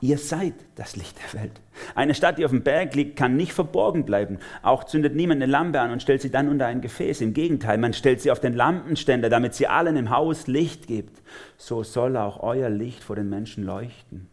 Ihr 0.00 0.18
seid 0.18 0.54
das 0.74 0.96
Licht 0.96 1.16
der 1.22 1.40
Welt. 1.40 1.60
Eine 1.94 2.14
Stadt, 2.14 2.38
die 2.38 2.44
auf 2.44 2.50
dem 2.50 2.62
Berg 2.62 2.94
liegt, 2.94 3.16
kann 3.16 3.36
nicht 3.36 3.52
verborgen 3.52 4.04
bleiben. 4.04 4.38
Auch 4.62 4.84
zündet 4.84 5.14
niemand 5.14 5.42
eine 5.42 5.50
Lampe 5.50 5.80
an 5.80 5.90
und 5.90 6.02
stellt 6.02 6.22
sie 6.22 6.30
dann 6.30 6.48
unter 6.48 6.66
ein 6.66 6.80
Gefäß. 6.80 7.20
Im 7.20 7.34
Gegenteil, 7.34 7.78
man 7.78 7.92
stellt 7.92 8.20
sie 8.20 8.30
auf 8.30 8.40
den 8.40 8.54
Lampenständer, 8.54 9.28
damit 9.28 9.54
sie 9.54 9.66
allen 9.66 9.96
im 9.96 10.10
Haus 10.10 10.46
Licht 10.46 10.86
gibt. 10.86 11.22
So 11.56 11.82
soll 11.82 12.16
auch 12.16 12.42
euer 12.42 12.70
Licht 12.70 13.04
vor 13.04 13.16
den 13.16 13.28
Menschen 13.28 13.64
leuchten. 13.64 14.28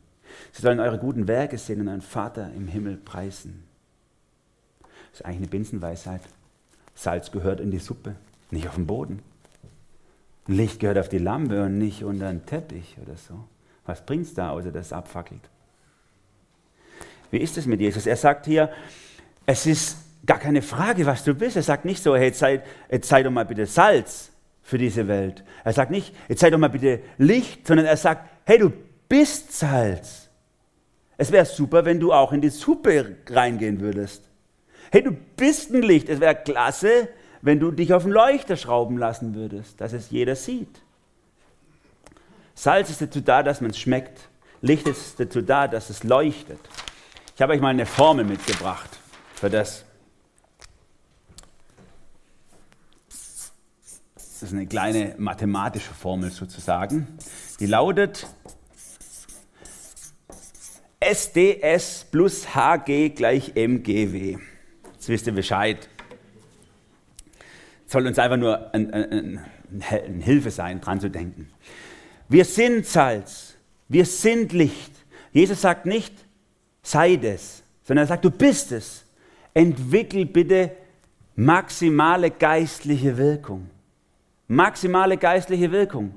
Sie 0.51 0.61
sollen 0.61 0.79
eure 0.79 0.97
guten 0.97 1.27
Werke 1.27 1.57
sehen 1.57 1.81
und 1.81 1.87
euren 1.87 2.01
Vater 2.01 2.51
im 2.55 2.67
Himmel 2.67 2.97
preisen. 2.97 3.63
Das 5.11 5.21
ist 5.21 5.25
eigentlich 5.25 5.37
eine 5.37 5.47
Binsenweisheit. 5.47 6.21
Salz 6.95 7.31
gehört 7.31 7.59
in 7.59 7.71
die 7.71 7.79
Suppe, 7.79 8.15
nicht 8.51 8.67
auf 8.67 8.75
den 8.75 8.85
Boden. 8.85 9.19
Licht 10.49 10.79
gehört 10.79 10.97
auf 10.97 11.09
die 11.09 11.17
Lampe 11.17 11.63
und 11.63 11.77
nicht 11.77 12.03
unter 12.03 12.27
den 12.27 12.45
Teppich 12.45 12.97
oder 13.01 13.15
so. 13.15 13.45
Was 13.85 14.05
bringt 14.05 14.25
es 14.25 14.33
da, 14.33 14.51
außer 14.51 14.71
dass 14.71 14.88
es 14.88 14.93
abfackelt? 14.93 15.41
Wie 17.31 17.38
ist 17.38 17.57
es 17.57 17.65
mit 17.65 17.79
Jesus? 17.79 18.07
Er 18.07 18.15
sagt 18.15 18.45
hier, 18.45 18.71
es 19.45 19.65
ist 19.65 19.97
gar 20.25 20.39
keine 20.39 20.62
Frage, 20.62 21.05
was 21.05 21.23
du 21.23 21.33
bist. 21.33 21.55
Er 21.55 21.63
sagt 21.63 21.85
nicht 21.85 22.01
so, 22.01 22.15
hey, 22.15 22.27
jetzt 22.27 22.39
sei, 22.39 22.62
jetzt 22.89 23.07
sei 23.07 23.23
doch 23.23 23.31
mal 23.31 23.45
bitte 23.45 23.65
Salz 23.65 24.31
für 24.63 24.77
diese 24.77 25.07
Welt. 25.07 25.43
Er 25.63 25.73
sagt 25.73 25.91
nicht, 25.91 26.15
jetzt 26.27 26.41
sei 26.41 26.49
doch 26.49 26.57
mal 26.57 26.69
bitte 26.69 27.01
Licht, 27.17 27.65
sondern 27.67 27.85
er 27.85 27.97
sagt, 27.97 28.29
hey, 28.45 28.57
du 28.57 28.71
bist 29.07 29.53
Salz. 29.53 30.29
Es 31.17 31.31
wäre 31.31 31.45
super, 31.45 31.85
wenn 31.85 31.99
du 31.99 32.13
auch 32.13 32.31
in 32.31 32.41
die 32.41 32.49
Suppe 32.49 33.17
reingehen 33.29 33.81
würdest. 33.81 34.23
Hey, 34.91 35.03
du 35.03 35.12
bist 35.35 35.71
ein 35.71 35.81
Licht. 35.81 36.09
Es 36.09 36.19
wäre 36.19 36.35
klasse, 36.35 37.09
wenn 37.41 37.60
du 37.60 37.71
dich 37.71 37.93
auf 37.93 38.04
den 38.04 38.12
Leuchter 38.12 38.58
schrauben 38.58 38.97
lassen 38.97 39.36
würdest, 39.36 39.80
dass 39.82 39.93
es 39.93 40.10
jeder 40.10 40.36
sieht. 40.36 40.82
Salz 42.56 42.89
ist 42.89 43.02
dazu 43.02 43.21
da, 43.21 43.43
dass 43.43 43.62
man 43.62 43.71
es 43.71 43.80
schmeckt. 43.80 44.30
Licht 44.62 44.88
ist 44.88 45.19
dazu 45.19 45.41
da, 45.41 45.67
dass 45.67 45.89
es 45.89 46.04
leuchtet. 46.04 46.60
Ich 47.36 47.41
habe 47.41 47.54
euch 47.54 47.62
mal 47.62 47.69
eine 47.69 47.86
Formel 47.86 48.25
mitgebracht 48.25 48.89
für 49.34 49.49
das. 49.49 49.86
Das 54.15 54.43
ist 54.43 54.54
eine 54.54 54.67
kleine 54.67 55.15
mathematische 55.17 55.93
Formel 55.93 56.32
sozusagen. 56.32 57.17
Die 57.60 57.65
lautet 57.65 58.28
SDS 60.99 62.08
plus 62.12 62.54
HG 62.54 63.10
gleich 63.10 63.56
MGW. 63.56 64.38
Jetzt 64.93 65.08
wisst 65.08 65.28
ihr 65.28 65.34
Bescheid. 65.34 65.88
Soll 67.89 68.06
uns 68.06 68.19
einfach 68.19 68.38
nur 68.38 68.71
eine 68.71 68.93
ein, 68.93 69.39
ein 69.82 70.21
Hilfe 70.21 70.52
sein, 70.52 70.80
dran 70.80 70.99
zu 70.99 71.10
denken. 71.10 71.49
Wir 72.28 72.45
sind 72.45 72.86
Salz, 72.86 73.56
wir 73.88 74.06
sind 74.06 74.54
Licht. 74.54 74.91
Jesus 75.32 75.62
sagt 75.62 75.88
nicht, 75.88 76.13
sei 76.84 77.15
das, 77.15 77.63
sondern 77.82 78.06
er 78.06 78.10
sagt, 78.10 78.25
du 78.25 78.30
bist 78.30 78.71
es. 78.71 79.06
Entwickel 79.56 80.28
bitte 80.28 80.71
maximale 81.36 82.30
geistliche 82.30 83.17
Wirkung. 83.17 83.67
Maximale 84.47 85.17
geistliche 85.17 85.71
Wirkung. 85.71 86.13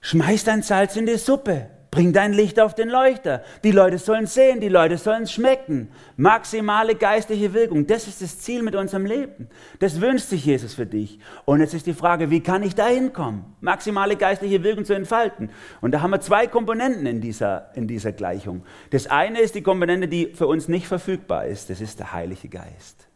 Schmeiß 0.00 0.44
dein 0.44 0.62
Salz 0.62 0.94
in 0.94 1.06
die 1.06 1.16
Suppe. 1.16 1.70
Bring 1.94 2.12
dein 2.12 2.32
Licht 2.32 2.58
auf 2.58 2.74
den 2.74 2.88
Leuchter. 2.88 3.44
Die 3.62 3.70
Leute 3.70 3.98
sollen 3.98 4.26
sehen, 4.26 4.58
die 4.58 4.68
Leute 4.68 4.98
sollen 4.98 5.28
schmecken. 5.28 5.90
Maximale 6.16 6.96
geistliche 6.96 7.54
Wirkung. 7.54 7.86
Das 7.86 8.08
ist 8.08 8.20
das 8.20 8.40
Ziel 8.40 8.64
mit 8.64 8.74
unserem 8.74 9.06
Leben. 9.06 9.48
Das 9.78 10.00
wünscht 10.00 10.26
sich 10.26 10.44
Jesus 10.44 10.74
für 10.74 10.86
dich. 10.86 11.20
Und 11.44 11.60
jetzt 11.60 11.72
ist 11.72 11.86
die 11.86 11.94
Frage, 11.94 12.30
wie 12.30 12.40
kann 12.40 12.64
ich 12.64 12.74
da 12.74 12.88
hinkommen? 12.88 13.44
Maximale 13.60 14.16
geistliche 14.16 14.64
Wirkung 14.64 14.84
zu 14.84 14.92
entfalten. 14.92 15.50
Und 15.80 15.92
da 15.92 16.00
haben 16.00 16.10
wir 16.10 16.20
zwei 16.20 16.48
Komponenten 16.48 17.06
in 17.06 17.20
dieser, 17.20 17.70
in 17.76 17.86
dieser 17.86 18.10
Gleichung. 18.10 18.64
Das 18.90 19.06
eine 19.06 19.38
ist 19.38 19.54
die 19.54 19.62
Komponente, 19.62 20.08
die 20.08 20.32
für 20.34 20.48
uns 20.48 20.66
nicht 20.66 20.88
verfügbar 20.88 21.46
ist. 21.46 21.70
Das 21.70 21.80
ist 21.80 22.00
der 22.00 22.12
Heilige 22.12 22.48
Geist. 22.48 23.06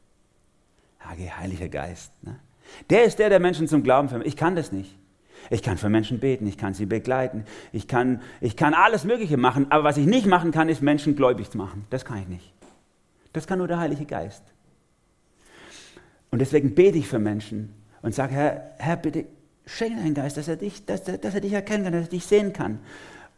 Heiliger 1.04 1.68
Geist. 1.68 2.12
Ne? 2.22 2.38
Der 2.90 3.02
ist 3.02 3.18
der, 3.18 3.28
der 3.28 3.40
Menschen 3.40 3.66
zum 3.66 3.82
Glauben 3.82 4.08
führt. 4.08 4.24
Ich 4.24 4.36
kann 4.36 4.54
das 4.54 4.70
nicht. 4.70 4.96
Ich 5.50 5.62
kann 5.62 5.78
für 5.78 5.88
Menschen 5.88 6.20
beten, 6.20 6.46
ich 6.46 6.58
kann 6.58 6.74
sie 6.74 6.86
begleiten, 6.86 7.44
ich 7.72 7.88
kann, 7.88 8.20
ich 8.40 8.56
kann 8.56 8.74
alles 8.74 9.04
Mögliche 9.04 9.36
machen, 9.36 9.66
aber 9.70 9.84
was 9.84 9.96
ich 9.96 10.06
nicht 10.06 10.26
machen 10.26 10.50
kann, 10.50 10.68
ist 10.68 10.82
Menschen 10.82 11.16
gläubig 11.16 11.54
machen. 11.54 11.86
Das 11.90 12.04
kann 12.04 12.18
ich 12.18 12.28
nicht. 12.28 12.52
Das 13.32 13.46
kann 13.46 13.58
nur 13.58 13.68
der 13.68 13.78
Heilige 13.78 14.04
Geist. 14.04 14.42
Und 16.30 16.40
deswegen 16.40 16.74
bete 16.74 16.98
ich 16.98 17.08
für 17.08 17.18
Menschen 17.18 17.74
und 18.02 18.14
sage, 18.14 18.34
Herr, 18.34 18.70
Herr, 18.78 18.96
bitte 18.96 19.24
schenke 19.64 19.96
deinen 19.96 20.14
Geist, 20.14 20.36
dass 20.36 20.48
er, 20.48 20.56
dich, 20.56 20.84
dass, 20.84 21.04
dass 21.04 21.34
er 21.34 21.40
dich 21.40 21.52
erkennen 21.52 21.84
kann, 21.84 21.92
dass 21.92 22.06
er 22.06 22.10
dich 22.10 22.26
sehen 22.26 22.52
kann. 22.52 22.80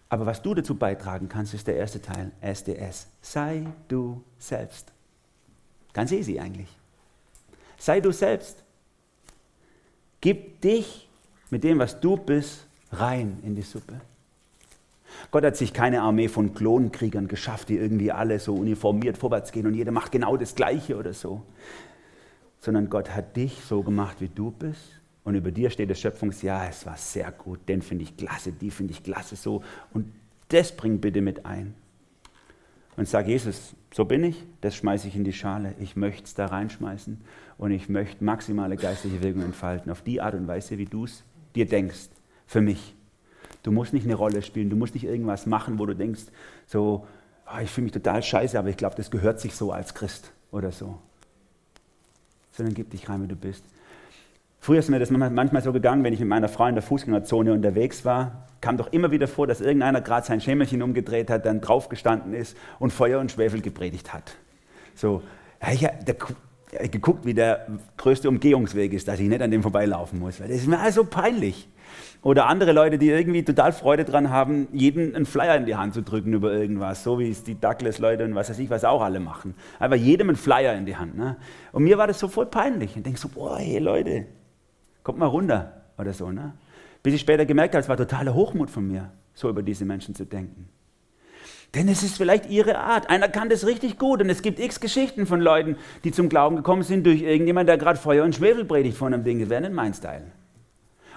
Aber 0.09 0.27
was 0.27 0.43
du 0.43 0.55
dazu 0.55 0.75
beitragen 0.75 1.29
kannst, 1.29 1.55
ist 1.55 1.67
der 1.67 1.77
erste 1.77 2.03
Teil, 2.03 2.33
SDS. 2.41 3.07
Sei 3.23 3.65
du 3.87 4.23
selbst. 4.39 4.93
Ganz 5.93 6.11
easy 6.11 6.39
eigentlich. 6.41 6.69
Sei 7.79 8.01
du 8.01 8.13
selbst. 8.13 8.65
Gib 10.21 10.61
dich 10.61 11.09
mit 11.51 11.65
dem, 11.65 11.79
was 11.79 12.01
du 12.01 12.17
bist, 12.17 12.67
rein 12.93 13.39
in 13.43 13.55
die 13.55 13.63
Suppe. 13.63 14.01
Gott 15.31 15.45
hat 15.45 15.57
sich 15.57 15.73
keine 15.73 16.03
Armee 16.03 16.29
von 16.29 16.55
Klonkriegern 16.55 17.29
geschafft, 17.29 17.69
die 17.69 17.77
irgendwie 17.77 18.13
alle 18.13 18.39
so 18.39 18.55
uniformiert 18.55 19.19
vorwärts 19.19 19.53
gehen 19.53 19.67
und 19.67 19.75
jeder 19.75 19.93
macht 19.93 20.13
genau 20.13 20.37
das 20.37 20.55
Gleiche 20.55 20.97
oder 20.97 21.13
so. 21.13 21.43
Sondern 22.61 22.91
Gott 22.91 23.11
hat 23.15 23.37
dich 23.37 23.61
so 23.67 23.83
gemacht, 23.83 24.17
wie 24.21 24.29
du 24.29 24.51
bist. 24.51 25.01
Und 25.25 25.35
über 25.35 25.51
dir 25.51 25.71
steht 25.71 25.91
das 25.91 26.01
Schöpfungsjahr, 26.01 26.69
es 26.69 26.87
war 26.87 26.97
sehr 26.97 27.31
gut, 27.31 27.69
den 27.69 27.83
finde 27.83 28.05
ich 28.05 28.17
klasse, 28.17 28.53
die 28.53 28.71
finde 28.71 28.93
ich 28.93 29.03
klasse 29.03 29.37
so. 29.37 29.63
Und 29.93 30.13
das 30.49 30.75
bring 30.75 30.99
bitte 30.99 31.21
mit 31.21 31.47
ein. 31.47 31.75
Und 32.97 33.09
sag 33.09 33.29
Jesus, 33.29 33.75
so 33.93 34.05
bin 34.05 34.25
ich, 34.25 34.45
das 34.61 34.77
schmeiße 34.77 35.09
ich 35.09 35.17
in 35.17 35.25
die 35.25 35.33
Schale. 35.33 35.75
Ich 35.79 35.97
möchte 35.97 36.25
es 36.25 36.35
da 36.35 36.47
reinschmeißen 36.47 37.21
und 37.59 37.71
ich 37.71 37.89
möchte 37.89 38.25
maximale 38.25 38.77
geistliche 38.77 39.23
Wirkung 39.23 39.43
entfalten, 39.43 39.91
auf 39.91 40.03
die 40.03 40.21
Art 40.21 40.35
und 40.35 40.49
Weise, 40.49 40.79
wie 40.79 40.87
du 40.87 41.05
es 41.05 41.23
dir 41.55 41.67
denkst, 41.67 42.09
für 42.47 42.61
mich. 42.61 42.95
Du 43.63 43.73
musst 43.73 43.93
nicht 43.93 44.05
eine 44.05 44.15
Rolle 44.15 44.43
spielen, 44.43 44.71
du 44.71 44.77
musst 44.77 44.95
nicht 44.95 45.05
irgendwas 45.05 45.47
machen, 45.47 45.79
wo 45.79 45.87
du 45.87 45.95
denkst, 45.95 46.23
so, 46.67 47.07
oh, 47.47 47.61
ich 47.63 47.71
fühle 47.71 47.85
mich 47.85 47.93
total 47.93 48.23
scheiße, 48.23 48.59
aber 48.59 48.69
ich 48.69 48.77
glaube, 48.77 48.97
das 48.97 49.11
gehört 49.11 49.41
sich 49.41 49.55
so 49.55 49.73
als 49.73 49.95
Christ 49.95 50.33
oder 50.51 50.73
so. 50.73 50.99
Sondern 52.53 52.75
gib 52.75 52.91
dich 52.91 53.09
rein, 53.09 53.23
wie 53.23 53.29
du 53.29 53.37
bist. 53.37 53.65
Früher 54.63 54.79
ist 54.79 54.91
mir 54.91 54.99
das 54.99 55.11
manchmal 55.11 55.63
so 55.63 55.73
gegangen, 55.73 56.05
wenn 56.05 56.13
ich 56.13 56.21
mit 56.21 56.29
meiner 56.29 56.49
Frau 56.49 56.67
in 56.67 56.75
der 56.75 56.83
Fußgängerzone 56.83 57.53
unterwegs 57.53 58.05
war, 58.05 58.47
kam 58.61 58.77
doch 58.77 58.93
immer 58.93 59.11
wieder 59.11 59.27
vor, 59.27 59.47
dass 59.47 59.63
irgendeiner 59.63 60.03
gerade 60.03 60.27
sein 60.27 60.41
Schämelchen 60.43 60.83
umgedreht 60.83 61.31
hat, 61.31 61.47
dann 61.47 61.63
draufgestanden 61.63 62.35
ist 62.35 62.57
und 62.79 62.93
Feuer 62.93 63.21
und 63.21 63.33
Schwefel 63.33 63.63
gepredigt 63.63 64.13
hat. 64.13 64.37
So, 64.95 65.23
ja, 65.63 65.91
der, 65.93 66.17
geguckt, 66.91 67.25
wie 67.25 67.35
der 67.35 67.67
größte 67.97 68.29
Umgehungsweg 68.29 68.93
ist, 68.93 69.09
dass 69.09 69.21
ich 69.21 69.29
nicht 69.29 69.43
an 69.43 69.51
dem 69.51 69.63
vorbeilaufen 69.63 70.19
muss. 70.19 70.39
Das 70.39 70.51
ist 70.51 70.67
mir 70.67 70.79
also 70.79 71.05
peinlich. 71.05 71.69
Oder 72.23 72.47
andere 72.47 72.73
Leute, 72.73 72.99
die 72.99 73.09
irgendwie 73.09 73.43
total 73.43 73.73
Freude 73.73 74.05
dran 74.05 74.31
haben, 74.31 74.69
jeden 74.73 75.17
einen 75.17 75.25
Flyer 75.25 75.57
in 75.57 75.65
die 75.65 75.77
Hand 75.77 75.95
zu 75.95 76.03
drücken 76.03 76.35
über 76.35 76.53
irgendwas, 76.53 77.03
so 77.03 77.19
wie 77.19 77.31
es 77.31 77.45
die 77.45 77.59
Douglas-Leute 77.59 78.25
und 78.25 78.35
was 78.35 78.51
weiß 78.51 78.59
ich, 78.59 78.69
was 78.69 78.85
auch 78.85 79.01
alle 79.01 79.21
machen. 79.21 79.55
Einfach 79.79 79.97
jedem 79.97 80.29
einen 80.29 80.37
Flyer 80.37 80.75
in 80.75 80.85
die 80.85 80.97
Hand. 80.97 81.17
Ne? 81.17 81.37
Und 81.73 81.85
mir 81.85 81.97
war 81.97 82.07
das 82.07 82.19
sofort 82.19 82.51
peinlich. 82.51 82.97
Ich 82.97 83.03
denke 83.03 83.19
so, 83.19 83.29
boah, 83.29 83.59
hey 83.59 83.79
Leute, 83.79 84.27
kommt 85.03 85.19
mal 85.19 85.27
runter 85.27 85.83
oder 85.97 86.13
so. 86.13 86.31
Ne? 86.31 86.53
Bis 87.03 87.15
ich 87.15 87.23
später 87.23 87.47
gemerkt 87.47 87.75
habe, 87.75 87.83
es 87.83 87.89
war 87.89 87.97
totaler 87.97 88.35
Hochmut 88.35 88.71
von 88.71 88.87
mir, 88.87 89.11
so 89.33 89.49
über 89.49 89.63
diese 89.63 89.87
Menschen 89.87 90.15
zu 90.15 90.27
denken. 90.27 90.69
Denn 91.75 91.89
es 91.89 92.03
ist 92.03 92.17
vielleicht 92.17 92.51
ihre 92.51 92.79
Art. 92.79 93.09
Einer 93.11 93.29
kann 93.29 93.49
das 93.49 93.65
richtig 93.65 93.97
gut. 93.97 94.21
Und 94.21 94.29
es 94.29 94.43
gibt 94.43 94.59
x 94.59 94.81
Geschichten 94.81 95.27
von 95.27 95.41
Leuten, 95.41 95.77
die 96.03 96.11
zum 96.11 96.29
Glauben 96.29 96.57
gekommen 96.57 96.83
sind 96.83 97.07
durch 97.07 97.23
irgendjemand, 97.23 97.69
der 97.69 97.79
gerade 97.79 97.99
Feuer 97.99 98.25
und 98.25 98.35
Schwefel 98.35 98.65
predigt 98.65 98.97
von 98.97 99.15
einem 99.15 99.23
Ding. 99.23 99.41
Das 99.41 99.49
wäre 99.51 99.61
nicht 99.61 99.73
mein 99.73 99.95
Style. 99.95 100.33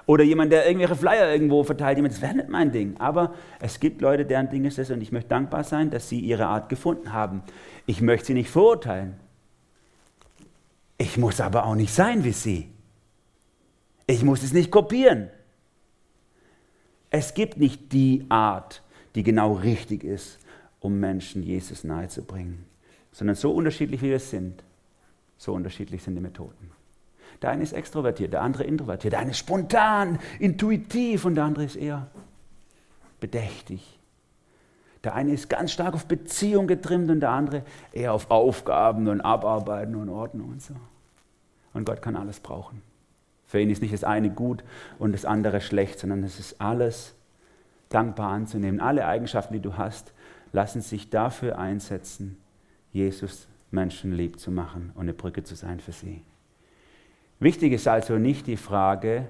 Oder 0.06 0.24
jemand, 0.24 0.52
der 0.52 0.68
irgendwelche 0.68 0.96
Flyer 0.96 1.32
irgendwo 1.32 1.64
verteilt. 1.64 1.98
Das 2.06 2.22
wäre 2.22 2.36
nicht 2.36 2.50
mein 2.50 2.72
Ding. 2.72 2.96
Aber 3.00 3.34
es 3.60 3.80
gibt 3.80 4.02
Leute, 4.02 4.26
deren 4.26 4.50
Ding 4.50 4.66
ist 4.66 4.78
es. 4.78 4.92
Und 4.92 5.02
ich 5.02 5.12
möchte 5.12 5.30
dankbar 5.30 5.64
sein, 5.64 5.90
dass 5.90 6.08
sie 6.08 6.20
ihre 6.20 6.46
Art 6.46 6.70
gefunden 6.70 7.14
haben. 7.14 7.42
Ich 7.88 8.02
möchte 8.02 8.28
sie 8.28 8.34
nicht 8.36 8.52
verurteilen. 8.52 9.16
Ich 11.00 11.18
muss 11.18 11.42
aber 11.42 11.66
auch 11.66 11.76
nicht 11.76 11.94
sein 11.94 12.24
wie 12.24 12.32
sie. 12.32 12.70
Ich 14.06 14.24
muss 14.24 14.44
es 14.44 14.54
nicht 14.54 14.70
kopieren. 14.70 15.30
Es 17.10 17.34
gibt 17.34 17.58
nicht 17.58 17.92
die 17.92 18.26
Art, 18.30 18.84
die 19.16 19.24
genau 19.24 19.54
richtig 19.54 20.04
ist 20.04 20.40
um 20.84 21.00
Menschen 21.00 21.42
Jesus 21.44 21.86
nahezubringen, 21.86 22.66
sondern 23.14 23.38
so 23.38 23.52
unterschiedlich 23.52 24.02
wie 24.02 24.10
wir 24.10 24.20
sind, 24.20 24.64
so 25.38 25.54
unterschiedlich 25.54 26.04
sind 26.04 26.16
die 26.16 26.22
Methoden. 26.22 26.72
Der 27.42 27.52
eine 27.52 27.64
ist 27.64 27.72
extrovertiert, 27.72 28.34
der 28.34 28.42
andere 28.42 28.66
introvertiert, 28.66 29.14
der 29.14 29.22
eine 29.22 29.32
ist 29.32 29.38
spontan, 29.38 30.20
intuitiv 30.40 31.24
und 31.24 31.36
der 31.36 31.46
andere 31.46 31.64
ist 31.64 31.78
eher 31.78 32.08
bedächtig. 33.22 33.98
Der 35.06 35.16
eine 35.16 35.32
ist 35.32 35.50
ganz 35.50 35.72
stark 35.72 35.94
auf 35.94 36.06
Beziehung 36.06 36.68
getrimmt 36.68 37.10
und 37.10 37.22
der 37.22 37.32
andere 37.32 37.64
eher 37.94 38.14
auf 38.14 38.30
Aufgaben 38.30 39.08
und 39.08 39.22
Abarbeiten 39.22 39.96
und 39.96 40.10
Ordnung 40.10 40.50
und 40.50 40.62
so. 40.62 40.76
Und 41.74 41.86
Gott 41.86 42.02
kann 42.02 42.18
alles 42.18 42.42
brauchen. 42.42 42.82
Für 43.46 43.62
ihn 43.62 43.70
ist 43.70 43.82
nicht 43.82 43.94
das 43.94 44.04
eine 44.04 44.30
gut 44.30 44.64
und 45.00 45.14
das 45.14 45.24
andere 45.24 45.62
schlecht, 45.62 46.00
sondern 46.00 46.24
es 46.24 46.40
ist 46.40 46.60
alles 46.60 47.16
dankbar 47.88 48.32
anzunehmen. 48.32 48.82
Alle 48.82 49.06
Eigenschaften, 49.06 49.54
die 49.54 49.62
du 49.62 49.78
hast, 49.78 50.14
lassen 50.54 50.82
sich 50.82 51.10
dafür 51.10 51.60
einsetzen, 51.60 52.38
Jesus 52.94 53.48
Menschen 53.72 54.14
lieb 54.14 54.40
zu 54.40 54.52
machen 54.52 54.92
und 54.94 55.02
eine 55.02 55.14
Brücke 55.14 55.44
zu 55.44 55.56
sein 55.56 55.80
für 55.80 55.92
sie. 55.92 56.22
Wichtig 57.40 57.74
ist 57.74 57.88
also 57.88 58.18
nicht 58.18 58.48
die 58.48 58.56
Frage, 58.56 59.30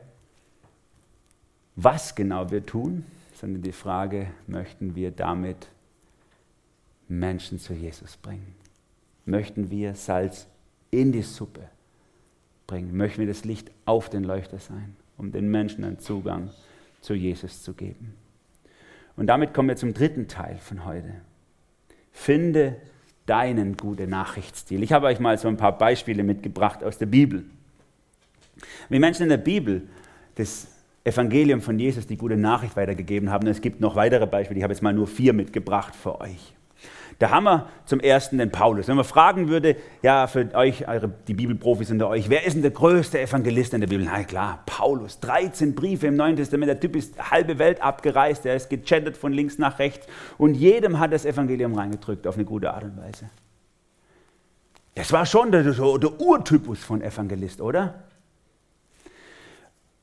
was 1.75 2.13
genau 2.13 2.51
wir 2.51 2.65
tun, 2.65 3.05
sondern 3.33 3.63
die 3.63 3.71
Frage, 3.71 4.27
möchten 4.45 4.95
wir 4.95 5.09
damit 5.09 5.67
Menschen 7.07 7.57
zu 7.57 7.73
Jesus 7.73 8.17
bringen? 8.17 8.55
Möchten 9.25 9.71
wir 9.71 9.95
Salz 9.95 10.47
in 10.91 11.11
die 11.11 11.23
Suppe 11.23 11.67
bringen? 12.67 12.95
Möchten 12.95 13.21
wir 13.21 13.27
das 13.27 13.45
Licht 13.45 13.71
auf 13.85 14.09
den 14.09 14.23
Leuchter 14.23 14.59
sein, 14.59 14.95
um 15.17 15.31
den 15.31 15.49
Menschen 15.49 15.83
einen 15.83 15.99
Zugang 15.99 16.51
zu 17.01 17.13
Jesus 17.13 17.63
zu 17.63 17.73
geben? 17.73 18.13
Und 19.15 19.27
damit 19.27 19.53
kommen 19.53 19.69
wir 19.69 19.75
zum 19.75 19.93
dritten 19.93 20.27
Teil 20.27 20.57
von 20.57 20.85
heute. 20.85 21.13
Finde 22.11 22.75
deinen 23.25 23.77
gute 23.77 24.07
Nachrichtsstil. 24.07 24.83
Ich 24.83 24.91
habe 24.91 25.07
euch 25.07 25.19
mal 25.19 25.37
so 25.37 25.47
ein 25.47 25.57
paar 25.57 25.77
Beispiele 25.77 26.23
mitgebracht 26.23 26.83
aus 26.83 26.97
der 26.97 27.05
Bibel. 27.05 27.45
Wie 28.89 28.99
Menschen 28.99 29.23
in 29.23 29.29
der 29.29 29.37
Bibel 29.37 29.87
das 30.35 30.67
Evangelium 31.03 31.61
von 31.61 31.77
Jesus, 31.79 32.07
die 32.07 32.17
gute 32.17 32.37
Nachricht 32.37 32.75
weitergegeben 32.75 33.29
haben, 33.29 33.47
es 33.47 33.61
gibt 33.61 33.81
noch 33.81 33.95
weitere 33.95 34.25
Beispiele, 34.25 34.57
ich 34.57 34.63
habe 34.63 34.73
jetzt 34.73 34.81
mal 34.81 34.93
nur 34.93 35.07
vier 35.07 35.33
mitgebracht 35.33 35.95
für 35.95 36.19
euch. 36.21 36.53
Da 37.19 37.29
haben 37.29 37.43
wir 37.43 37.67
zum 37.85 37.99
ersten 37.99 38.37
den 38.37 38.51
Paulus. 38.51 38.87
Wenn 38.87 38.95
man 38.95 39.05
fragen 39.05 39.47
würde, 39.49 39.75
ja, 40.01 40.27
für 40.27 40.53
euch, 40.55 40.87
eure, 40.87 41.09
die 41.27 41.33
Bibelprofis 41.33 41.91
unter 41.91 42.09
euch, 42.09 42.29
wer 42.29 42.45
ist 42.45 42.53
denn 42.53 42.61
der 42.61 42.71
größte 42.71 43.19
Evangelist 43.19 43.73
in 43.73 43.81
der 43.81 43.87
Bibel? 43.87 44.05
Na 44.05 44.23
klar, 44.23 44.63
Paulus. 44.65 45.19
13 45.19 45.75
Briefe 45.75 46.07
im 46.07 46.15
Neuen 46.15 46.35
Testament. 46.35 46.69
Der 46.69 46.79
Typ 46.79 46.95
ist 46.95 47.31
halbe 47.31 47.59
Welt 47.59 47.81
abgereist, 47.81 48.45
er 48.45 48.55
ist 48.55 48.69
gechattet 48.69 49.17
von 49.17 49.33
links 49.33 49.57
nach 49.57 49.79
rechts 49.79 50.07
und 50.37 50.55
jedem 50.55 50.99
hat 50.99 51.13
das 51.13 51.25
Evangelium 51.25 51.75
reingedrückt 51.75 52.27
auf 52.27 52.35
eine 52.35 52.45
gute 52.45 52.73
Art 52.73 52.83
und 52.83 52.97
Weise. 52.97 53.29
Das 54.95 55.11
war 55.11 55.25
schon 55.25 55.51
der, 55.51 55.63
der 55.63 56.21
Urtypus 56.21 56.83
von 56.83 57.01
Evangelist, 57.01 57.61
oder? 57.61 58.03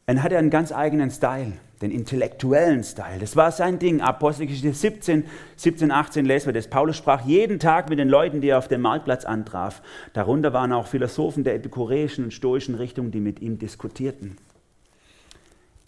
Dann 0.06 0.22
hat 0.22 0.32
er 0.32 0.38
einen 0.38 0.50
ganz 0.50 0.72
eigenen 0.72 1.10
Style, 1.10 1.52
den 1.82 1.90
intellektuellen 1.90 2.82
Style. 2.82 3.18
Das 3.20 3.36
war 3.36 3.52
sein 3.52 3.78
Ding. 3.78 4.00
Apostelgeschichte 4.00 4.72
17, 4.72 5.24
17, 5.56 5.90
18 5.90 6.24
lesen 6.24 6.46
wir 6.46 6.52
das. 6.52 6.68
Paulus 6.68 6.96
sprach 6.96 7.24
jeden 7.24 7.58
Tag 7.58 7.88
mit 7.88 7.98
den 7.98 8.08
Leuten, 8.08 8.40
die 8.40 8.48
er 8.48 8.58
auf 8.58 8.68
dem 8.68 8.80
Marktplatz 8.80 9.24
antraf. 9.24 9.82
Darunter 10.12 10.52
waren 10.52 10.72
auch 10.72 10.88
Philosophen 10.88 11.44
der 11.44 11.54
epikureischen 11.54 12.24
und 12.24 12.34
stoischen 12.34 12.74
Richtung, 12.74 13.10
die 13.10 13.20
mit 13.20 13.40
ihm 13.40 13.58
diskutierten. 13.58 14.36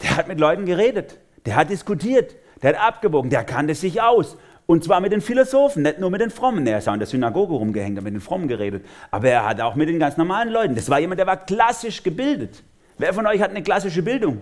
Der 0.01 0.15
hat 0.15 0.27
mit 0.27 0.39
Leuten 0.39 0.65
geredet, 0.65 1.19
der 1.45 1.55
hat 1.55 1.69
diskutiert, 1.69 2.35
der 2.61 2.71
hat 2.71 2.81
abgewogen, 2.81 3.29
der 3.29 3.43
kannte 3.43 3.75
sich 3.75 4.01
aus. 4.01 4.37
Und 4.65 4.83
zwar 4.83 5.01
mit 5.01 5.11
den 5.11 5.21
Philosophen, 5.21 5.83
nicht 5.83 5.99
nur 5.99 6.09
mit 6.09 6.21
den 6.21 6.29
Frommen. 6.29 6.65
Er 6.65 6.77
ist 6.77 6.87
auch 6.87 6.93
in 6.93 6.99
der 6.99 7.07
Synagoge 7.07 7.53
rumgehängt, 7.55 7.97
hat 7.97 8.03
mit 8.05 8.13
den 8.13 8.21
Frommen 8.21 8.47
geredet. 8.47 8.85
Aber 9.11 9.27
er 9.27 9.45
hat 9.45 9.59
auch 9.59 9.75
mit 9.75 9.89
den 9.89 9.99
ganz 9.99 10.15
normalen 10.15 10.49
Leuten. 10.49 10.75
Das 10.75 10.89
war 10.89 10.99
jemand, 10.99 11.19
der 11.19 11.27
war 11.27 11.37
klassisch 11.37 12.01
gebildet. 12.03 12.63
Wer 13.03 13.13
von 13.13 13.27
euch 13.27 13.41
hat 13.41 13.49
eine 13.49 13.61
klassische 13.61 14.01
Bildung? 14.01 14.39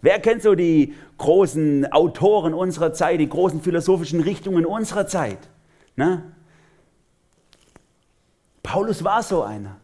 Wer 0.00 0.20
kennt 0.20 0.40
so 0.40 0.54
die 0.54 0.94
großen 1.18 1.92
Autoren 1.92 2.54
unserer 2.54 2.94
Zeit, 2.94 3.20
die 3.20 3.28
großen 3.28 3.60
philosophischen 3.60 4.22
Richtungen 4.22 4.64
unserer 4.64 5.06
Zeit? 5.06 5.36
Na? 5.96 6.22
Paulus 8.62 9.04
war 9.04 9.22
so 9.22 9.42
einer. 9.42 9.76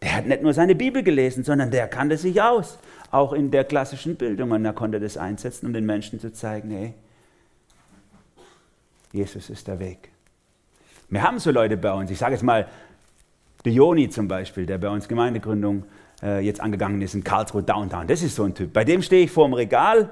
Der 0.00 0.16
hat 0.16 0.24
nicht 0.24 0.42
nur 0.42 0.54
seine 0.54 0.74
Bibel 0.74 1.02
gelesen, 1.02 1.44
sondern 1.44 1.70
der 1.70 1.88
kannte 1.88 2.16
sich 2.16 2.40
aus. 2.40 2.78
Auch 3.10 3.34
in 3.34 3.50
der 3.50 3.64
klassischen 3.64 4.16
Bildung. 4.16 4.52
Und 4.52 4.64
er 4.64 4.72
konnte 4.72 4.98
das 4.98 5.18
einsetzen, 5.18 5.66
um 5.66 5.74
den 5.74 5.84
Menschen 5.84 6.18
zu 6.18 6.32
zeigen, 6.32 6.70
hey, 6.70 6.94
Jesus 9.12 9.50
ist 9.50 9.68
der 9.68 9.78
Weg. 9.78 10.08
Wir 11.10 11.22
haben 11.22 11.38
so 11.38 11.50
Leute 11.50 11.76
bei 11.76 11.92
uns. 11.92 12.10
Ich 12.10 12.16
sage 12.16 12.32
jetzt 12.32 12.42
mal, 12.44 12.66
der 13.66 13.72
Joni 13.72 14.08
zum 14.08 14.26
Beispiel, 14.26 14.64
der 14.64 14.78
bei 14.78 14.88
uns 14.88 15.06
Gemeindegründung 15.06 15.84
äh, 16.22 16.40
jetzt 16.40 16.60
angegangen 16.60 17.00
ist 17.02 17.14
in 17.14 17.24
Karlsruhe 17.24 17.62
Downtown. 17.62 18.06
Das 18.06 18.22
ist 18.22 18.34
so 18.34 18.44
ein 18.44 18.54
Typ. 18.54 18.72
Bei 18.72 18.84
dem 18.84 19.02
stehe 19.02 19.24
ich 19.24 19.30
vor 19.30 19.46
dem 19.46 19.54
Regal 19.54 20.10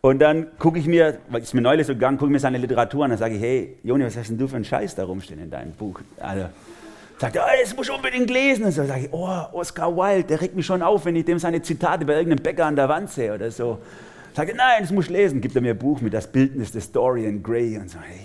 und 0.00 0.18
dann 0.18 0.46
gucke 0.58 0.78
ich 0.78 0.86
mir, 0.86 1.18
weil 1.28 1.42
ist 1.42 1.54
mir 1.54 1.60
neulich 1.60 1.86
so 1.86 1.94
gegangen, 1.94 2.18
gucke 2.18 2.30
ich 2.30 2.32
mir 2.32 2.40
seine 2.40 2.58
Literatur 2.58 3.04
an 3.04 3.10
dann 3.10 3.18
sage 3.18 3.36
ich, 3.36 3.42
hey, 3.42 3.78
Joni, 3.84 4.04
was 4.04 4.16
hast 4.16 4.30
denn 4.30 4.38
du 4.38 4.48
für 4.48 4.56
einen 4.56 4.64
Scheiß 4.64 4.94
da 4.94 5.04
rumstehen 5.04 5.40
in 5.40 5.50
deinem 5.50 5.72
Buch? 5.72 6.00
Also, 6.18 6.46
sagt 7.18 7.36
er, 7.36 7.44
oh, 7.44 7.60
das 7.60 7.76
muss 7.76 7.88
ich 7.88 7.94
unbedingt 7.94 8.28
lesen. 8.28 8.64
Und 8.64 8.72
so 8.72 8.84
sage 8.84 9.02
ich, 9.02 9.12
oh, 9.12 9.42
Oscar 9.52 9.96
Wilde, 9.96 10.24
der 10.24 10.40
regt 10.40 10.56
mich 10.56 10.66
schon 10.66 10.82
auf, 10.82 11.04
wenn 11.04 11.14
ich 11.14 11.24
dem 11.24 11.38
seine 11.38 11.62
Zitate 11.62 12.04
bei 12.04 12.14
irgendeinem 12.14 12.42
Bäcker 12.42 12.66
an 12.66 12.74
der 12.74 12.88
Wand 12.88 13.10
sehe 13.10 13.32
oder 13.32 13.50
so. 13.50 13.78
Sagt 14.34 14.50
er, 14.50 14.56
nein, 14.56 14.78
das 14.80 14.90
muss 14.90 15.04
ich 15.04 15.10
lesen. 15.12 15.40
Gibt 15.40 15.54
er 15.54 15.62
mir 15.62 15.70
ein 15.70 15.78
Buch 15.78 16.00
mit 16.00 16.14
das 16.14 16.26
Bildnis 16.26 16.72
des 16.72 16.90
Dorian 16.90 17.40
Gray 17.40 17.78
und 17.78 17.90
so. 17.90 17.98
Hey, 18.00 18.22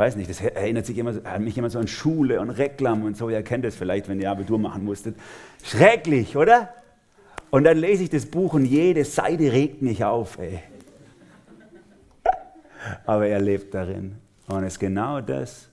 weiß 0.00 0.16
nicht, 0.16 0.30
das 0.30 0.40
erinnert 0.40 0.86
sich 0.86 0.96
immer, 0.96 1.14
an 1.24 1.44
mich 1.44 1.58
immer 1.58 1.68
so 1.68 1.78
an 1.78 1.86
Schule 1.86 2.40
und 2.40 2.48
Reklam 2.48 3.04
und 3.04 3.18
so. 3.18 3.28
Ihr 3.28 3.42
kennt 3.42 3.66
das 3.66 3.76
vielleicht, 3.76 4.08
wenn 4.08 4.18
ihr 4.18 4.30
Abitur 4.30 4.58
machen 4.58 4.82
musstet. 4.82 5.14
Schrecklich, 5.62 6.36
oder? 6.36 6.70
Und 7.50 7.64
dann 7.64 7.76
lese 7.76 8.04
ich 8.04 8.08
das 8.10 8.24
Buch 8.24 8.54
und 8.54 8.64
jede 8.64 9.04
Seite 9.04 9.52
regt 9.52 9.82
mich 9.82 10.02
auf, 10.02 10.38
ey. 10.38 10.60
Aber 13.04 13.26
er 13.26 13.40
lebt 13.40 13.74
darin. 13.74 14.16
Und 14.46 14.64
es 14.64 14.74
ist 14.74 14.78
genau 14.78 15.20
das, 15.20 15.68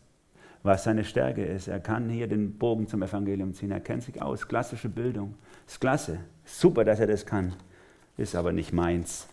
was 0.61 0.83
seine 0.83 1.05
Stärke 1.05 1.45
ist. 1.45 1.69
Er 1.69 1.79
kann 1.79 2.09
hier 2.09 2.27
den 2.27 2.57
Bogen 2.57 2.87
zum 2.87 3.01
Evangelium 3.03 3.53
ziehen. 3.53 3.71
Er 3.71 3.79
kennt 3.79 4.03
sich 4.03 4.21
aus. 4.21 4.45
Klassische 4.45 4.89
Bildung. 4.89 5.35
Ist 5.65 5.79
klasse. 5.79 6.19
Super, 6.43 6.83
dass 6.83 6.99
er 6.99 7.07
das 7.07 7.25
kann. 7.25 7.53
Ist 8.17 8.35
aber 8.35 8.51
nicht 8.51 8.73
meins. 8.73 9.29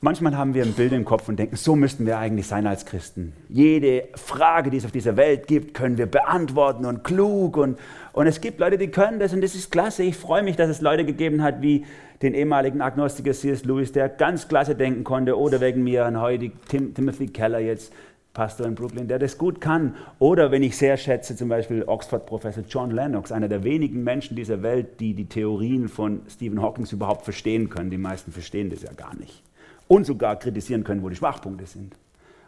Manchmal 0.00 0.36
haben 0.36 0.52
wir 0.52 0.64
ein 0.64 0.74
Bild 0.74 0.92
im 0.92 1.06
Kopf 1.06 1.28
und 1.28 1.38
denken, 1.38 1.56
so 1.56 1.76
müssten 1.76 2.04
wir 2.04 2.18
eigentlich 2.18 2.46
sein 2.46 2.66
als 2.66 2.84
Christen. 2.84 3.32
Jede 3.48 4.08
Frage, 4.14 4.70
die 4.70 4.76
es 4.76 4.84
auf 4.84 4.92
dieser 4.92 5.16
Welt 5.16 5.46
gibt, 5.46 5.72
können 5.72 5.96
wir 5.96 6.04
beantworten 6.04 6.84
und 6.84 7.04
klug. 7.04 7.56
Und, 7.56 7.78
und 8.12 8.26
es 8.26 8.42
gibt 8.42 8.60
Leute, 8.60 8.76
die 8.76 8.88
können 8.88 9.18
das 9.18 9.32
und 9.32 9.40
das 9.40 9.54
ist 9.54 9.70
klasse. 9.70 10.02
Ich 10.02 10.16
freue 10.16 10.42
mich, 10.42 10.56
dass 10.56 10.68
es 10.68 10.82
Leute 10.82 11.06
gegeben 11.06 11.42
hat 11.42 11.62
wie 11.62 11.86
den 12.20 12.34
ehemaligen 12.34 12.82
Agnostiker 12.82 13.32
C.S. 13.32 13.64
Lewis, 13.64 13.92
der 13.92 14.08
ganz 14.10 14.46
klasse 14.46 14.74
denken 14.74 15.04
konnte. 15.04 15.38
Oder 15.38 15.60
wegen 15.60 15.84
mir 15.84 16.04
und 16.04 16.20
heute 16.20 16.50
Tim, 16.68 16.92
Timothy 16.92 17.28
Keller 17.28 17.60
jetzt, 17.60 17.90
Pastor 18.34 18.66
in 18.66 18.74
Brooklyn, 18.74 19.08
der 19.08 19.20
das 19.20 19.38
gut 19.38 19.60
kann. 19.60 19.94
Oder 20.18 20.50
wenn 20.50 20.62
ich 20.62 20.76
sehr 20.76 20.96
schätze, 20.96 21.36
zum 21.36 21.48
Beispiel 21.48 21.84
Oxford-Professor 21.86 22.64
John 22.68 22.90
Lennox, 22.90 23.32
einer 23.32 23.48
der 23.48 23.62
wenigen 23.64 24.02
Menschen 24.02 24.36
dieser 24.36 24.62
Welt, 24.62 25.00
die 25.00 25.14
die 25.14 25.26
Theorien 25.26 25.88
von 25.88 26.22
Stephen 26.28 26.60
Hawking 26.60 26.86
überhaupt 26.90 27.22
verstehen 27.22 27.70
können. 27.70 27.90
Die 27.90 27.96
meisten 27.96 28.32
verstehen 28.32 28.70
das 28.70 28.82
ja 28.82 28.92
gar 28.92 29.16
nicht 29.16 29.43
und 29.88 30.04
sogar 30.04 30.38
kritisieren 30.38 30.84
können, 30.84 31.02
wo 31.02 31.08
die 31.08 31.16
Schwachpunkte 31.16 31.66
sind. 31.66 31.96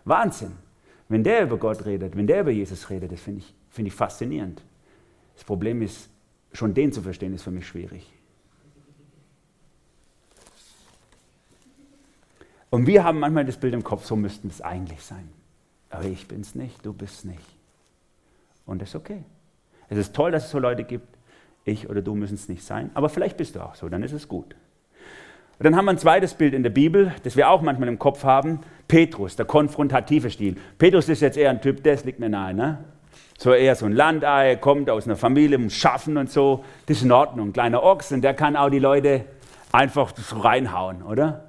Wahnsinn. 0.04 0.52
Wenn 1.08 1.22
der 1.22 1.42
über 1.42 1.56
Gott 1.56 1.84
redet, 1.84 2.16
wenn 2.16 2.26
der 2.26 2.40
über 2.40 2.50
Jesus 2.50 2.90
redet, 2.90 3.12
das 3.12 3.20
finde 3.20 3.40
ich, 3.40 3.54
find 3.70 3.88
ich 3.88 3.94
faszinierend. 3.94 4.62
Das 5.34 5.44
Problem 5.44 5.82
ist, 5.82 6.08
schon 6.52 6.74
den 6.74 6.92
zu 6.92 7.02
verstehen, 7.02 7.34
ist 7.34 7.42
für 7.42 7.50
mich 7.50 7.66
schwierig. 7.66 8.12
Und 12.70 12.86
wir 12.86 13.04
haben 13.04 13.20
manchmal 13.20 13.44
das 13.44 13.56
Bild 13.56 13.74
im 13.74 13.84
Kopf, 13.84 14.04
so 14.04 14.16
müssten 14.16 14.48
es 14.48 14.60
eigentlich 14.60 15.02
sein. 15.02 15.28
Aber 15.90 16.04
ich 16.04 16.26
bin 16.26 16.40
es 16.40 16.54
nicht, 16.54 16.84
du 16.84 16.92
bist 16.92 17.18
es 17.18 17.24
nicht. 17.24 17.56
Und 18.66 18.82
das 18.82 18.88
ist 18.88 18.96
okay. 18.96 19.22
Es 19.88 19.96
ist 19.96 20.14
toll, 20.14 20.32
dass 20.32 20.46
es 20.46 20.50
so 20.50 20.58
Leute 20.58 20.84
gibt. 20.84 21.06
Ich 21.64 21.88
oder 21.88 22.02
du 22.02 22.14
müssen 22.14 22.34
es 22.34 22.48
nicht 22.48 22.64
sein. 22.64 22.90
Aber 22.94 23.08
vielleicht 23.08 23.36
bist 23.36 23.54
du 23.54 23.60
auch 23.60 23.74
so, 23.76 23.88
dann 23.88 24.02
ist 24.02 24.12
es 24.12 24.26
gut. 24.26 24.56
Und 25.58 25.64
dann 25.64 25.76
haben 25.76 25.86
wir 25.86 25.92
ein 25.92 25.98
zweites 25.98 26.34
Bild 26.34 26.52
in 26.52 26.62
der 26.62 26.70
Bibel, 26.70 27.14
das 27.22 27.36
wir 27.36 27.48
auch 27.48 27.62
manchmal 27.62 27.88
im 27.88 27.98
Kopf 27.98 28.24
haben. 28.24 28.60
Petrus, 28.88 29.36
der 29.36 29.46
konfrontative 29.46 30.30
Stil. 30.30 30.56
Petrus 30.78 31.08
ist 31.08 31.22
jetzt 31.22 31.38
eher 31.38 31.50
ein 31.50 31.60
Typ, 31.60 31.82
das 31.82 32.04
liegt 32.04 32.20
mir 32.20 32.28
nahe. 32.28 32.52
Ne? 32.52 32.78
So 33.38 33.52
eher 33.52 33.74
so 33.74 33.86
ein 33.86 33.92
Landei, 33.92 34.56
kommt 34.56 34.90
aus 34.90 35.06
einer 35.06 35.16
Familie, 35.16 35.58
muss 35.58 35.74
schaffen 35.74 36.16
und 36.18 36.30
so. 36.30 36.64
Das 36.86 36.98
ist 36.98 37.04
in 37.04 37.12
Ordnung. 37.12 37.48
Ein 37.48 37.52
kleiner 37.52 37.82
Ochs 37.82 38.12
und 38.12 38.22
der 38.22 38.34
kann 38.34 38.54
auch 38.54 38.70
die 38.70 38.78
Leute 38.78 39.24
einfach 39.72 40.12
so 40.16 40.38
reinhauen, 40.38 41.02
oder? 41.02 41.44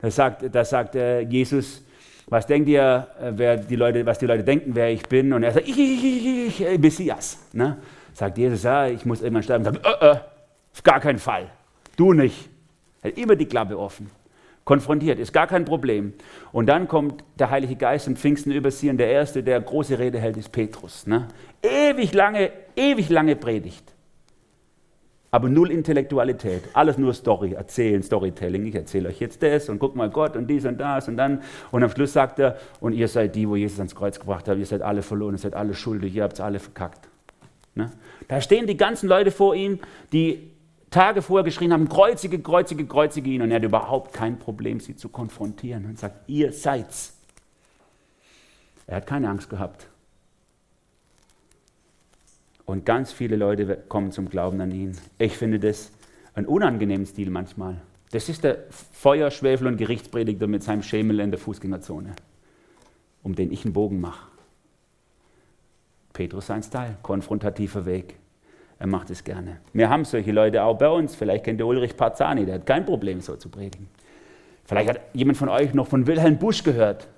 Da 0.00 0.10
sagt, 0.10 0.54
da 0.54 0.64
sagt 0.64 0.94
äh, 0.94 1.20
Jesus, 1.20 1.84
was 2.28 2.46
denkt 2.46 2.68
ihr, 2.68 3.08
äh, 3.20 3.32
wer 3.34 3.56
die 3.56 3.76
Leute, 3.76 4.06
was 4.06 4.18
die 4.18 4.26
Leute 4.26 4.44
denken, 4.44 4.74
wer 4.74 4.90
ich 4.90 5.02
bin? 5.02 5.32
Und 5.32 5.42
er 5.42 5.52
sagt, 5.52 5.68
ich, 5.68 5.78
ich, 5.78 6.04
ich, 6.04 6.60
ich 6.60 6.78
Messias. 6.78 7.38
Ne? 7.52 7.78
Sagt 8.12 8.38
Jesus, 8.38 8.62
ja, 8.62 8.86
ich 8.86 9.04
muss 9.04 9.20
irgendwann 9.20 9.42
sterben. 9.42 9.64
Sagt, 9.64 9.84
äh, 9.84 10.06
äh, 10.06 10.16
auf 10.72 10.82
gar 10.82 11.00
keinen 11.00 11.18
Fall. 11.18 11.50
Du 11.96 12.12
nicht. 12.12 12.48
Hat 13.02 13.16
immer 13.18 13.36
die 13.36 13.46
Klappe 13.46 13.78
offen. 13.78 14.10
Konfrontiert, 14.64 15.18
ist 15.18 15.32
gar 15.32 15.46
kein 15.46 15.64
Problem. 15.64 16.12
Und 16.52 16.66
dann 16.66 16.88
kommt 16.88 17.24
der 17.38 17.50
Heilige 17.50 17.76
Geist 17.76 18.06
und 18.06 18.18
Pfingsten 18.18 18.52
über 18.52 18.70
sie 18.70 18.90
und 18.90 18.98
der 18.98 19.08
Erste, 19.08 19.42
der 19.42 19.60
große 19.60 19.98
Rede 19.98 20.18
hält, 20.18 20.36
ist 20.36 20.52
Petrus. 20.52 21.06
Ne? 21.06 21.28
Ewig 21.62 22.12
lange, 22.12 22.50
ewig 22.76 23.08
lange 23.08 23.34
Predigt. 23.34 23.94
Aber 25.30 25.48
null 25.48 25.70
Intellektualität, 25.70 26.62
alles 26.72 26.96
nur 26.96 27.12
Story, 27.12 27.52
erzählen, 27.52 28.02
Storytelling. 28.02 28.66
Ich 28.66 28.74
erzähle 28.74 29.10
euch 29.10 29.20
jetzt 29.20 29.42
das 29.42 29.68
und 29.68 29.78
guck 29.78 29.94
mal 29.94 30.08
Gott 30.08 30.36
und 30.36 30.46
dies 30.46 30.64
und 30.64 30.78
das 30.78 31.06
und 31.08 31.18
dann. 31.18 31.42
Und 31.70 31.82
am 31.82 31.90
Schluss 31.90 32.14
sagt 32.14 32.38
er, 32.38 32.56
und 32.80 32.94
ihr 32.94 33.08
seid 33.08 33.34
die, 33.34 33.46
wo 33.48 33.54
Jesus 33.54 33.78
ans 33.78 33.94
Kreuz 33.94 34.18
gebracht 34.18 34.48
hat, 34.48 34.56
ihr 34.56 34.64
seid 34.64 34.80
alle 34.80 35.02
verloren, 35.02 35.34
ihr 35.34 35.38
seid 35.38 35.54
alle 35.54 35.74
schuldig, 35.74 36.14
ihr 36.14 36.22
habt 36.22 36.34
es 36.34 36.40
alle 36.40 36.58
verkackt. 36.58 37.08
Ne? 37.74 37.90
Da 38.26 38.40
stehen 38.40 38.66
die 38.66 38.76
ganzen 38.76 39.08
Leute 39.08 39.30
vor 39.30 39.54
ihm, 39.54 39.80
die 40.12 40.50
Tage 40.90 41.22
vorher 41.22 41.44
geschrien 41.44 41.72
haben, 41.72 41.88
kreuzige, 41.88 42.40
kreuzige, 42.40 42.86
kreuzige 42.86 43.30
ihn. 43.30 43.42
Und 43.42 43.50
er 43.50 43.56
hat 43.56 43.64
überhaupt 43.64 44.12
kein 44.12 44.38
Problem, 44.38 44.80
sie 44.80 44.96
zu 44.96 45.08
konfrontieren 45.08 45.84
und 45.84 45.98
sagt, 45.98 46.28
ihr 46.28 46.52
seid's. 46.52 47.14
Er 48.86 48.96
hat 48.96 49.06
keine 49.06 49.28
Angst 49.28 49.50
gehabt. 49.50 49.86
Und 52.64 52.84
ganz 52.84 53.12
viele 53.12 53.36
Leute 53.36 53.82
kommen 53.88 54.12
zum 54.12 54.28
Glauben 54.28 54.60
an 54.60 54.70
ihn. 54.70 54.96
Ich 55.18 55.36
finde 55.36 55.58
das 55.58 55.90
einen 56.34 56.46
unangenehmen 56.46 57.06
Stil 57.06 57.30
manchmal. 57.30 57.80
Das 58.10 58.28
ist 58.28 58.44
der 58.44 58.64
Feuer, 58.70 59.30
Schwefel 59.30 59.66
und 59.66 59.76
Gerichtsprediger 59.76 60.46
mit 60.46 60.62
seinem 60.62 60.82
Schemel 60.82 61.20
in 61.20 61.30
der 61.30 61.38
Fußgängerzone, 61.38 62.14
um 63.22 63.34
den 63.34 63.52
ich 63.52 63.64
einen 63.64 63.74
Bogen 63.74 64.00
mache. 64.00 64.28
Petrus 66.12 66.46
sein 66.46 66.62
Style, 66.62 66.96
konfrontativer 67.02 67.84
Weg. 67.84 68.16
Er 68.78 68.86
macht 68.86 69.10
es 69.10 69.24
gerne. 69.24 69.58
Wir 69.72 69.90
haben 69.90 70.04
solche 70.04 70.30
Leute 70.30 70.62
auch 70.62 70.78
bei 70.78 70.88
uns. 70.88 71.16
Vielleicht 71.16 71.44
kennt 71.44 71.60
ihr 71.60 71.66
Ulrich 71.66 71.96
Parzani, 71.96 72.46
der 72.46 72.56
hat 72.56 72.66
kein 72.66 72.84
Problem, 72.84 73.20
so 73.20 73.36
zu 73.36 73.48
predigen. 73.48 73.88
Vielleicht 74.64 74.90
hat 74.90 75.00
jemand 75.14 75.38
von 75.38 75.48
euch 75.48 75.74
noch 75.74 75.88
von 75.88 76.06
Wilhelm 76.06 76.38
Busch 76.38 76.62
gehört, 76.62 77.08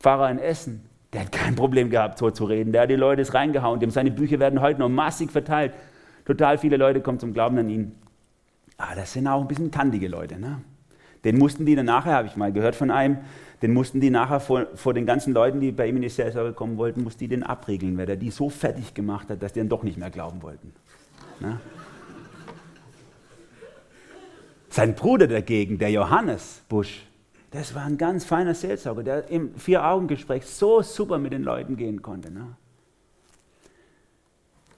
Pfarrer 0.00 0.30
in 0.30 0.38
Essen. 0.38 0.88
Der 1.12 1.22
hat 1.22 1.32
kein 1.32 1.54
Problem 1.54 1.90
gehabt, 1.90 2.18
so 2.18 2.30
zu 2.30 2.44
reden. 2.44 2.72
Der 2.72 2.82
hat 2.82 2.90
die 2.90 2.96
Leute 2.96 3.32
reingehauen. 3.32 3.80
Dem 3.80 3.90
seine 3.90 4.10
Bücher 4.10 4.40
werden 4.40 4.60
heute 4.60 4.80
noch 4.80 4.88
massig 4.88 5.30
verteilt. 5.30 5.72
Total 6.24 6.58
viele 6.58 6.76
Leute 6.76 7.00
kommen 7.00 7.20
zum 7.20 7.32
Glauben 7.32 7.58
an 7.58 7.68
ihn. 7.68 7.94
Aber 8.76 8.92
ah, 8.92 8.94
das 8.96 9.12
sind 9.12 9.28
auch 9.28 9.40
ein 9.40 9.46
bisschen 9.46 9.70
kandige 9.70 10.08
Leute. 10.08 10.38
Ne? 10.38 10.60
Den 11.24 11.38
mussten 11.38 11.66
die 11.66 11.74
dann 11.74 11.86
nachher, 11.86 12.12
habe 12.12 12.28
ich 12.28 12.36
mal 12.36 12.52
gehört 12.52 12.76
von 12.76 12.90
einem, 12.90 13.18
den 13.62 13.72
mussten 13.72 14.00
die 14.00 14.10
nachher 14.10 14.40
vor, 14.40 14.66
vor 14.74 14.92
den 14.92 15.06
ganzen 15.06 15.32
Leuten, 15.32 15.60
die 15.60 15.72
bei 15.72 15.88
ihm 15.88 15.96
in 15.96 16.02
die 16.02 16.08
Seelsorge 16.08 16.52
kommen 16.52 16.76
wollten, 16.76 17.02
mussten 17.02 17.20
die 17.20 17.28
den 17.28 17.42
abriegeln, 17.42 17.96
weil 17.96 18.08
er 18.08 18.16
die 18.16 18.30
so 18.30 18.50
fertig 18.50 18.92
gemacht 18.92 19.30
hat, 19.30 19.42
dass 19.42 19.52
die 19.52 19.60
dann 19.60 19.68
doch 19.68 19.82
nicht 19.82 19.96
mehr 19.96 20.10
glauben 20.10 20.42
wollten. 20.42 20.72
Ne? 21.40 21.58
Sein 24.68 24.94
Bruder 24.94 25.26
dagegen, 25.26 25.78
der 25.78 25.90
Johannes 25.90 26.62
Busch, 26.68 27.06
das 27.52 27.74
war 27.74 27.84
ein 27.84 27.96
ganz 27.96 28.24
feiner 28.24 28.54
Seelsorger, 28.54 29.04
der 29.04 29.30
im 29.30 29.54
Vier-Augen-Gespräch 29.54 30.44
so 30.44 30.82
super 30.82 31.18
mit 31.18 31.32
den 31.32 31.44
Leuten 31.44 31.76
gehen 31.76 32.02
konnte. 32.02 32.30
Ne? 32.30 32.56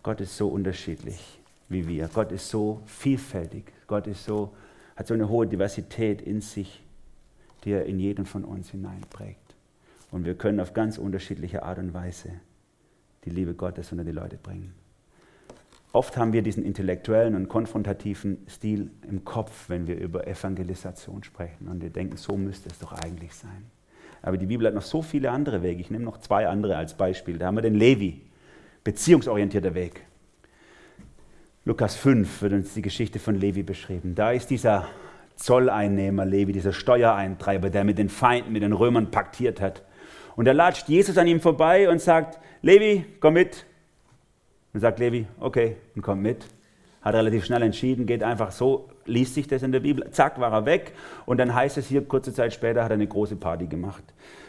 Gott 0.02 0.20
ist 0.20 0.36
so 0.36 0.48
unterschiedlich 0.48 1.40
wie 1.68 1.88
wir. 1.88 2.08
Gott 2.12 2.30
ist 2.30 2.48
so 2.48 2.82
vielfältig. 2.86 3.64
Gott 3.86 4.06
ist 4.06 4.24
so, 4.24 4.52
hat 4.96 5.06
so 5.06 5.14
eine 5.14 5.28
hohe 5.28 5.46
Diversität 5.46 6.22
in 6.22 6.40
sich, 6.40 6.82
die 7.64 7.72
er 7.72 7.84
in 7.86 7.98
jeden 7.98 8.26
von 8.26 8.44
uns 8.44 8.70
hineinprägt. 8.70 9.54
Und 10.10 10.24
wir 10.24 10.34
können 10.34 10.60
auf 10.60 10.72
ganz 10.72 10.98
unterschiedliche 10.98 11.62
Art 11.62 11.78
und 11.78 11.92
Weise 11.94 12.30
die 13.24 13.30
Liebe 13.30 13.54
Gottes 13.54 13.92
unter 13.92 14.04
die 14.04 14.12
Leute 14.12 14.36
bringen. 14.36 14.72
Oft 15.92 16.16
haben 16.16 16.32
wir 16.32 16.42
diesen 16.42 16.64
intellektuellen 16.64 17.34
und 17.34 17.48
konfrontativen 17.48 18.38
Stil 18.48 18.90
im 19.08 19.24
Kopf, 19.24 19.68
wenn 19.68 19.86
wir 19.86 19.96
über 19.96 20.26
Evangelisation 20.26 21.24
sprechen. 21.24 21.68
Und 21.68 21.82
wir 21.82 21.90
denken, 21.90 22.16
so 22.16 22.36
müsste 22.36 22.68
es 22.68 22.78
doch 22.78 22.92
eigentlich 22.92 23.34
sein. 23.34 23.70
Aber 24.22 24.36
die 24.36 24.46
Bibel 24.46 24.66
hat 24.66 24.74
noch 24.74 24.82
so 24.82 25.02
viele 25.02 25.30
andere 25.30 25.62
Wege. 25.62 25.80
Ich 25.80 25.90
nehme 25.90 26.04
noch 26.04 26.18
zwei 26.18 26.48
andere 26.48 26.76
als 26.76 26.94
Beispiel. 26.94 27.38
Da 27.38 27.46
haben 27.46 27.56
wir 27.56 27.62
den 27.62 27.74
Levi, 27.74 28.22
beziehungsorientierter 28.84 29.74
Weg. 29.74 30.02
Lukas 31.66 31.96
5 31.96 32.42
wird 32.42 32.52
uns 32.52 32.74
die 32.74 32.80
Geschichte 32.80 33.18
von 33.18 33.34
Levi 33.34 33.64
beschrieben. 33.64 34.14
Da 34.14 34.30
ist 34.30 34.50
dieser 34.50 34.86
Zolleinnehmer 35.34 36.24
Levi, 36.24 36.52
dieser 36.52 36.72
Steuereintreiber, 36.72 37.70
der 37.70 37.82
mit 37.82 37.98
den 37.98 38.08
Feinden, 38.08 38.52
mit 38.52 38.62
den 38.62 38.72
Römern 38.72 39.10
paktiert 39.10 39.60
hat. 39.60 39.82
Und 40.36 40.44
da 40.44 40.52
latscht 40.52 40.88
Jesus 40.88 41.18
an 41.18 41.26
ihm 41.26 41.40
vorbei 41.40 41.90
und 41.90 42.00
sagt, 42.00 42.38
Levi, 42.62 43.04
komm 43.18 43.34
mit, 43.34 43.66
und 44.74 44.78
sagt 44.78 45.00
Levi, 45.00 45.26
okay, 45.40 45.74
und 45.96 46.02
kommt 46.02 46.22
mit. 46.22 46.46
Hat 47.02 47.16
relativ 47.16 47.44
schnell 47.44 47.62
entschieden, 47.62 48.06
geht 48.06 48.22
einfach 48.22 48.52
so, 48.52 48.88
liest 49.04 49.34
sich 49.34 49.48
das 49.48 49.64
in 49.64 49.72
der 49.72 49.80
Bibel, 49.80 50.08
zack, 50.12 50.38
war 50.38 50.52
er 50.52 50.66
weg. 50.66 50.92
Und 51.24 51.38
dann 51.38 51.52
heißt 51.52 51.78
es 51.78 51.88
hier, 51.88 52.04
kurze 52.04 52.32
Zeit 52.32 52.54
später 52.54 52.84
hat 52.84 52.92
er 52.92 52.94
eine 52.94 53.08
große 53.08 53.34
Party 53.34 53.66
gemacht. 53.66 54.04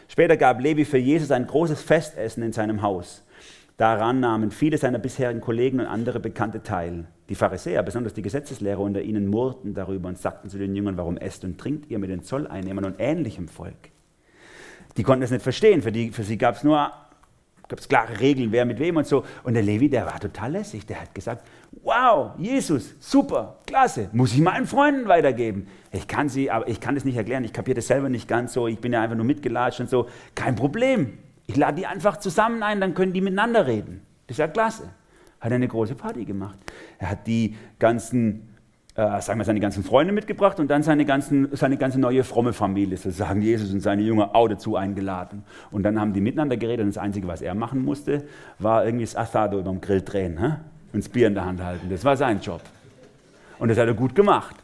Später 0.06 0.36
gab 0.36 0.60
Levi 0.60 0.84
für 0.84 0.98
Jesus 0.98 1.32
ein 1.32 1.48
großes 1.48 1.82
Festessen 1.82 2.44
in 2.44 2.52
seinem 2.52 2.80
Haus. 2.80 3.24
Daran 3.78 4.18
nahmen 4.18 4.50
viele 4.50 4.76
seiner 4.76 4.98
bisherigen 4.98 5.40
Kollegen 5.40 5.78
und 5.78 5.86
andere 5.86 6.18
Bekannte 6.18 6.64
teil. 6.64 7.06
Die 7.28 7.36
Pharisäer, 7.36 7.84
besonders 7.84 8.12
die 8.12 8.22
Gesetzeslehrer 8.22 8.80
unter 8.80 9.00
ihnen, 9.02 9.28
murrten 9.28 9.72
darüber 9.72 10.08
und 10.08 10.18
sagten 10.18 10.50
zu 10.50 10.58
den 10.58 10.74
Jüngern, 10.74 10.96
warum 10.96 11.16
esst 11.16 11.44
und 11.44 11.58
trinkt 11.58 11.88
ihr 11.88 12.00
mit 12.00 12.10
den 12.10 12.24
Zolleinnehmern 12.24 12.84
und 12.84 12.96
ähnlichem 12.98 13.46
Volk? 13.46 13.92
Die 14.96 15.04
konnten 15.04 15.22
es 15.22 15.30
nicht 15.30 15.42
verstehen, 15.42 15.80
für, 15.80 15.92
die, 15.92 16.10
für 16.10 16.24
sie 16.24 16.36
gab 16.36 16.56
es 16.56 16.64
nur 16.64 16.90
gab 17.68 17.78
es 17.78 17.88
klare 17.88 18.18
Regeln, 18.18 18.50
wer 18.50 18.64
mit 18.64 18.80
wem 18.80 18.96
und 18.96 19.06
so. 19.06 19.24
Und 19.44 19.54
der 19.54 19.62
Levi, 19.62 19.88
der 19.88 20.06
war 20.06 20.18
total 20.18 20.52
lässig. 20.52 20.86
Der 20.86 21.02
hat 21.02 21.14
gesagt, 21.14 21.46
wow, 21.82 22.30
Jesus, 22.38 22.94
super, 22.98 23.58
klasse, 23.66 24.08
muss 24.12 24.32
ich 24.32 24.40
meinen 24.40 24.66
Freunden 24.66 25.06
weitergeben. 25.06 25.68
Ich 25.92 26.08
kann 26.08 26.30
sie, 26.30 26.50
aber 26.50 26.66
ich 26.66 26.80
kann 26.80 26.94
das 26.94 27.04
nicht 27.04 27.16
erklären, 27.16 27.44
ich 27.44 27.52
kapiere 27.52 27.76
das 27.76 27.86
selber 27.86 28.08
nicht 28.08 28.26
ganz 28.26 28.54
so, 28.54 28.66
ich 28.66 28.78
bin 28.78 28.92
ja 28.92 29.02
einfach 29.02 29.16
nur 29.16 29.26
mitgelatscht 29.26 29.80
und 29.80 29.90
so. 29.90 30.08
Kein 30.34 30.56
Problem. 30.56 31.18
Ich 31.48 31.56
lade 31.56 31.76
die 31.76 31.86
einfach 31.86 32.18
zusammen 32.18 32.62
ein, 32.62 32.80
dann 32.80 32.94
können 32.94 33.12
die 33.12 33.20
miteinander 33.20 33.66
reden. 33.66 34.02
Das 34.26 34.34
ist 34.34 34.38
ja 34.38 34.46
klasse. 34.46 34.90
Hat 35.40 35.50
er 35.50 35.56
eine 35.56 35.66
große 35.66 35.94
Party 35.94 36.24
gemacht. 36.24 36.58
Er 36.98 37.10
hat 37.10 37.26
die 37.26 37.56
ganzen 37.78 38.48
äh, 38.98 39.22
sagen 39.22 39.38
wir, 39.38 39.44
seine 39.44 39.60
ganzen 39.60 39.84
Freunde 39.84 40.12
mitgebracht 40.12 40.58
und 40.58 40.68
dann 40.68 40.82
seine, 40.82 41.04
ganzen, 41.04 41.48
seine 41.52 41.76
ganze 41.76 42.00
neue 42.00 42.24
fromme 42.24 42.52
Familie, 42.52 42.96
sozusagen 42.96 43.40
Jesus 43.40 43.72
und 43.72 43.80
seine 43.80 44.02
Jünger 44.02 44.34
auch 44.34 44.48
dazu 44.48 44.74
eingeladen. 44.74 45.44
Und 45.70 45.84
dann 45.84 46.00
haben 46.00 46.12
die 46.12 46.20
miteinander 46.20 46.56
geredet 46.56 46.84
und 46.84 46.96
das 46.96 47.00
Einzige, 47.00 47.28
was 47.28 47.40
er 47.40 47.54
machen 47.54 47.84
musste, 47.84 48.24
war 48.58 48.84
irgendwie 48.84 49.04
das 49.04 49.14
Asado 49.14 49.60
über 49.60 49.70
dem 49.70 49.80
Grill 49.80 50.02
drehen 50.02 50.40
hä? 50.40 50.56
und 50.92 51.04
das 51.04 51.08
Bier 51.08 51.28
in 51.28 51.34
der 51.34 51.44
Hand 51.44 51.62
halten. 51.62 51.88
Das 51.88 52.04
war 52.04 52.16
sein 52.16 52.40
Job. 52.40 52.60
Und 53.60 53.68
das 53.68 53.78
hat 53.78 53.86
er 53.86 53.94
gut 53.94 54.16
gemacht. 54.16 54.56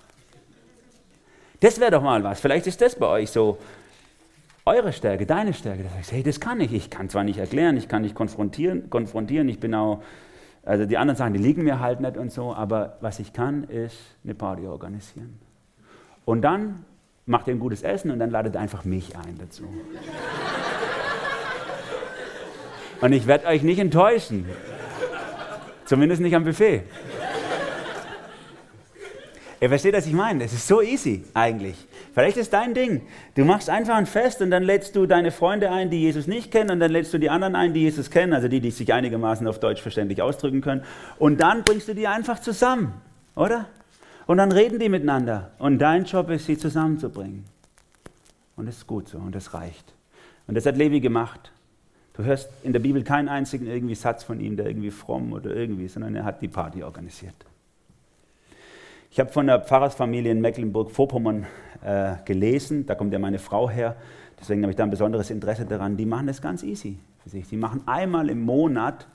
Das 1.60 1.78
wäre 1.78 1.92
doch 1.92 2.02
mal 2.02 2.22
was. 2.24 2.40
Vielleicht 2.40 2.66
ist 2.66 2.80
das 2.80 2.96
bei 2.96 3.06
euch 3.06 3.30
so 3.30 3.58
eure 4.66 4.92
Stärke, 4.92 5.26
deine 5.26 5.52
Stärke. 5.52 5.82
Da 5.82 5.90
sagst 5.90 6.10
du, 6.10 6.16
hey, 6.16 6.22
das 6.22 6.40
kann 6.40 6.60
ich. 6.60 6.72
Ich 6.72 6.90
kann 6.90 7.08
zwar 7.08 7.24
nicht 7.24 7.38
erklären, 7.38 7.76
ich 7.76 7.88
kann 7.88 8.02
nicht 8.02 8.14
konfrontieren, 8.14 8.90
konfrontieren 8.90 9.48
ich 9.48 9.60
bin 9.60 9.74
auch 9.74 10.02
also 10.64 10.86
die 10.86 10.96
anderen 10.96 11.16
Sachen, 11.16 11.34
die 11.34 11.40
liegen 11.40 11.62
mir 11.62 11.80
halt 11.80 12.00
nicht 12.00 12.16
und 12.16 12.32
so, 12.32 12.54
aber 12.54 12.96
was 13.00 13.18
ich 13.18 13.32
kann, 13.34 13.64
ist 13.64 13.98
eine 14.24 14.34
Party 14.34 14.66
organisieren. 14.66 15.38
Und 16.24 16.40
dann 16.42 16.86
macht 17.26 17.48
ihr 17.48 17.54
ein 17.54 17.60
gutes 17.60 17.82
Essen 17.82 18.10
und 18.10 18.18
dann 18.18 18.30
ladet 18.30 18.56
einfach 18.56 18.84
mich 18.84 19.14
ein 19.16 19.36
dazu. 19.38 19.64
Und 23.00 23.12
ich 23.12 23.26
werde 23.26 23.46
euch 23.46 23.62
nicht 23.62 23.78
enttäuschen. 23.78 24.46
Zumindest 25.84 26.22
nicht 26.22 26.34
am 26.34 26.44
Buffet. 26.44 26.84
Ihr 29.60 29.68
versteht, 29.68 29.94
was 29.94 30.06
ich 30.06 30.12
meine? 30.12 30.44
Das 30.44 30.52
ist 30.52 30.66
so 30.66 30.82
easy 30.82 31.24
eigentlich. 31.34 31.76
Vielleicht 32.12 32.36
ist 32.36 32.52
dein 32.52 32.74
Ding. 32.74 33.02
Du 33.34 33.44
machst 33.44 33.70
einfach 33.70 33.96
ein 33.96 34.06
Fest 34.06 34.42
und 34.42 34.50
dann 34.50 34.62
lädst 34.62 34.96
du 34.96 35.06
deine 35.06 35.30
Freunde 35.30 35.70
ein, 35.70 35.90
die 35.90 36.00
Jesus 36.00 36.26
nicht 36.26 36.50
kennen, 36.50 36.70
und 36.70 36.80
dann 36.80 36.90
lädst 36.90 37.14
du 37.14 37.18
die 37.18 37.30
anderen 37.30 37.54
ein, 37.54 37.72
die 37.72 37.80
Jesus 37.80 38.10
kennen, 38.10 38.32
also 38.32 38.48
die, 38.48 38.60
die 38.60 38.70
sich 38.70 38.92
einigermaßen 38.92 39.46
auf 39.46 39.60
Deutsch 39.60 39.80
verständlich 39.80 40.22
ausdrücken 40.22 40.60
können. 40.60 40.82
Und 41.18 41.40
dann 41.40 41.62
bringst 41.62 41.88
du 41.88 41.94
die 41.94 42.06
einfach 42.06 42.40
zusammen, 42.40 42.94
oder? 43.36 43.66
Und 44.26 44.38
dann 44.38 44.52
reden 44.52 44.78
die 44.78 44.88
miteinander. 44.88 45.50
Und 45.58 45.78
dein 45.78 46.04
Job 46.04 46.30
ist, 46.30 46.46
sie 46.46 46.58
zusammenzubringen. 46.58 47.44
Und 48.56 48.66
das 48.66 48.78
ist 48.78 48.86
gut 48.86 49.08
so 49.08 49.18
und 49.18 49.34
das 49.34 49.54
reicht. 49.54 49.94
Und 50.46 50.54
das 50.54 50.66
hat 50.66 50.76
Levi 50.76 51.00
gemacht. 51.00 51.52
Du 52.14 52.22
hörst 52.22 52.48
in 52.62 52.72
der 52.72 52.80
Bibel 52.80 53.02
keinen 53.02 53.28
einzigen 53.28 53.66
irgendwie 53.66 53.96
Satz 53.96 54.22
von 54.22 54.40
ihm, 54.40 54.56
der 54.56 54.66
irgendwie 54.66 54.92
fromm 54.92 55.32
oder 55.32 55.54
irgendwie, 55.54 55.88
sondern 55.88 56.14
er 56.14 56.24
hat 56.24 56.40
die 56.42 56.48
Party 56.48 56.82
organisiert. 56.82 57.34
Ich 59.14 59.20
habe 59.20 59.30
von 59.30 59.46
der 59.46 59.60
Pfarrersfamilie 59.60 60.32
in 60.32 60.40
Mecklenburg-Vorpommern 60.40 61.46
äh, 61.84 62.16
gelesen, 62.24 62.84
da 62.84 62.96
kommt 62.96 63.12
ja 63.12 63.20
meine 63.20 63.38
Frau 63.38 63.70
her, 63.70 63.94
deswegen 64.40 64.62
habe 64.62 64.72
ich 64.72 64.76
da 64.76 64.82
ein 64.82 64.90
besonderes 64.90 65.30
Interesse 65.30 65.64
daran. 65.64 65.96
Die 65.96 66.04
machen 66.04 66.26
das 66.26 66.42
ganz 66.42 66.64
easy 66.64 66.98
für 67.22 67.28
sich. 67.28 67.46
Die 67.46 67.56
machen 67.56 67.82
einmal 67.86 68.28
im 68.28 68.42
Monat 68.42 69.06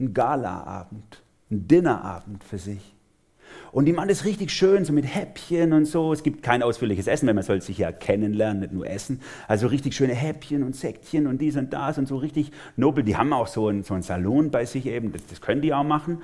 einen 0.00 0.12
Galaabend, 0.12 1.22
einen 1.48 1.68
Dinnerabend 1.68 2.42
für 2.42 2.58
sich. 2.58 2.96
Und 3.72 3.84
die 3.84 3.92
machen 3.92 4.08
das 4.08 4.24
richtig 4.24 4.50
schön, 4.50 4.84
so 4.84 4.92
mit 4.92 5.04
Häppchen 5.04 5.72
und 5.72 5.84
so. 5.84 6.12
Es 6.12 6.22
gibt 6.22 6.42
kein 6.42 6.62
ausführliches 6.62 7.06
Essen, 7.06 7.26
weil 7.26 7.34
man 7.34 7.44
soll 7.44 7.60
sich 7.62 7.78
ja 7.78 7.92
kennenlernen, 7.92 8.60
nicht 8.60 8.72
nur 8.72 8.86
essen. 8.88 9.20
Also 9.46 9.68
richtig 9.68 9.94
schöne 9.94 10.14
Häppchen 10.14 10.62
und 10.62 10.74
Säckchen 10.74 11.26
und 11.26 11.40
dies 11.40 11.56
und 11.56 11.72
das 11.72 11.98
und 11.98 12.08
so 12.08 12.16
richtig 12.16 12.50
nobel. 12.76 13.04
Die 13.04 13.16
haben 13.16 13.32
auch 13.32 13.46
so 13.46 13.68
einen, 13.68 13.82
so 13.84 13.94
einen 13.94 14.02
Salon 14.02 14.50
bei 14.50 14.64
sich 14.64 14.86
eben, 14.86 15.12
das, 15.12 15.26
das 15.26 15.40
können 15.40 15.62
die 15.62 15.72
auch 15.72 15.84
machen. 15.84 16.22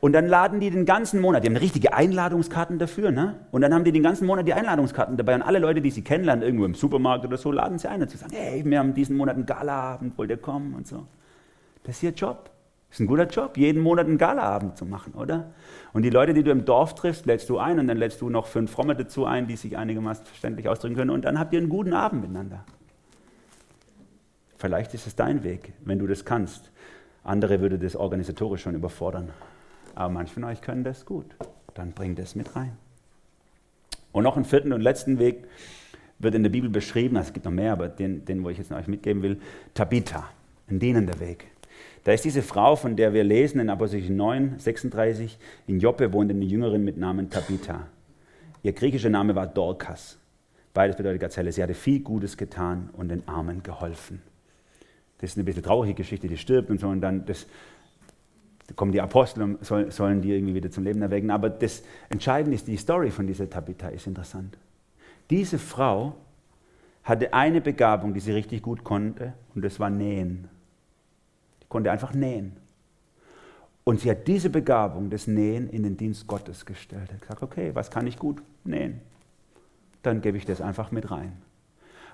Und 0.00 0.12
dann 0.12 0.26
laden 0.26 0.60
die 0.60 0.70
den 0.70 0.84
ganzen 0.84 1.20
Monat, 1.20 1.44
die 1.44 1.48
haben 1.48 1.56
richtige 1.56 1.94
Einladungskarten 1.94 2.78
dafür, 2.78 3.10
ne? 3.10 3.36
Und 3.52 3.62
dann 3.62 3.72
haben 3.72 3.84
die 3.84 3.92
den 3.92 4.02
ganzen 4.02 4.26
Monat 4.26 4.46
die 4.46 4.52
Einladungskarten 4.52 5.16
dabei. 5.16 5.34
Und 5.34 5.42
alle 5.42 5.58
Leute, 5.58 5.80
die 5.80 5.90
sie 5.90 6.02
kennenlernen, 6.02 6.44
irgendwo 6.44 6.66
im 6.66 6.74
Supermarkt 6.74 7.24
oder 7.24 7.38
so, 7.38 7.50
laden 7.50 7.78
sie 7.78 7.88
ein 7.88 8.02
und 8.02 8.10
sagen, 8.10 8.32
hey, 8.34 8.62
wir 8.64 8.78
haben 8.78 8.92
diesen 8.92 9.16
Monat 9.16 9.36
einen 9.36 9.46
Galaabend, 9.46 10.16
wollt 10.18 10.30
ihr 10.30 10.36
kommen 10.36 10.74
und 10.74 10.86
so. 10.86 11.06
Das 11.84 11.96
ist 11.96 12.02
ihr 12.02 12.10
Job. 12.10 12.50
Das 12.94 13.00
ist 13.00 13.06
ein 13.06 13.08
guter 13.08 13.26
Job, 13.26 13.56
jeden 13.56 13.82
Monat 13.82 14.06
einen 14.06 14.18
Galaabend 14.18 14.78
zu 14.78 14.86
machen, 14.86 15.14
oder? 15.14 15.52
Und 15.92 16.02
die 16.02 16.10
Leute, 16.10 16.32
die 16.32 16.44
du 16.44 16.52
im 16.52 16.64
Dorf 16.64 16.94
triffst, 16.94 17.26
lädst 17.26 17.50
du 17.50 17.58
ein 17.58 17.80
und 17.80 17.88
dann 17.88 17.96
lädst 17.96 18.20
du 18.20 18.30
noch 18.30 18.46
fünf 18.46 18.70
Fromme 18.70 18.94
dazu 18.94 19.24
ein, 19.24 19.48
die 19.48 19.56
sich 19.56 19.76
einigermaßen 19.76 20.24
verständlich 20.24 20.68
ausdrücken 20.68 20.94
können 20.94 21.10
und 21.10 21.24
dann 21.24 21.40
habt 21.40 21.52
ihr 21.52 21.58
einen 21.58 21.68
guten 21.68 21.92
Abend 21.92 22.22
miteinander. 22.22 22.64
Vielleicht 24.58 24.94
ist 24.94 25.08
es 25.08 25.16
dein 25.16 25.42
Weg, 25.42 25.72
wenn 25.84 25.98
du 25.98 26.06
das 26.06 26.24
kannst. 26.24 26.70
Andere 27.24 27.60
würde 27.60 27.80
das 27.80 27.96
organisatorisch 27.96 28.62
schon 28.62 28.76
überfordern. 28.76 29.30
Aber 29.96 30.12
manche 30.12 30.32
von 30.32 30.44
euch 30.44 30.60
können 30.60 30.84
das 30.84 31.04
gut. 31.04 31.34
Dann 31.74 31.90
bringt 31.90 32.20
es 32.20 32.36
mit 32.36 32.54
rein. 32.54 32.76
Und 34.12 34.22
noch 34.22 34.36
einen 34.36 34.44
vierten 34.44 34.72
und 34.72 34.82
letzten 34.82 35.18
Weg 35.18 35.48
wird 36.20 36.36
in 36.36 36.44
der 36.44 36.50
Bibel 36.50 36.70
beschrieben, 36.70 37.16
es 37.16 37.32
gibt 37.32 37.44
noch 37.44 37.50
mehr, 37.50 37.72
aber 37.72 37.88
den, 37.88 38.24
den 38.24 38.44
wo 38.44 38.50
ich 38.50 38.58
jetzt 38.58 38.70
euch 38.70 38.86
mitgeben 38.86 39.20
will, 39.24 39.40
Tabitha, 39.74 40.28
ein 40.68 40.78
dienender 40.78 41.18
Weg. 41.18 41.48
Da 42.04 42.12
ist 42.12 42.24
diese 42.24 42.42
Frau, 42.42 42.76
von 42.76 42.96
der 42.96 43.14
wir 43.14 43.24
lesen 43.24 43.60
in 43.60 43.70
Apostel 43.70 44.02
9, 44.08 44.58
36, 44.58 45.38
in 45.66 45.80
Joppe 45.80 46.12
wohnt 46.12 46.30
eine 46.30 46.44
Jüngerin 46.44 46.84
mit 46.84 46.98
Namen 46.98 47.30
Tabitha. 47.30 47.86
Ihr 48.62 48.74
griechischer 48.74 49.08
Name 49.08 49.34
war 49.34 49.46
Dorcas. 49.46 50.18
Beides 50.74 50.96
bedeutet 50.96 51.20
Gazelle. 51.20 51.50
Sie 51.50 51.62
hatte 51.62 51.72
viel 51.72 52.00
Gutes 52.00 52.36
getan 52.36 52.90
und 52.92 53.08
den 53.08 53.26
Armen 53.26 53.62
geholfen. 53.62 54.20
Das 55.18 55.30
ist 55.30 55.38
eine 55.38 55.44
bisschen 55.44 55.62
traurige 55.62 55.94
Geschichte, 55.94 56.28
die 56.28 56.36
stirbt 56.36 56.68
und 56.68 56.78
so, 56.78 56.88
und 56.88 57.00
dann 57.00 57.24
das, 57.24 57.46
da 58.66 58.74
kommen 58.74 58.92
die 58.92 59.00
Apostel 59.00 59.42
und 59.42 59.64
soll, 59.64 59.90
sollen 59.90 60.20
die 60.20 60.32
irgendwie 60.32 60.54
wieder 60.54 60.70
zum 60.70 60.84
Leben 60.84 61.00
erwecken. 61.00 61.30
Aber 61.30 61.48
das 61.48 61.84
Entscheidende 62.10 62.54
ist, 62.54 62.66
die 62.66 62.76
Story 62.76 63.10
von 63.10 63.26
dieser 63.26 63.48
Tabitha 63.48 63.88
ist 63.88 64.06
interessant. 64.06 64.58
Diese 65.30 65.58
Frau 65.58 66.16
hatte 67.02 67.32
eine 67.32 67.62
Begabung, 67.62 68.12
die 68.12 68.20
sie 68.20 68.32
richtig 68.32 68.60
gut 68.60 68.84
konnte, 68.84 69.32
und 69.54 69.64
das 69.64 69.80
war 69.80 69.88
Nähen. 69.88 70.48
Die 71.64 71.68
konnte 71.68 71.90
einfach 71.90 72.14
nähen. 72.14 72.56
Und 73.84 74.00
sie 74.00 74.10
hat 74.10 74.26
diese 74.26 74.48
Begabung 74.48 75.10
des 75.10 75.26
Nähen 75.26 75.68
in 75.68 75.82
den 75.82 75.96
Dienst 75.96 76.26
Gottes 76.26 76.64
gestellt. 76.64 77.08
Er 77.08 77.14
hat 77.14 77.20
gesagt, 77.20 77.42
okay, 77.42 77.70
was 77.74 77.90
kann 77.90 78.06
ich 78.06 78.18
gut 78.18 78.42
nähen? 78.64 79.00
Dann 80.02 80.22
gebe 80.22 80.38
ich 80.38 80.46
das 80.46 80.60
einfach 80.60 80.90
mit 80.90 81.10
rein. 81.10 81.32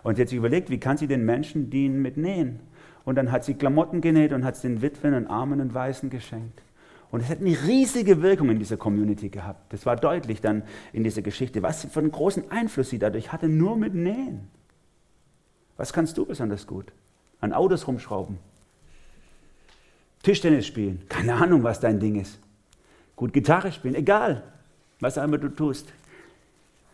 Und 0.03 0.16
sie 0.16 0.22
hat 0.22 0.28
sich 0.28 0.38
überlegt, 0.38 0.70
wie 0.70 0.80
kann 0.80 0.96
sie 0.96 1.07
den 1.07 1.24
Menschen 1.24 1.70
dienen 1.70 2.03
mit 2.03 2.16
Nähen? 2.16 2.61
Und 3.05 3.16
dann 3.16 3.30
hat 3.30 3.44
sie 3.44 3.55
Klamotten 3.55 4.01
genäht 4.01 4.32
und 4.32 4.44
hat 4.44 4.55
es 4.55 4.62
den 4.62 4.82
Witwen 4.82 5.14
und 5.14 5.26
Armen 5.26 5.61
und 5.61 5.72
Weißen 5.72 6.11
geschenkt. 6.11 6.62
Und 7.11 7.20
es 7.20 7.28
hat 7.28 7.40
eine 7.40 7.57
riesige 7.66 8.22
Wirkung 8.22 8.51
in 8.51 8.59
dieser 8.59 8.76
Community 8.76 9.30
gehabt. 9.30 9.72
Das 9.72 9.84
war 9.84 9.96
deutlich 9.96 10.40
dann 10.40 10.62
in 10.92 11.03
dieser 11.03 11.22
Geschichte, 11.22 11.62
was 11.62 11.84
für 11.84 12.01
einen 12.01 12.12
großen 12.12 12.51
Einfluss 12.51 12.90
sie 12.90 12.98
dadurch 12.98 13.32
hatte, 13.32 13.48
nur 13.48 13.76
mit 13.76 13.94
Nähen. 13.94 14.48
Was 15.76 15.92
kannst 15.92 16.18
du 16.18 16.26
besonders 16.26 16.66
gut? 16.66 16.92
An 17.40 17.53
Autos 17.53 17.86
rumschrauben. 17.86 18.38
Tischtennis 20.22 20.66
spielen. 20.66 21.02
Keine 21.08 21.34
Ahnung, 21.34 21.62
was 21.62 21.80
dein 21.80 21.98
Ding 21.98 22.20
ist. 22.20 22.38
Gut 23.16 23.32
Gitarre 23.32 23.72
spielen. 23.72 23.94
Egal, 23.94 24.42
was 25.00 25.16
immer 25.16 25.38
du 25.38 25.48
tust. 25.48 25.92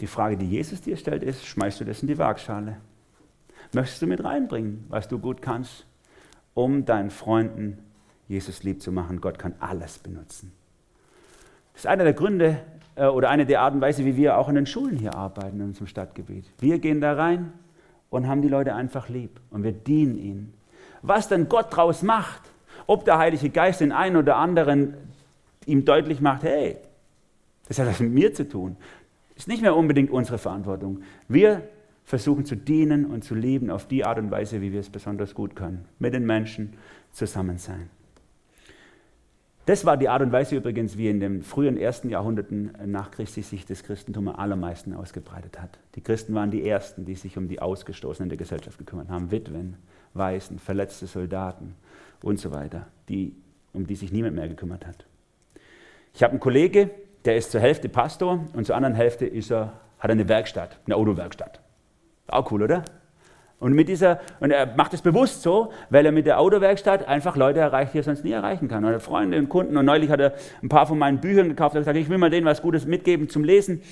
Die 0.01 0.07
Frage, 0.07 0.37
die 0.37 0.49
Jesus 0.49 0.81
dir 0.81 0.97
stellt, 0.97 1.23
ist, 1.23 1.47
schmeißt 1.47 1.81
du 1.81 1.85
das 1.85 2.03
in 2.03 2.09
die 2.09 2.19
Waagschale? 2.19 2.77
Möchtest 3.73 4.03
du 4.03 4.07
mit 4.07 4.23
reinbringen, 4.23 4.85
was 4.89 5.09
du 5.09 5.19
gut 5.19 5.43
kannst? 5.43 5.87
um 6.57 6.87
deinen 6.87 7.11
Freunden 7.11 7.79
Jesus 8.29 8.63
lieb 8.65 8.83
zu 8.83 8.91
machen. 8.91 9.21
Gott 9.21 9.39
kann 9.39 9.55
alles 9.61 9.99
benutzen. 9.99 10.53
Das 11.75 11.83
ist 11.83 11.87
einer 11.87 12.03
der 12.03 12.15
Gründe 12.15 12.59
äh, 12.97 13.05
oder 13.05 13.29
eine 13.29 13.45
der 13.45 13.61
Arten 13.61 13.77
und 13.77 13.83
Weise, 13.83 14.05
wie 14.07 14.17
wir 14.17 14.39
auch 14.39 14.49
in 14.49 14.55
den 14.55 14.67
Schulen 14.67 14.97
hier 14.97 15.15
arbeiten 15.15 15.61
in 15.61 15.67
unserem 15.67 15.87
Stadtgebiet. 15.87 16.47
Wir 16.59 16.79
gehen 16.79 17.03
da 17.03 17.13
rein 17.13 17.53
und 18.09 18.27
haben 18.27 18.41
die 18.41 18.49
Leute 18.49 18.75
einfach 18.75 19.11
lieb 19.11 19.39
und 19.51 19.63
wir 19.63 19.73
dienen 19.73 20.17
ihnen. 20.17 20.55
Was 21.03 21.29
dann 21.29 21.49
Gott 21.49 21.77
draus 21.77 22.03
macht, 22.03 22.41
ob 22.87 23.05
der 23.05 23.19
Heilige 23.19 23.51
Geist 23.51 23.81
den 23.81 23.93
einen 23.93 24.17
oder 24.17 24.37
anderen 24.37 24.95
ihm 25.67 25.85
deutlich 25.85 26.21
macht, 26.21 26.45
hey, 26.45 26.77
das 27.69 27.79
hat 27.79 27.87
was 27.87 28.01
mit 28.01 28.13
mir 28.13 28.33
zu 28.33 28.49
tun, 28.49 28.77
ist 29.35 29.49
nicht 29.49 29.63
mehr 29.63 29.77
unbedingt 29.77 30.11
unsere 30.11 30.39
Verantwortung. 30.39 31.03
Wir 31.29 31.63
versuchen 32.05 32.45
zu 32.45 32.57
dienen 32.57 33.05
und 33.05 33.25
zu 33.25 33.35
lieben 33.35 33.71
auf 33.71 33.87
die 33.87 34.05
Art 34.05 34.19
und 34.19 34.31
Weise, 34.31 34.61
wie 34.61 34.73
wir 34.73 34.81
es 34.81 34.89
besonders 34.89 35.35
gut 35.35 35.57
können. 35.57 35.85
Mit 35.99 36.15
den 36.15 36.25
Menschen 36.25 36.75
zusammen 37.11 37.59
sein. 37.59 37.91
Das 39.67 39.85
war 39.85 39.97
die 39.97 40.09
Art 40.09 40.23
und 40.23 40.31
Weise 40.31 40.55
übrigens, 40.55 40.97
wie 40.97 41.09
in 41.09 41.19
den 41.19 41.43
frühen 41.43 41.77
ersten 41.77 42.09
Jahrhunderten 42.09 42.71
nach 42.87 43.11
Christi 43.11 43.43
sich 43.43 43.67
das 43.67 43.83
Christentum 43.83 44.29
am 44.29 44.37
allermeisten 44.37 44.95
ausgebreitet 44.95 45.61
hat. 45.61 45.81
Die 45.97 46.01
Christen 46.01 46.35
waren 46.37 46.53
die 46.53 46.69
Ersten, 46.69 47.05
die 47.05 47.17
sich 47.17 47.37
um 47.37 47.49
die 47.49 47.61
Ausgestoßenen 47.61 48.29
der 48.29 48.39
Gesellschaft 48.39 48.79
gekümmert 48.79 49.09
haben. 49.09 49.33
Witwen, 49.33 49.75
Waisen, 50.15 50.61
verletzte 50.61 51.09
Soldaten 51.09 51.75
und 52.27 52.41
so 52.41 52.51
weiter, 52.51 52.87
die, 53.09 53.35
um 53.73 53.87
die 53.87 53.95
sich 53.95 54.11
niemand 54.11 54.35
mehr 54.35 54.49
gekümmert 54.49 54.85
hat. 54.85 55.07
Ich 56.13 56.23
habe 56.23 56.33
einen 56.33 56.41
Kollege, 56.41 56.91
der 57.25 57.37
ist 57.37 57.53
zur 57.53 57.61
Hälfte 57.61 57.89
Pastor 57.89 58.45
und 58.53 58.67
zur 58.67 58.75
anderen 58.75 58.97
Hälfte 58.97 59.27
ist 59.27 59.51
er, 59.53 59.75
hat 59.99 60.11
er 60.11 60.13
eine 60.13 60.29
Werkstatt, 60.29 60.79
eine 60.87 60.97
Autowerkstatt. 60.97 61.61
Auch 62.27 62.51
cool, 62.51 62.65
oder? 62.65 62.85
Und, 63.61 63.75
mit 63.75 63.89
dieser, 63.89 64.21
und 64.41 64.51
er 64.51 64.75
macht 64.75 64.93
es 64.93 65.03
bewusst 65.03 65.43
so, 65.43 65.73
weil 65.89 66.05
er 66.05 66.13
mit 66.13 66.27
der 66.27 66.41
Autowerkstatt 66.41 67.07
einfach 67.07 67.37
Leute 67.37 67.61
erreicht, 67.61 67.95
die 67.95 67.99
er 68.01 68.03
sonst 68.03 68.25
nie 68.25 68.33
erreichen 68.33 68.69
kann. 68.69 68.85
Oder 68.85 69.01
Freunde 69.01 69.39
und 69.39 69.49
Kunden. 69.49 69.77
Und 69.77 69.87
neulich 69.87 70.11
hat 70.11 70.21
er 70.21 70.35
ein 70.63 70.69
paar 70.69 70.87
von 70.87 70.99
meinen 70.99 71.21
Büchern 71.21 71.49
gekauft 71.49 71.75
und 71.75 71.81
gesagt, 71.81 71.97
ich 71.97 72.11
will 72.11 72.19
mal 72.19 72.29
denen 72.29 72.45
was 72.45 72.61
Gutes 72.61 72.87
mitgeben 72.87 73.31
zum 73.31 73.45
Lesen. 73.45 73.83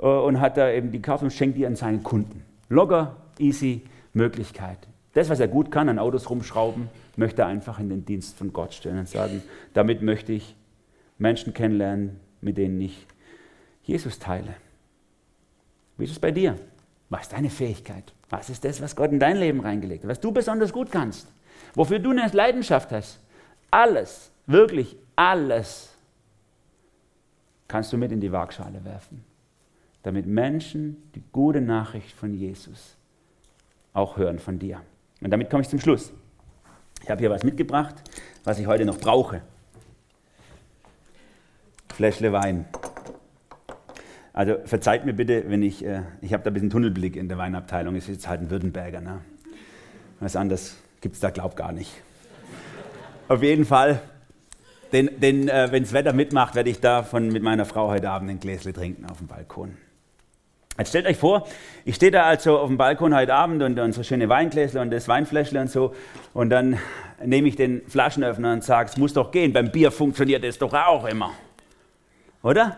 Äh, 0.00 0.06
und 0.06 0.40
hat 0.40 0.56
da 0.56 0.70
eben 0.70 0.90
die 0.90 0.98
gekauft 0.98 1.22
und 1.22 1.32
schenkt 1.32 1.56
die 1.56 1.66
an 1.66 1.76
seinen 1.76 2.02
Kunden. 2.02 2.42
Locker, 2.68 3.16
easy 3.38 3.82
Möglichkeit. 4.12 4.78
Das, 5.12 5.30
was 5.30 5.38
er 5.38 5.48
gut 5.48 5.70
kann, 5.70 5.88
an 5.88 6.00
Autos 6.00 6.28
rumschrauben, 6.28 6.88
möchte 7.18 7.46
einfach 7.46 7.78
in 7.78 7.88
den 7.88 8.04
Dienst 8.04 8.36
von 8.36 8.52
Gott 8.52 8.74
stellen 8.74 8.98
und 8.98 9.08
sagen, 9.08 9.42
damit 9.74 10.02
möchte 10.02 10.32
ich 10.32 10.56
Menschen 11.18 11.54
kennenlernen, 11.54 12.20
mit 12.40 12.58
denen 12.58 12.80
ich 12.80 13.06
Jesus 13.82 14.18
teile. 14.18 14.54
Wie 15.96 16.04
ist 16.04 16.10
es 16.10 16.18
bei 16.18 16.30
dir? 16.30 16.56
Was 17.08 17.22
ist 17.22 17.32
deine 17.32 17.50
Fähigkeit? 17.50 18.12
Was 18.28 18.50
ist 18.50 18.64
das, 18.64 18.80
was 18.80 18.96
Gott 18.96 19.12
in 19.12 19.20
dein 19.20 19.36
Leben 19.36 19.60
reingelegt 19.60 20.02
hat? 20.02 20.10
Was 20.10 20.20
du 20.20 20.32
besonders 20.32 20.72
gut 20.72 20.90
kannst? 20.90 21.28
Wofür 21.74 21.98
du 21.98 22.10
eine 22.10 22.26
Leidenschaft 22.28 22.90
hast? 22.92 23.20
Alles, 23.70 24.30
wirklich 24.46 24.96
alles, 25.14 25.96
kannst 27.68 27.92
du 27.92 27.96
mit 27.96 28.12
in 28.12 28.20
die 28.20 28.32
Waagschale 28.32 28.84
werfen, 28.84 29.24
damit 30.02 30.26
Menschen 30.26 31.10
die 31.14 31.22
gute 31.32 31.60
Nachricht 31.60 32.12
von 32.12 32.34
Jesus 32.34 32.96
auch 33.92 34.16
hören 34.16 34.38
von 34.38 34.58
dir. 34.58 34.82
Und 35.20 35.30
damit 35.30 35.50
komme 35.50 35.62
ich 35.62 35.68
zum 35.68 35.80
Schluss. 35.80 36.12
Ich 37.06 37.10
habe 37.12 37.20
hier 37.20 37.30
was 37.30 37.44
mitgebracht, 37.44 37.94
was 38.42 38.58
ich 38.58 38.66
heute 38.66 38.84
noch 38.84 38.98
brauche. 38.98 39.40
Fläschle 41.94 42.32
Wein. 42.32 42.64
Also 44.32 44.56
verzeiht 44.64 45.06
mir 45.06 45.12
bitte, 45.12 45.44
wenn 45.46 45.62
ich, 45.62 45.84
äh, 45.84 46.02
ich 46.20 46.32
habe 46.32 46.42
da 46.42 46.50
ein 46.50 46.54
bisschen 46.54 46.68
Tunnelblick 46.68 47.14
in 47.14 47.28
der 47.28 47.38
Weinabteilung, 47.38 47.94
es 47.94 48.08
ist 48.08 48.16
jetzt 48.16 48.28
halt 48.28 48.40
ein 48.40 48.50
Württemberger. 48.50 49.00
Ne? 49.00 49.20
Was 50.18 50.34
anderes 50.34 50.78
gibt 51.00 51.14
es 51.14 51.20
da, 51.20 51.30
glaub 51.30 51.54
gar 51.54 51.70
nicht. 51.70 51.92
Auf 53.28 53.40
jeden 53.40 53.66
Fall, 53.66 54.00
denn, 54.92 55.08
denn 55.18 55.48
äh, 55.48 55.68
wenn 55.70 55.84
das 55.84 55.92
Wetter 55.92 56.12
mitmacht, 56.12 56.56
werde 56.56 56.70
ich 56.70 56.80
davon 56.80 57.28
mit 57.28 57.44
meiner 57.44 57.66
Frau 57.66 57.86
heute 57.88 58.10
Abend 58.10 58.30
ein 58.30 58.40
Gläsle 58.40 58.72
trinken 58.72 59.08
auf 59.08 59.18
dem 59.18 59.28
Balkon. 59.28 59.76
Jetzt 60.78 60.90
stellt 60.90 61.06
euch 61.06 61.16
vor, 61.16 61.46
ich 61.86 61.94
stehe 61.94 62.12
da 62.12 62.24
also 62.24 62.58
auf 62.58 62.68
dem 62.68 62.76
Balkon 62.76 63.14
heute 63.14 63.32
Abend 63.32 63.62
und 63.62 63.78
unsere 63.78 64.04
schöne 64.04 64.28
Weingläsle 64.28 64.80
und 64.80 64.90
das 64.90 65.08
Weinfläschle 65.08 65.58
und 65.58 65.70
so 65.70 65.94
und 66.34 66.50
dann 66.50 66.78
nehme 67.24 67.48
ich 67.48 67.56
den 67.56 67.80
Flaschenöffner 67.88 68.52
und 68.52 68.62
sage, 68.62 68.90
es 68.90 68.98
muss 68.98 69.14
doch 69.14 69.30
gehen, 69.30 69.54
beim 69.54 69.70
Bier 69.70 69.90
funktioniert 69.90 70.44
es 70.44 70.58
doch 70.58 70.74
auch 70.74 71.06
immer. 71.06 71.32
Oder? 72.42 72.76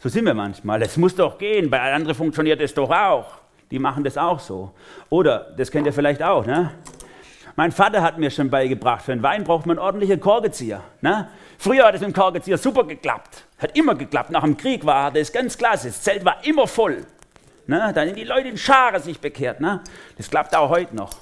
So 0.00 0.08
sind 0.08 0.24
wir 0.24 0.34
manchmal. 0.34 0.82
Es 0.82 0.96
muss 0.96 1.14
doch 1.14 1.38
gehen, 1.38 1.70
bei 1.70 1.80
anderen 1.80 2.16
funktioniert 2.16 2.60
es 2.60 2.74
doch 2.74 2.90
auch. 2.90 3.38
Die 3.70 3.78
machen 3.78 4.02
das 4.02 4.18
auch 4.18 4.40
so. 4.40 4.72
Oder, 5.08 5.54
das 5.56 5.70
kennt 5.70 5.86
ihr 5.86 5.92
vielleicht 5.92 6.22
auch, 6.22 6.44
ne? 6.44 6.72
Mein 7.56 7.72
Vater 7.72 8.02
hat 8.02 8.18
mir 8.18 8.30
schon 8.30 8.50
beigebracht, 8.50 9.02
für 9.02 9.12
einen 9.12 9.22
Wein 9.22 9.42
braucht 9.42 9.64
man 9.64 9.78
ordentliche 9.78 10.18
Korkenzieher. 10.18 10.82
Ne? 11.00 11.28
Früher 11.56 11.86
hat 11.86 11.94
es 11.94 12.02
mit 12.02 12.10
dem 12.10 12.14
Korkenzieher 12.14 12.58
super 12.58 12.84
geklappt. 12.84 13.44
Hat 13.58 13.76
immer 13.76 13.94
geklappt. 13.94 14.30
Nach 14.30 14.42
dem 14.42 14.58
Krieg 14.58 14.84
war 14.84 15.10
das 15.10 15.32
ganz 15.32 15.56
klasse. 15.56 15.88
Das 15.88 16.02
Zelt 16.02 16.22
war 16.22 16.44
immer 16.44 16.66
voll. 16.66 17.06
Ne? 17.66 17.92
Dann 17.94 18.08
sind 18.08 18.18
die 18.18 18.24
Leute 18.24 18.48
in 18.48 18.58
Scharen 18.58 19.02
sich 19.02 19.18
bekehrt. 19.18 19.62
Ne? 19.62 19.80
Das 20.18 20.28
klappt 20.28 20.54
auch 20.54 20.68
heute 20.68 20.94
noch. 20.94 21.16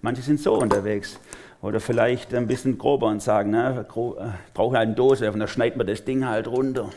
Manche 0.00 0.22
sind 0.22 0.38
so 0.38 0.54
unterwegs. 0.54 1.18
Oder 1.60 1.80
vielleicht 1.80 2.32
ein 2.34 2.46
bisschen 2.46 2.78
grober 2.78 3.08
und 3.08 3.20
sagen, 3.20 3.50
ne, 3.50 3.86
äh, 3.88 4.24
brauche 4.54 4.76
halt 4.76 4.86
eine 4.86 4.94
Dose, 4.94 5.30
und 5.30 5.38
dann 5.38 5.48
schneidet 5.48 5.76
man 5.76 5.86
das 5.86 6.04
Ding 6.04 6.26
halt 6.26 6.48
runter. 6.48 6.90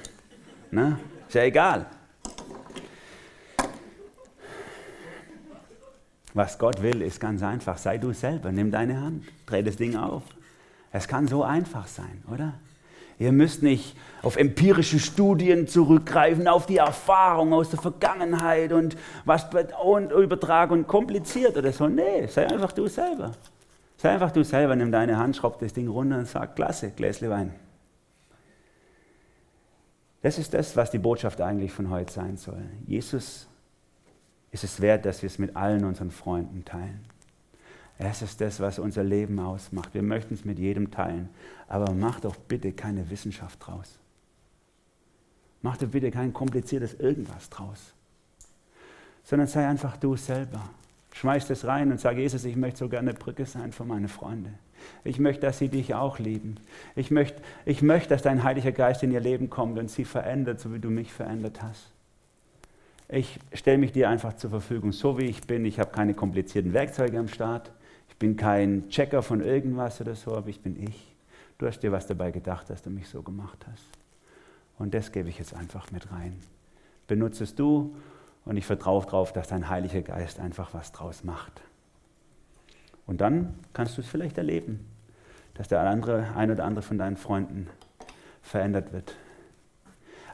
Ne? 0.71 0.97
Ist 1.27 1.35
ja 1.35 1.43
egal. 1.43 1.85
Was 6.35 6.59
Gott 6.59 6.81
will, 6.81 7.01
ist 7.01 7.21
ganz 7.21 7.41
einfach. 7.41 7.77
Sei 7.77 7.97
du 7.97 8.11
selber, 8.11 8.51
nimm 8.51 8.69
deine 8.69 8.99
Hand, 8.99 9.23
dreh 9.45 9.63
das 9.63 9.77
Ding 9.77 9.95
auf. 9.95 10.21
Es 10.91 11.07
kann 11.07 11.29
so 11.29 11.43
einfach 11.43 11.87
sein, 11.87 12.21
oder? 12.31 12.55
Ihr 13.17 13.31
müsst 13.31 13.63
nicht 13.63 13.95
auf 14.21 14.35
empirische 14.35 14.99
Studien 14.99 15.65
zurückgreifen, 15.65 16.49
auf 16.49 16.65
die 16.65 16.77
Erfahrung 16.77 17.53
aus 17.53 17.69
der 17.69 17.79
Vergangenheit 17.79 18.73
und 18.73 18.97
was 19.23 19.47
und 19.81 20.11
übertragen 20.11 20.73
und 20.73 20.87
kompliziert 20.87 21.55
oder 21.55 21.71
so. 21.71 21.87
Nee, 21.87 22.27
sei 22.27 22.45
einfach 22.47 22.73
du 22.73 22.87
selber. 22.87 23.31
Sei 23.95 24.09
einfach 24.11 24.31
du 24.31 24.43
selber, 24.43 24.75
nimm 24.75 24.91
deine 24.91 25.17
Hand, 25.17 25.37
schraub 25.37 25.57
das 25.59 25.71
Ding 25.71 25.87
runter 25.87 26.17
und 26.19 26.27
sag, 26.27 26.57
klasse, 26.57 26.91
Gläsle 26.91 27.29
Wein. 27.29 27.55
Das 30.21 30.37
ist 30.37 30.53
das, 30.53 30.75
was 30.75 30.91
die 30.91 30.99
Botschaft 30.99 31.39
eigentlich 31.39 31.71
von 31.71 31.89
heute 31.89 32.11
sein 32.11 32.35
soll. 32.35 32.63
Jesus 32.85 33.47
ist 34.55 34.63
es 34.63 34.79
wert, 34.79 35.05
dass 35.05 35.21
wir 35.21 35.27
es 35.27 35.37
mit 35.37 35.57
allen 35.57 35.83
unseren 35.83 36.11
Freunden 36.11 36.63
teilen. 36.63 37.01
Es 37.97 38.21
ist 38.21 38.39
das, 38.39 38.61
was 38.61 38.79
unser 38.79 39.03
Leben 39.03 39.37
ausmacht. 39.37 39.93
Wir 39.93 40.01
möchten 40.01 40.33
es 40.33 40.45
mit 40.45 40.59
jedem 40.59 40.91
teilen. 40.91 41.27
Aber 41.67 41.91
mach 41.91 42.21
doch 42.21 42.37
bitte 42.37 42.71
keine 42.71 43.09
Wissenschaft 43.09 43.59
draus. 43.65 43.99
Mach 45.61 45.75
doch 45.75 45.89
bitte 45.89 46.09
kein 46.09 46.33
kompliziertes 46.33 46.93
irgendwas 46.93 47.49
draus. 47.49 47.93
Sondern 49.25 49.49
sei 49.49 49.67
einfach 49.67 49.97
du 49.97 50.15
selber. 50.15 50.61
Schmeiß 51.13 51.47
das 51.47 51.65
rein 51.65 51.91
und 51.91 51.99
sag, 51.99 52.15
Jesus, 52.15 52.45
ich 52.45 52.55
möchte 52.55 52.79
so 52.79 52.87
gerne 52.87 53.13
Brücke 53.13 53.45
sein 53.45 53.73
für 53.73 53.83
meine 53.83 54.07
Freunde. 54.07 54.51
Ich 55.03 55.19
möchte, 55.19 55.41
dass 55.41 55.57
sie 55.57 55.67
dich 55.67 55.95
auch 55.95 56.17
lieben. 56.17 56.55
Ich 56.95 57.11
möchte, 57.11 57.41
ich 57.65 57.81
möchte, 57.81 58.09
dass 58.09 58.21
dein 58.21 58.43
Heiliger 58.43 58.71
Geist 58.71 59.03
in 59.03 59.11
ihr 59.11 59.19
Leben 59.19 59.49
kommt 59.49 59.77
und 59.77 59.91
sie 59.91 60.05
verändert, 60.05 60.61
so 60.61 60.73
wie 60.73 60.79
du 60.79 60.89
mich 60.89 61.11
verändert 61.11 61.61
hast. 61.61 61.94
Ich 63.07 63.39
stelle 63.53 63.77
mich 63.77 63.91
dir 63.91 64.09
einfach 64.09 64.33
zur 64.33 64.49
Verfügung, 64.49 64.91
so 64.91 65.19
wie 65.19 65.25
ich 65.25 65.41
bin. 65.41 65.63
Ich 65.65 65.79
habe 65.79 65.91
keine 65.91 66.15
komplizierten 66.15 66.73
Werkzeuge 66.73 67.19
am 67.19 67.27
Start. 67.27 67.71
Ich 68.09 68.15
bin 68.17 68.35
kein 68.35 68.89
Checker 68.89 69.21
von 69.21 69.41
irgendwas 69.41 70.01
oder 70.01 70.15
so, 70.15 70.35
aber 70.35 70.49
ich 70.49 70.61
bin 70.61 70.81
ich. 70.81 71.15
Du 71.57 71.67
hast 71.67 71.81
dir 71.81 71.91
was 71.91 72.07
dabei 72.07 72.31
gedacht, 72.31 72.69
dass 72.69 72.81
du 72.81 72.89
mich 72.89 73.07
so 73.07 73.21
gemacht 73.21 73.65
hast. 73.71 73.85
Und 74.79 74.93
das 74.93 75.11
gebe 75.11 75.29
ich 75.29 75.37
jetzt 75.37 75.53
einfach 75.53 75.91
mit 75.91 76.11
rein. 76.11 76.37
Benutze 77.07 77.43
es 77.43 77.55
du 77.55 77.95
und 78.43 78.57
ich 78.57 78.65
vertraue 78.65 79.05
darauf, 79.05 79.31
dass 79.31 79.47
dein 79.47 79.69
Heiliger 79.69 80.01
Geist 80.01 80.39
einfach 80.39 80.73
was 80.73 80.91
draus 80.91 81.23
macht. 81.23 81.61
Und 83.05 83.21
dann 83.21 83.53
kannst 83.73 83.97
du 83.97 84.01
es 84.01 84.07
vielleicht 84.07 84.37
erleben, 84.37 84.85
dass 85.53 85.67
der 85.67 85.81
andere, 85.81 86.35
ein 86.35 86.49
oder 86.49 86.65
andere 86.65 86.81
von 86.81 86.97
deinen 86.97 87.17
Freunden 87.17 87.67
verändert 88.41 88.91
wird. 88.91 89.15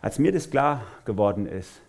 Als 0.01 0.19
mir 0.19 0.31
das 0.31 0.49
klar 0.49 0.83
geworden 1.05 1.45
ist, 1.45 1.81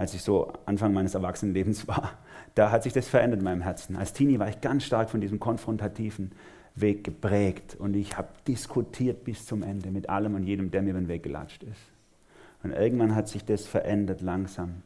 als 0.00 0.14
ich 0.14 0.22
so 0.22 0.50
Anfang 0.64 0.94
meines 0.94 1.14
Erwachsenenlebens 1.14 1.86
war, 1.86 2.12
da 2.54 2.70
hat 2.70 2.84
sich 2.84 2.94
das 2.94 3.06
verändert 3.06 3.40
in 3.40 3.44
meinem 3.44 3.60
Herzen. 3.60 3.96
Als 3.96 4.14
Teenie 4.14 4.38
war 4.38 4.48
ich 4.48 4.62
ganz 4.62 4.84
stark 4.84 5.10
von 5.10 5.20
diesem 5.20 5.38
konfrontativen 5.38 6.32
Weg 6.74 7.04
geprägt 7.04 7.76
und 7.78 7.94
ich 7.94 8.16
habe 8.16 8.28
diskutiert 8.48 9.24
bis 9.24 9.44
zum 9.44 9.62
Ende 9.62 9.90
mit 9.90 10.08
allem 10.08 10.36
und 10.36 10.44
jedem, 10.44 10.70
der 10.70 10.80
mir 10.80 10.92
über 10.92 11.00
den 11.00 11.08
Weg 11.08 11.22
gelatscht 11.22 11.64
ist. 11.64 11.82
Und 12.62 12.70
irgendwann 12.72 13.14
hat 13.14 13.28
sich 13.28 13.44
das 13.44 13.66
verändert 13.66 14.22
langsam 14.22 14.82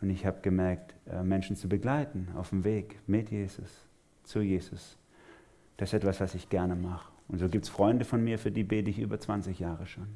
und 0.00 0.08
ich 0.08 0.24
habe 0.24 0.40
gemerkt, 0.40 0.94
äh, 1.10 1.22
Menschen 1.22 1.56
zu 1.56 1.68
begleiten 1.68 2.28
auf 2.34 2.48
dem 2.48 2.64
Weg 2.64 2.98
mit 3.06 3.30
Jesus, 3.30 3.84
zu 4.22 4.40
Jesus. 4.40 4.96
Das 5.76 5.90
ist 5.90 5.94
etwas, 5.94 6.20
was 6.20 6.34
ich 6.34 6.48
gerne 6.48 6.74
mache. 6.74 7.12
Und 7.28 7.38
so 7.38 7.50
gibt 7.50 7.66
es 7.66 7.70
Freunde 7.70 8.06
von 8.06 8.24
mir, 8.24 8.38
für 8.38 8.50
die 8.50 8.64
bete 8.64 8.88
ich 8.88 8.98
über 8.98 9.20
20 9.20 9.58
Jahre 9.58 9.84
schon, 9.84 10.08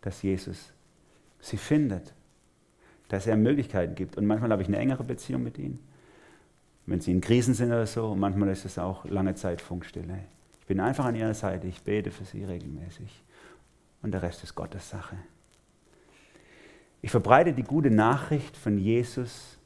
dass 0.00 0.22
Jesus 0.22 0.72
sie 1.38 1.58
findet, 1.58 2.14
dass 3.12 3.28
er 3.28 3.36
Möglichkeiten 3.36 3.94
gibt. 3.94 4.16
Und 4.16 4.26
manchmal 4.26 4.50
habe 4.50 4.62
ich 4.62 4.68
eine 4.68 4.78
engere 4.78 5.04
Beziehung 5.04 5.44
mit 5.44 5.56
ihnen 5.56 5.78
wenn 6.86 7.00
sie 7.00 7.12
in 7.12 7.20
Krisen 7.20 7.54
sind 7.54 7.68
oder 7.68 7.86
so. 7.86 8.08
Und 8.08 8.20
manchmal 8.20 8.48
ist 8.48 8.64
es 8.64 8.78
auch 8.78 9.04
lange 9.04 9.34
Zeit 9.34 9.60
Funkstille. 9.60 10.18
Ich 10.60 10.66
bin 10.66 10.80
einfach 10.80 11.04
an 11.04 11.14
ihrer 11.14 11.34
Seite, 11.34 11.66
ich 11.66 11.82
bete 11.82 12.10
für 12.10 12.24
sie 12.24 12.44
regelmäßig. 12.44 13.22
Und 14.02 14.12
der 14.12 14.22
Rest 14.22 14.42
ist 14.42 14.54
Gottes 14.54 14.88
Sache. 14.88 15.16
Ich 17.02 17.10
verbreite 17.10 17.52
die 17.52 17.62
gute 17.62 17.90
Nachricht 17.90 18.56
von 18.56 18.78
Jesus 18.78 19.58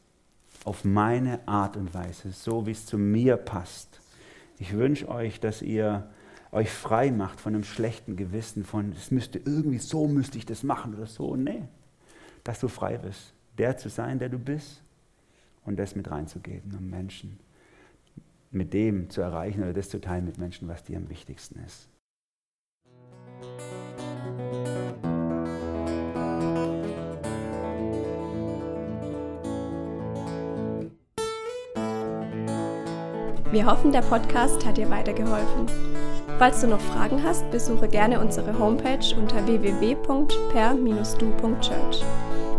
auf 0.64 0.84
meine 0.84 1.47
Art 1.47 1.76
und 1.76 1.92
Weise, 1.94 2.32
so 2.32 2.66
wie 2.66 2.70
es 2.70 2.86
zu 2.86 2.99
mir 2.99 3.36
passt. 3.36 4.01
Ich 4.59 4.72
wünsche 4.72 5.09
euch, 5.09 5.38
dass 5.38 5.62
ihr 5.62 6.09
euch 6.51 6.70
frei 6.70 7.11
macht 7.11 7.40
von 7.40 7.55
einem 7.55 7.64
schlechten 7.64 8.16
Gewissen, 8.16 8.64
von 8.64 8.92
es 8.92 9.11
müsste 9.11 9.38
irgendwie 9.38 9.78
so 9.78 10.09
müsste 10.09 10.38
ich 10.38 10.47
das 10.47 10.62
machen 10.62 10.94
oder 10.94 11.07
so. 11.07 11.36
Nee, 11.36 11.64
dass 12.42 12.59
du 12.61 12.68
frei 12.68 12.97
bist, 12.97 13.34
der 13.59 13.77
zu 13.77 13.89
sein, 13.89 14.19
der 14.19 14.29
du 14.29 14.39
bist 14.39 14.83
und 15.65 15.79
das 15.79 15.97
mit 15.97 16.11
reinzugeben, 16.11 16.75
um 16.77 16.89
Menschen 16.89 17.39
mit 18.51 18.73
dem 18.73 19.11
zu 19.11 19.21
erreichen 19.21 19.63
oder 19.63 19.73
das 19.73 19.91
zu 19.91 20.01
teilen 20.01 20.25
mit 20.25 20.39
Menschen, 20.39 20.69
was 20.69 20.85
dir 20.85 20.97
am 20.97 21.09
wichtigsten 21.09 21.59
ist. 21.65 21.89
Wir 33.53 33.65
hoffen, 33.65 33.93
der 33.93 34.03
Podcast 34.03 34.67
hat 34.67 34.77
dir 34.77 34.91
weitergeholfen. 34.91 35.67
Falls 36.39 36.61
du 36.61 36.67
noch 36.67 36.81
Fragen 36.81 37.23
hast, 37.23 37.51
besuche 37.51 37.89
gerne 37.89 38.21
unsere 38.21 38.59
Homepage 38.59 39.15
unter 39.17 39.47
www.per-du.church. 39.47 42.26